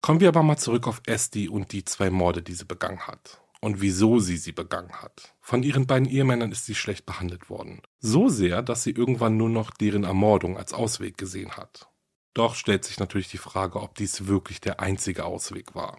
Kommen 0.00 0.20
wir 0.20 0.28
aber 0.28 0.42
mal 0.42 0.56
zurück 0.56 0.86
auf 0.86 1.02
Esti 1.04 1.48
und 1.48 1.72
die 1.72 1.84
zwei 1.84 2.08
Morde, 2.08 2.42
die 2.42 2.54
sie 2.54 2.64
begangen 2.64 3.06
hat. 3.06 3.42
Und 3.60 3.82
wieso 3.82 4.18
sie 4.20 4.38
sie 4.38 4.52
begangen 4.52 5.02
hat. 5.02 5.34
Von 5.40 5.62
ihren 5.62 5.86
beiden 5.86 6.08
Ehemännern 6.08 6.50
ist 6.50 6.64
sie 6.64 6.74
schlecht 6.74 7.04
behandelt 7.04 7.50
worden. 7.50 7.82
So 7.98 8.30
sehr, 8.30 8.62
dass 8.62 8.84
sie 8.84 8.92
irgendwann 8.92 9.36
nur 9.36 9.50
noch 9.50 9.70
deren 9.70 10.04
Ermordung 10.04 10.56
als 10.56 10.72
Ausweg 10.72 11.18
gesehen 11.18 11.50
hat. 11.58 11.89
Doch 12.34 12.54
stellt 12.54 12.84
sich 12.84 12.98
natürlich 12.98 13.28
die 13.28 13.38
Frage, 13.38 13.80
ob 13.80 13.94
dies 13.94 14.26
wirklich 14.26 14.60
der 14.60 14.80
einzige 14.80 15.24
Ausweg 15.24 15.74
war. 15.74 15.98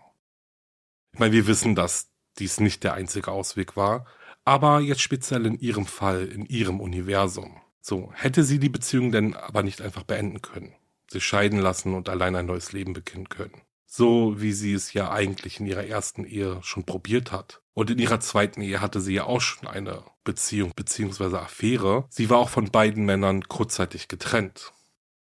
Ich 1.13 1.19
meine, 1.19 1.33
wir 1.33 1.47
wissen, 1.47 1.75
dass 1.75 2.11
dies 2.39 2.59
nicht 2.59 2.83
der 2.83 2.93
einzige 2.93 3.31
Ausweg 3.31 3.75
war, 3.75 4.05
aber 4.45 4.79
jetzt 4.79 5.01
speziell 5.01 5.45
in 5.45 5.59
ihrem 5.59 5.85
Fall, 5.85 6.25
in 6.27 6.45
ihrem 6.45 6.79
Universum. 6.79 7.61
So, 7.81 8.11
hätte 8.13 8.43
sie 8.43 8.59
die 8.59 8.69
Beziehung 8.69 9.11
denn 9.11 9.35
aber 9.35 9.63
nicht 9.63 9.81
einfach 9.81 10.03
beenden 10.03 10.41
können, 10.41 10.75
sich 11.09 11.25
scheiden 11.25 11.59
lassen 11.59 11.93
und 11.93 12.07
allein 12.07 12.35
ein 12.35 12.45
neues 12.45 12.71
Leben 12.71 12.93
beginnen 12.93 13.27
können 13.27 13.61
so 13.93 14.39
wie 14.39 14.53
sie 14.53 14.73
es 14.73 14.93
ja 14.93 15.11
eigentlich 15.11 15.59
in 15.59 15.65
ihrer 15.65 15.83
ersten 15.83 16.23
Ehe 16.23 16.59
schon 16.61 16.85
probiert 16.85 17.33
hat. 17.33 17.61
Und 17.73 17.89
in 17.89 17.99
ihrer 17.99 18.21
zweiten 18.21 18.61
Ehe 18.61 18.79
hatte 18.79 19.01
sie 19.01 19.15
ja 19.15 19.25
auch 19.25 19.41
schon 19.41 19.67
eine 19.67 20.05
Beziehung 20.23 20.71
bzw. 20.73 21.35
Affäre. 21.35 22.05
Sie 22.09 22.29
war 22.29 22.37
auch 22.37 22.47
von 22.47 22.71
beiden 22.71 23.03
Männern 23.03 23.43
kurzzeitig 23.43 24.07
getrennt. 24.07 24.71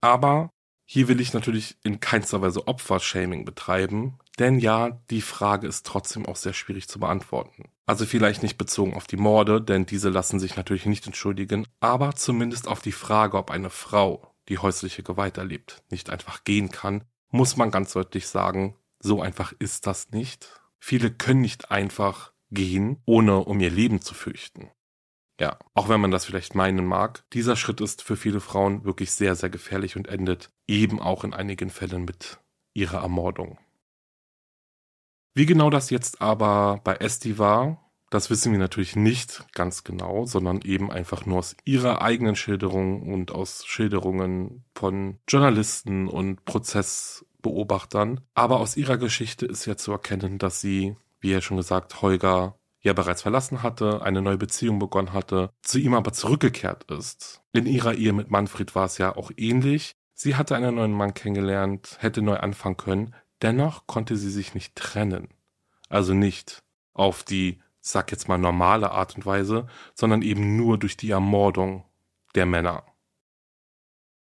Aber 0.03 0.51
hier 0.93 1.07
will 1.07 1.21
ich 1.21 1.33
natürlich 1.33 1.77
in 1.85 2.01
keinster 2.01 2.43
Weise 2.43 2.67
Opfershaming 2.67 3.45
betreiben, 3.45 4.19
denn 4.41 4.59
ja, 4.59 5.01
die 5.11 5.21
Frage 5.21 5.69
ist 5.69 5.87
trotzdem 5.87 6.27
auch 6.27 6.37
sehr 6.37 6.53
schwierig 6.53 6.89
zu 6.89 6.99
beantworten. 6.99 7.69
Also 7.87 8.07
vielleicht 8.07 8.43
nicht 8.43 8.59
bezogen 8.59 8.95
auf 8.95 9.07
die 9.07 9.17
Morde, 9.17 9.61
denn 9.61 9.87
diese 9.87 10.09
lassen 10.09 10.41
sich 10.41 10.57
natürlich 10.57 10.87
nicht 10.87 11.07
entschuldigen, 11.07 11.67
aber 11.79 12.17
zumindest 12.17 12.67
auf 12.67 12.81
die 12.81 12.93
Frage, 12.93 13.37
ob 13.37 13.51
eine 13.53 13.71
Frau, 13.71 14.35
die 14.49 14.59
häusliche 14.59 15.05
Gewalt 15.05 15.39
erlebt, 15.39 15.85
nicht 15.91 16.11
einfach 16.11 16.43
gehen 16.43 16.71
kann 16.71 17.05
muss 17.31 17.57
man 17.57 17.71
ganz 17.71 17.93
deutlich 17.93 18.27
sagen, 18.27 18.77
so 18.99 19.23
einfach 19.23 19.53
ist 19.59 19.87
das 19.87 20.11
nicht. 20.11 20.61
Viele 20.79 21.11
können 21.11 21.41
nicht 21.41 21.71
einfach 21.71 22.33
gehen, 22.51 23.01
ohne 23.07 23.39
um 23.39 23.61
ihr 23.61 23.71
Leben 23.71 24.01
zu 24.01 24.15
fürchten. 24.15 24.71
Ja, 25.41 25.59
auch 25.73 25.89
wenn 25.89 26.03
man 26.03 26.11
das 26.11 26.27
vielleicht 26.27 26.55
meinen 26.55 26.85
mag, 26.85 27.25
dieser 27.33 27.57
Schritt 27.57 27.81
ist 27.81 28.03
für 28.03 28.17
viele 28.17 28.41
Frauen 28.41 28.85
wirklich 28.85 29.11
sehr, 29.11 29.35
sehr 29.35 29.49
gefährlich 29.49 29.97
und 29.97 30.07
endet 30.07 30.51
eben 30.67 31.01
auch 31.01 31.25
in 31.25 31.33
einigen 31.33 31.71
Fällen 31.71 32.05
mit 32.05 32.39
ihrer 32.75 33.01
Ermordung. 33.01 33.59
Wie 35.35 35.47
genau 35.47 35.71
das 35.71 35.89
jetzt 35.89 36.21
aber 36.21 36.83
bei 36.85 36.97
Esti 36.97 37.39
war, 37.39 37.91
das 38.11 38.29
wissen 38.29 38.53
wir 38.53 38.59
natürlich 38.59 38.97
nicht 38.97 39.47
ganz 39.55 39.83
genau, 39.83 40.27
sondern 40.27 40.61
eben 40.61 40.91
einfach 40.91 41.25
nur 41.25 41.39
aus 41.39 41.57
ihrer 41.65 42.03
eigenen 42.03 42.37
Schilderung 42.37 43.11
und 43.11 43.31
aus 43.31 43.65
Schilderungen 43.65 44.65
von 44.75 45.21
Journalisten 45.27 46.09
und 46.09 46.45
Prozessbeobachtern. 46.45 48.21
Aber 48.35 48.61
aus 48.61 48.77
ihrer 48.77 48.99
Geschichte 48.99 49.47
ist 49.47 49.65
ja 49.65 49.79
zu 49.79 49.93
erkennen, 49.93 50.37
dass 50.37 50.61
sie, 50.61 50.97
wie 51.21 51.31
ja 51.31 51.41
schon 51.41 51.57
gesagt, 51.57 52.03
Holger 52.03 52.60
ja 52.81 52.93
bereits 52.93 53.23
verlassen 53.23 53.63
hatte, 53.63 54.03
eine 54.03 54.23
neue 54.23 54.39
Beziehung 54.39 54.79
begonnen 54.79 55.13
hatte, 55.13 55.51
zu 55.63 55.79
ihm 55.79 55.95
aber 55.95 56.13
zurückgekehrt 56.13 56.91
ist. 56.91 57.43
In 57.53 57.67
ihrer 57.67 57.95
Ehe 57.95 58.13
mit 58.13 58.31
Manfred 58.31 58.75
war 58.75 58.87
es 58.87 58.99
ja 58.99 59.17
auch 59.17 59.31
ähnlich. 59.37 59.93
Sie 60.15 60.37
hatte 60.37 60.57
einen 60.57 60.75
neuen 60.75 60.93
Mann 60.93 61.15
kennengelernt, 61.15 61.97
hätte 62.01 62.23
neu 62.23 62.37
anfangen 62.37 62.77
können, 62.77 63.15
dennoch 63.43 63.87
konnte 63.87 64.17
sie 64.17 64.31
sich 64.31 64.55
nicht 64.55 64.77
trennen. 64.77 65.29
Also 65.89 66.15
nicht 66.15 66.63
auf 66.93 67.23
die 67.23 67.61
sag 67.81 68.11
jetzt 68.13 68.29
mal 68.29 68.39
normale 68.39 68.91
Art 68.91 69.17
und 69.17 69.27
Weise, 69.27 69.67
sondern 69.95 70.23
eben 70.23 70.57
nur 70.57 70.79
durch 70.79 70.97
die 70.97 71.11
Ermordung 71.11 71.85
der 72.35 72.47
Männer. 72.47 72.85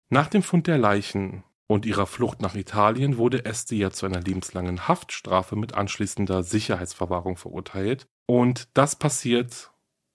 Nach 0.10 0.28
dem 0.28 0.44
Fund 0.44 0.68
der 0.68 0.78
Leichen 0.78 1.44
und 1.68 1.86
ihrer 1.86 2.08
Flucht 2.08 2.42
nach 2.42 2.56
Italien 2.56 3.18
wurde 3.18 3.46
Este 3.46 3.76
ja 3.76 3.92
zu 3.92 4.06
einer 4.06 4.22
lebenslangen 4.22 4.88
Haftstrafe 4.88 5.56
mit 5.56 5.74
anschließender 5.74 6.44
Sicherheitsverwahrung 6.44 7.38
verurteilt. 7.38 8.08
Und 8.30 8.68
das 8.76 8.96
passiert, 8.96 9.72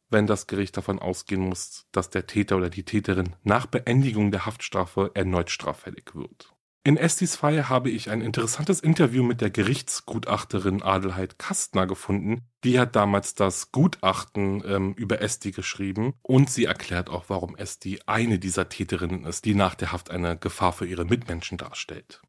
wenn 0.09 0.29
das 0.29 0.47
Gericht 0.47 0.77
davon 0.77 1.01
ausgehen 1.01 1.41
muss, 1.41 1.89
dass 1.91 2.11
der 2.11 2.29
Täter 2.29 2.57
oder 2.57 2.71
die 2.71 2.85
Täterin 2.85 3.35
nach 3.43 3.67
Beendigung 3.67 4.31
der 4.31 4.47
Haftstrafe 4.47 5.11
erneut 5.15 5.51
straffällig 5.51 6.15
wird. 6.15 6.55
In 6.85 6.97
Estis 6.97 7.35
Fall 7.35 7.69
habe 7.69 7.91
ich 7.91 8.11
ein 8.11 8.21
interessantes 8.21 8.79
Interview 8.79 9.25
mit 9.25 9.41
der 9.41 9.51
Gerichtsgutachterin 9.51 10.81
Adelheid 10.81 11.41
Kastner 11.41 11.89
gefunden. 11.89 12.43
Die 12.63 12.79
hat 12.79 12.95
damals 12.95 13.35
das 13.35 13.73
Gutachten 13.73 14.63
ähm, 14.65 14.93
über 14.93 15.21
Esti 15.21 15.51
geschrieben 15.51 16.15
und 16.23 16.49
sie 16.49 16.67
erklärt 16.67 17.11
auch, 17.11 17.25
warum 17.27 17.57
Esti 17.57 17.99
eine 18.07 18.39
dieser 18.39 18.69
Täterinnen 18.69 19.25
ist, 19.25 19.45
die 19.45 19.57
nach 19.57 19.75
der 19.75 19.91
Haft 19.91 20.13
eine 20.13 20.39
Gefahr 20.39 20.73
für 20.73 20.87
ihre 20.87 21.05
Mitmenschen 21.05 21.59
darstellt. 21.59 22.23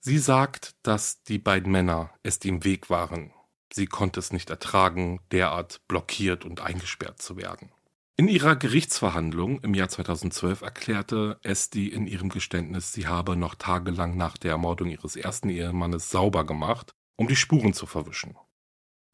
Sie 0.00 0.16
sagt, 0.16 0.74
dass 0.82 1.22
die 1.22 1.38
beiden 1.38 1.70
Männer 1.70 2.14
Esti 2.22 2.48
im 2.48 2.64
Weg 2.64 2.88
waren. 2.88 3.34
Sie 3.72 3.86
konnte 3.86 4.20
es 4.20 4.32
nicht 4.32 4.50
ertragen, 4.50 5.20
derart 5.30 5.80
blockiert 5.88 6.44
und 6.44 6.60
eingesperrt 6.60 7.22
zu 7.22 7.36
werden. 7.36 7.70
In 8.16 8.28
ihrer 8.28 8.56
Gerichtsverhandlung 8.56 9.60
im 9.60 9.72
Jahr 9.72 9.88
2012 9.88 10.60
erklärte 10.60 11.38
Esti 11.42 11.88
in 11.88 12.06
ihrem 12.06 12.28
Geständnis, 12.28 12.92
sie 12.92 13.06
habe 13.06 13.36
noch 13.36 13.54
tagelang 13.54 14.16
nach 14.16 14.36
der 14.36 14.52
Ermordung 14.52 14.90
ihres 14.90 15.16
ersten 15.16 15.48
Ehemannes 15.48 16.10
sauber 16.10 16.44
gemacht, 16.44 16.92
um 17.16 17.26
die 17.26 17.36
Spuren 17.36 17.72
zu 17.72 17.86
verwischen. 17.86 18.36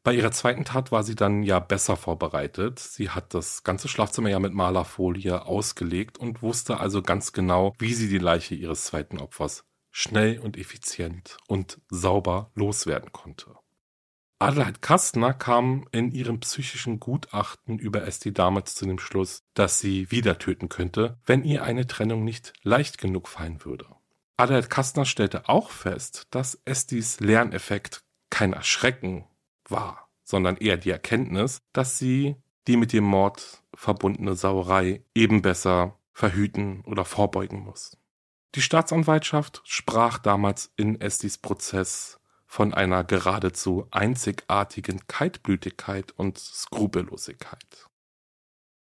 Bei 0.03 0.13
ihrer 0.13 0.31
zweiten 0.31 0.65
Tat 0.65 0.91
war 0.91 1.03
sie 1.03 1.15
dann 1.15 1.43
ja 1.43 1.59
besser 1.59 1.95
vorbereitet. 1.95 2.79
Sie 2.79 3.09
hat 3.09 3.33
das 3.33 3.63
ganze 3.63 3.87
Schlafzimmer 3.87 4.29
ja 4.29 4.39
mit 4.39 4.53
Malerfolie 4.53 5.45
ausgelegt 5.45 6.17
und 6.17 6.41
wusste 6.41 6.79
also 6.79 7.01
ganz 7.01 7.31
genau, 7.31 7.73
wie 7.79 7.93
sie 7.93 8.09
die 8.09 8.17
Leiche 8.17 8.55
ihres 8.55 8.85
zweiten 8.85 9.19
Opfers 9.19 9.65
schnell 9.91 10.39
und 10.39 10.57
effizient 10.57 11.37
und 11.47 11.81
sauber 11.89 12.51
loswerden 12.55 13.11
konnte. 13.11 13.55
Adelheid 14.41 14.81
Kastner 14.81 15.33
kam 15.33 15.85
in 15.91 16.11
ihrem 16.11 16.39
psychischen 16.39 17.01
Gutachten 17.01 17.77
über 17.77 18.07
Esti 18.07 18.33
damals 18.33 18.73
zu 18.73 18.85
dem 18.85 18.97
Schluss, 18.97 19.43
dass 19.53 19.79
sie 19.79 20.09
wieder 20.11 20.39
töten 20.39 20.69
könnte, 20.69 21.19
wenn 21.25 21.43
ihr 21.43 21.63
eine 21.63 21.87
Trennung 21.87 22.23
nicht 22.23 22.53
leicht 22.63 22.97
genug 22.99 23.27
fallen 23.27 23.65
würde. 23.65 23.85
Adelheid 24.37 24.69
Kastner 24.69 25.03
stellte 25.03 25.49
auch 25.49 25.69
fest, 25.71 26.27
dass 26.31 26.61
Estis 26.63 27.19
Lerneffekt 27.19 28.05
kein 28.29 28.53
Erschrecken 28.53 29.25
war, 29.67 30.09
sondern 30.23 30.55
eher 30.55 30.77
die 30.77 30.91
Erkenntnis, 30.91 31.61
dass 31.73 31.97
sie 31.97 32.37
die 32.65 32.77
mit 32.77 32.93
dem 32.93 33.03
Mord 33.03 33.61
verbundene 33.75 34.35
Sauerei 34.35 35.03
eben 35.13 35.41
besser 35.41 35.99
verhüten 36.13 36.81
oder 36.85 37.03
vorbeugen 37.03 37.59
muss. 37.59 37.97
Die 38.55 38.61
Staatsanwaltschaft 38.61 39.61
sprach 39.65 40.17
damals 40.17 40.71
in 40.77 41.01
Estis 41.01 41.37
Prozess 41.37 42.18
von 42.49 42.73
einer 42.73 43.03
geradezu 43.03 43.85
einzigartigen 43.91 45.05
Kaltblütigkeit 45.05 46.11
und 46.13 46.39
Skrupellosigkeit. 46.39 47.87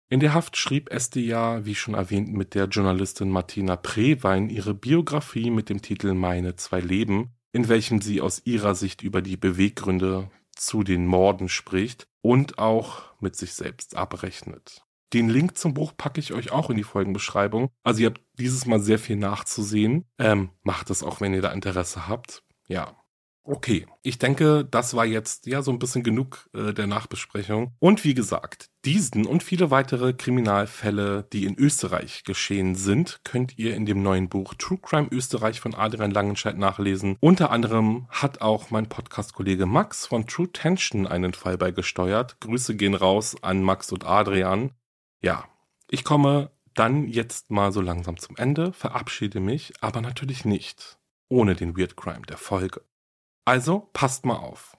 In 0.07 0.21
der 0.21 0.33
Haft 0.33 0.55
schrieb 0.55 0.89
Esti 0.89 1.19
ja, 1.19 1.65
wie 1.65 1.75
schon 1.75 1.93
erwähnt, 1.93 2.31
mit 2.31 2.55
der 2.55 2.65
Journalistin 2.65 3.29
Martina 3.29 3.75
Prewein 3.75 4.49
ihre 4.49 4.73
Biografie 4.73 5.51
mit 5.51 5.67
dem 5.67 5.81
Titel 5.81 6.13
Meine 6.13 6.55
zwei 6.55 6.79
Leben, 6.79 7.35
in 7.51 7.67
welchem 7.67 7.99
sie 8.01 8.21
aus 8.21 8.41
ihrer 8.45 8.73
Sicht 8.73 9.03
über 9.03 9.21
die 9.21 9.35
Beweggründe 9.35 10.31
zu 10.55 10.83
den 10.83 11.05
Morden 11.05 11.49
spricht 11.49 12.07
und 12.21 12.57
auch 12.57 13.01
mit 13.19 13.35
sich 13.35 13.53
selbst 13.53 13.97
abrechnet. 13.97 14.85
Den 15.11 15.27
Link 15.27 15.57
zum 15.57 15.73
Buch 15.73 15.91
packe 15.97 16.21
ich 16.21 16.31
euch 16.31 16.53
auch 16.53 16.69
in 16.69 16.77
die 16.77 16.83
Folgenbeschreibung. 16.83 17.69
Also 17.83 17.99
ihr 17.99 18.07
habt 18.07 18.21
dieses 18.39 18.65
Mal 18.65 18.79
sehr 18.79 18.97
viel 18.97 19.17
nachzusehen. 19.17 20.05
Ähm, 20.17 20.51
macht 20.63 20.89
es 20.89 21.03
auch, 21.03 21.19
wenn 21.19 21.33
ihr 21.33 21.41
da 21.41 21.51
Interesse 21.51 22.07
habt. 22.07 22.43
Ja, 22.69 22.95
Okay, 23.43 23.87
ich 24.03 24.19
denke, 24.19 24.67
das 24.69 24.93
war 24.93 25.05
jetzt 25.05 25.47
ja 25.47 25.63
so 25.63 25.71
ein 25.71 25.79
bisschen 25.79 26.03
genug 26.03 26.47
äh, 26.53 26.73
der 26.73 26.85
Nachbesprechung. 26.85 27.73
Und 27.79 28.03
wie 28.03 28.13
gesagt, 28.13 28.69
diesen 28.85 29.25
und 29.25 29.41
viele 29.41 29.71
weitere 29.71 30.13
Kriminalfälle, 30.13 31.27
die 31.33 31.45
in 31.45 31.57
Österreich 31.57 32.23
geschehen 32.23 32.75
sind, 32.75 33.21
könnt 33.23 33.57
ihr 33.57 33.75
in 33.75 33.87
dem 33.87 34.03
neuen 34.03 34.29
Buch 34.29 34.53
True 34.53 34.77
Crime 34.79 35.07
Österreich 35.09 35.59
von 35.59 35.73
Adrian 35.73 36.11
Langenscheidt 36.11 36.57
nachlesen. 36.57 37.17
Unter 37.19 37.49
anderem 37.49 38.07
hat 38.09 38.41
auch 38.41 38.69
mein 38.69 38.87
Podcast-Kollege 38.87 39.65
Max 39.65 40.05
von 40.05 40.27
True 40.27 40.51
Tension 40.51 41.07
einen 41.07 41.33
Fall 41.33 41.57
beigesteuert. 41.57 42.39
Grüße 42.41 42.75
gehen 42.75 42.93
raus 42.93 43.35
an 43.41 43.63
Max 43.63 43.91
und 43.91 44.05
Adrian. 44.05 44.69
Ja, 45.19 45.45
ich 45.89 46.03
komme 46.03 46.51
dann 46.75 47.07
jetzt 47.07 47.49
mal 47.49 47.71
so 47.71 47.81
langsam 47.81 48.17
zum 48.17 48.37
Ende, 48.37 48.71
verabschiede 48.71 49.39
mich, 49.39 49.73
aber 49.81 50.01
natürlich 50.01 50.45
nicht 50.45 50.99
ohne 51.27 51.55
den 51.55 51.75
Weird 51.77 51.97
Crime 51.97 52.21
der 52.27 52.37
Folge. 52.37 52.81
Also 53.45 53.89
passt 53.93 54.25
mal 54.25 54.37
auf. 54.37 54.77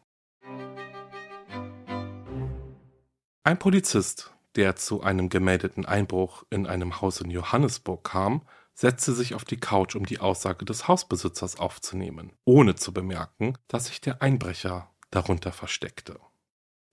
Ein 3.45 3.59
Polizist, 3.59 4.33
der 4.55 4.77
zu 4.77 5.03
einem 5.03 5.29
gemeldeten 5.29 5.85
Einbruch 5.85 6.45
in 6.49 6.69
einem 6.69 7.01
Haus 7.01 7.21
in 7.21 7.31
Johannesburg 7.31 8.05
kam, 8.05 8.43
setzte 8.75 9.13
sich 9.15 9.35
auf 9.35 9.45
die 9.45 9.59
Couch, 9.59 9.97
um 9.97 10.07
die 10.07 10.21
Aussage 10.21 10.65
des 10.65 10.87
Hausbesitzers 10.87 11.59
aufzunehmen, 11.59 12.33
ohne 12.45 12.77
zu 12.77 12.93
bemerken, 12.93 13.59
dass 13.67 13.87
sich 13.87 14.01
der 14.01 14.23
Einbrecher 14.23 14.89
darunter 15.11 15.53
versteckte. 15.53 16.21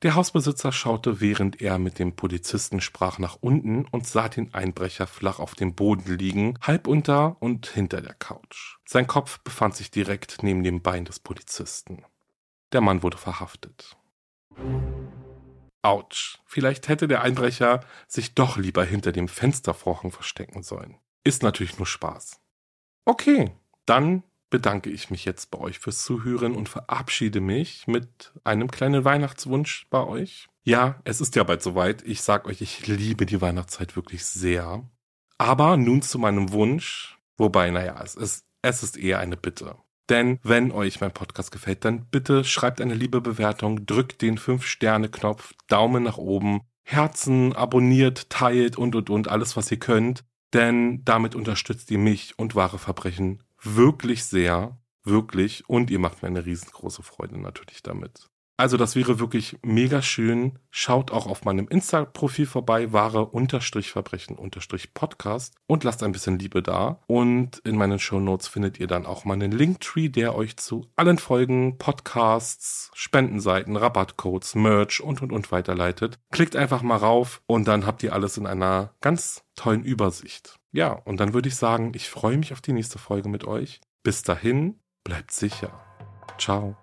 Der 0.02 0.16
Hausbesitzer 0.16 0.72
schaute, 0.72 1.20
während 1.20 1.62
er 1.62 1.78
mit 1.78 2.00
dem 2.00 2.16
Polizisten 2.16 2.80
sprach, 2.80 3.20
nach 3.20 3.38
unten 3.42 3.86
und 3.86 4.08
sah 4.08 4.30
den 4.30 4.54
Einbrecher 4.54 5.08
flach 5.08 5.40
auf 5.40 5.56
dem 5.56 5.76
Boden 5.76 6.18
liegen, 6.18 6.58
halb 6.62 6.88
unter 6.88 7.36
und 7.42 7.68
hinter 7.68 8.02
der 8.02 8.14
Couch. 8.14 8.78
Sein 8.86 9.08
Kopf 9.08 9.40
befand 9.40 9.76
sich 9.76 9.92
direkt 9.92 10.42
neben 10.42 10.64
dem 10.64 10.82
Bein 10.82 11.04
des 11.04 11.20
Polizisten. 11.20 12.06
Der 12.72 12.80
Mann 12.80 13.04
wurde 13.04 13.18
verhaftet. 13.18 13.98
Autsch, 15.82 16.40
vielleicht 16.46 16.88
hätte 16.88 17.10
der 17.10 17.22
Einbrecher 17.22 17.82
sich 18.08 18.36
doch 18.36 18.56
lieber 18.56 18.86
hinter 18.86 19.12
dem 19.12 19.28
Fenstervorhang 19.28 20.12
verstecken 20.12 20.64
sollen. 20.64 20.98
Ist 21.26 21.44
natürlich 21.44 21.78
nur 21.78 21.88
Spaß. 21.88 22.40
Okay, 23.04 23.52
dann 23.86 24.24
bedanke 24.50 24.90
ich 24.90 25.10
mich 25.10 25.26
jetzt 25.26 25.52
bei 25.52 25.60
euch 25.60 25.80
fürs 25.80 26.04
Zuhören 26.04 26.56
und 26.56 26.70
verabschiede 26.70 27.42
mich 27.42 27.88
mit 27.88 28.34
einem 28.44 28.70
kleinen 28.70 29.06
Weihnachtswunsch 29.06 29.88
bei 29.90 30.04
euch. 30.06 30.48
Ja, 30.64 31.00
es 31.04 31.22
ist 31.22 31.36
ja 31.36 31.44
bald 31.44 31.62
soweit. 31.62 32.02
Ich 32.04 32.22
sag 32.22 32.48
euch, 32.48 32.62
ich 32.62 32.88
liebe 32.88 33.26
die 33.26 33.42
Weihnachtszeit 33.42 33.96
wirklich 33.96 34.26
sehr. 34.26 34.88
Aber 35.38 35.78
nun 35.78 36.02
zu 36.02 36.20
meinem 36.20 36.52
Wunsch. 36.52 37.18
Wobei, 37.38 37.70
naja, 37.70 38.00
es 38.04 38.16
ist, 38.16 38.46
es 38.62 38.84
ist 38.84 38.98
eher 38.98 39.20
eine 39.20 39.38
Bitte. 39.38 39.78
Denn 40.10 40.40
wenn 40.44 40.72
euch 40.72 41.02
mein 41.02 41.12
Podcast 41.12 41.52
gefällt, 41.52 41.86
dann 41.86 42.08
bitte 42.08 42.44
schreibt 42.44 42.82
eine 42.82 42.96
liebe 42.96 43.22
Bewertung, 43.22 43.86
drückt 43.86 44.22
den 44.22 44.38
5-Sterne-Knopf, 44.38 45.54
Daumen 45.68 46.04
nach 46.04 46.18
oben, 46.18 46.62
Herzen, 46.84 47.54
abonniert, 47.54 48.30
teilt 48.30 48.78
und 48.78 48.96
und 48.96 49.12
und 49.12 49.28
alles, 49.28 49.56
was 49.56 49.72
ihr 49.72 49.78
könnt. 49.78 50.26
Denn 50.54 51.06
damit 51.06 51.36
unterstützt 51.36 51.92
ihr 51.92 52.00
mich 52.00 52.38
und 52.40 52.56
wahre 52.56 52.80
Verbrechen 52.80 53.44
wirklich 53.64 54.26
sehr, 54.26 54.78
wirklich. 55.04 55.68
Und 55.70 55.90
ihr 55.90 56.00
macht 56.00 56.22
mir 56.22 56.28
eine 56.28 56.46
riesengroße 56.46 57.04
Freude 57.04 57.40
natürlich 57.40 57.84
damit. 57.84 58.30
Also 58.60 58.76
das 58.76 58.98
wäre 58.98 59.20
wirklich 59.20 59.58
mega 59.64 60.02
schön. 60.02 60.60
Schaut 60.70 61.12
auch 61.12 61.28
auf 61.28 61.46
meinem 61.46 61.70
Insta-Profil 61.70 62.46
vorbei, 62.46 62.92
wahre-verbrechen-podcast 62.92 65.56
und 65.66 65.86
lasst 65.86 66.04
ein 66.04 66.12
bisschen 66.12 66.38
Liebe 66.38 66.62
da. 66.62 67.00
Und 67.08 67.60
in 67.60 67.78
meinen 67.78 68.00
Show 68.00 68.20
Notes 68.20 68.50
findet 68.50 68.78
ihr 68.78 68.88
dann 68.88 69.06
auch 69.06 69.24
meinen 69.24 69.54
Linktree, 69.54 70.10
der 70.10 70.36
euch 70.36 70.58
zu 70.58 70.92
allen 70.98 71.20
Folgen, 71.20 71.78
Podcasts, 71.78 72.92
Spendenseiten, 72.94 73.78
Rabattcodes, 73.78 74.56
Merch 74.56 75.00
und 75.00 75.22
und 75.22 75.32
und 75.32 75.54
weiterleitet. 75.54 76.20
Klickt 76.34 76.58
einfach 76.58 76.82
mal 76.82 76.98
rauf 76.98 77.42
und 77.48 77.66
dann 77.66 77.86
habt 77.86 78.04
ihr 78.04 78.12
alles 78.12 78.36
in 78.36 78.46
einer 78.46 78.94
ganz 79.00 79.46
tollen 79.56 79.86
Übersicht. 79.86 80.59
Ja, 80.72 80.92
und 80.92 81.20
dann 81.20 81.34
würde 81.34 81.50
ich 81.50 81.56
sagen, 81.56 81.94
ich 81.96 82.10
freue 82.10 82.38
mich 82.38 82.54
auf 82.54 82.62
die 82.62 82.74
nächste 82.74 83.00
Folge 83.00 83.28
mit 83.28 83.44
euch. 83.46 83.82
Bis 84.04 84.22
dahin, 84.22 84.80
bleibt 85.04 85.32
sicher. 85.32 85.72
Ciao. 86.38 86.78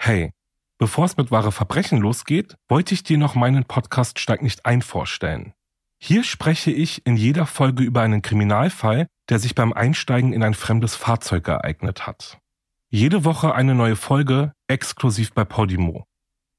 Hey, 0.00 0.32
bevor 0.78 1.04
es 1.04 1.18
mit 1.18 1.30
wahre 1.30 1.52
Verbrechen 1.52 1.98
losgeht, 1.98 2.56
wollte 2.68 2.94
ich 2.94 3.02
dir 3.02 3.18
noch 3.18 3.34
meinen 3.34 3.66
Podcast 3.66 4.18
Steig 4.18 4.40
nicht 4.40 4.64
ein 4.64 4.80
vorstellen. 4.80 5.52
Hier 6.00 6.22
spreche 6.22 6.70
ich 6.70 7.04
in 7.06 7.16
jeder 7.16 7.44
Folge 7.44 7.82
über 7.82 8.02
einen 8.02 8.22
Kriminalfall, 8.22 9.08
der 9.28 9.38
sich 9.38 9.54
beim 9.54 9.72
Einsteigen 9.72 10.32
in 10.32 10.42
ein 10.42 10.54
fremdes 10.54 10.94
Fahrzeug 10.94 11.48
ereignet 11.48 12.06
hat. 12.06 12.38
Jede 12.88 13.24
Woche 13.24 13.54
eine 13.54 13.74
neue 13.74 13.96
Folge, 13.96 14.52
exklusiv 14.68 15.34
bei 15.34 15.44
Podimo. 15.44 16.04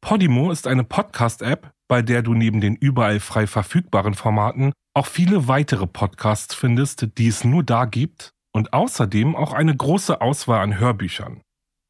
Podimo 0.01 0.51
ist 0.51 0.67
eine 0.67 0.83
Podcast-App, 0.83 1.71
bei 1.87 2.01
der 2.01 2.21
du 2.21 2.33
neben 2.33 2.61
den 2.61 2.75
überall 2.75 3.19
frei 3.19 3.47
verfügbaren 3.47 4.13
Formaten 4.13 4.73
auch 4.93 5.07
viele 5.07 5.47
weitere 5.47 5.87
Podcasts 5.87 6.53
findest, 6.53 7.17
die 7.17 7.27
es 7.27 7.43
nur 7.43 7.63
da 7.63 7.85
gibt 7.85 8.31
und 8.51 8.73
außerdem 8.73 9.35
auch 9.35 9.53
eine 9.53 9.75
große 9.75 10.19
Auswahl 10.21 10.61
an 10.61 10.77
Hörbüchern. 10.77 11.41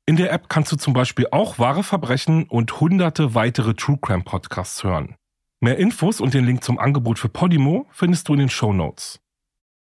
In 0.06 0.16
der 0.16 0.32
App 0.32 0.50
kannst 0.50 0.72
du 0.72 0.76
zum 0.76 0.94
Beispiel 0.94 1.28
auch 1.32 1.60
wahre 1.60 1.84
Verbrechen 1.84 2.44
und 2.44 2.80
hunderte 2.80 3.36
weitere 3.36 3.74
True 3.74 4.00
Crime 4.02 4.24
Podcasts 4.24 4.84
hören. 4.84 5.16
Mehr 5.62 5.78
Infos 5.78 6.22
und 6.22 6.34
den 6.34 6.46
Link 6.46 6.64
zum 6.64 6.80
Angebot 6.80 7.20
für 7.20 7.28
Podimo 7.28 7.86
findest 7.92 8.30
du 8.30 8.34
in 8.34 8.40
den 8.40 8.50
Show 8.50 8.72
Notes. 8.72 9.20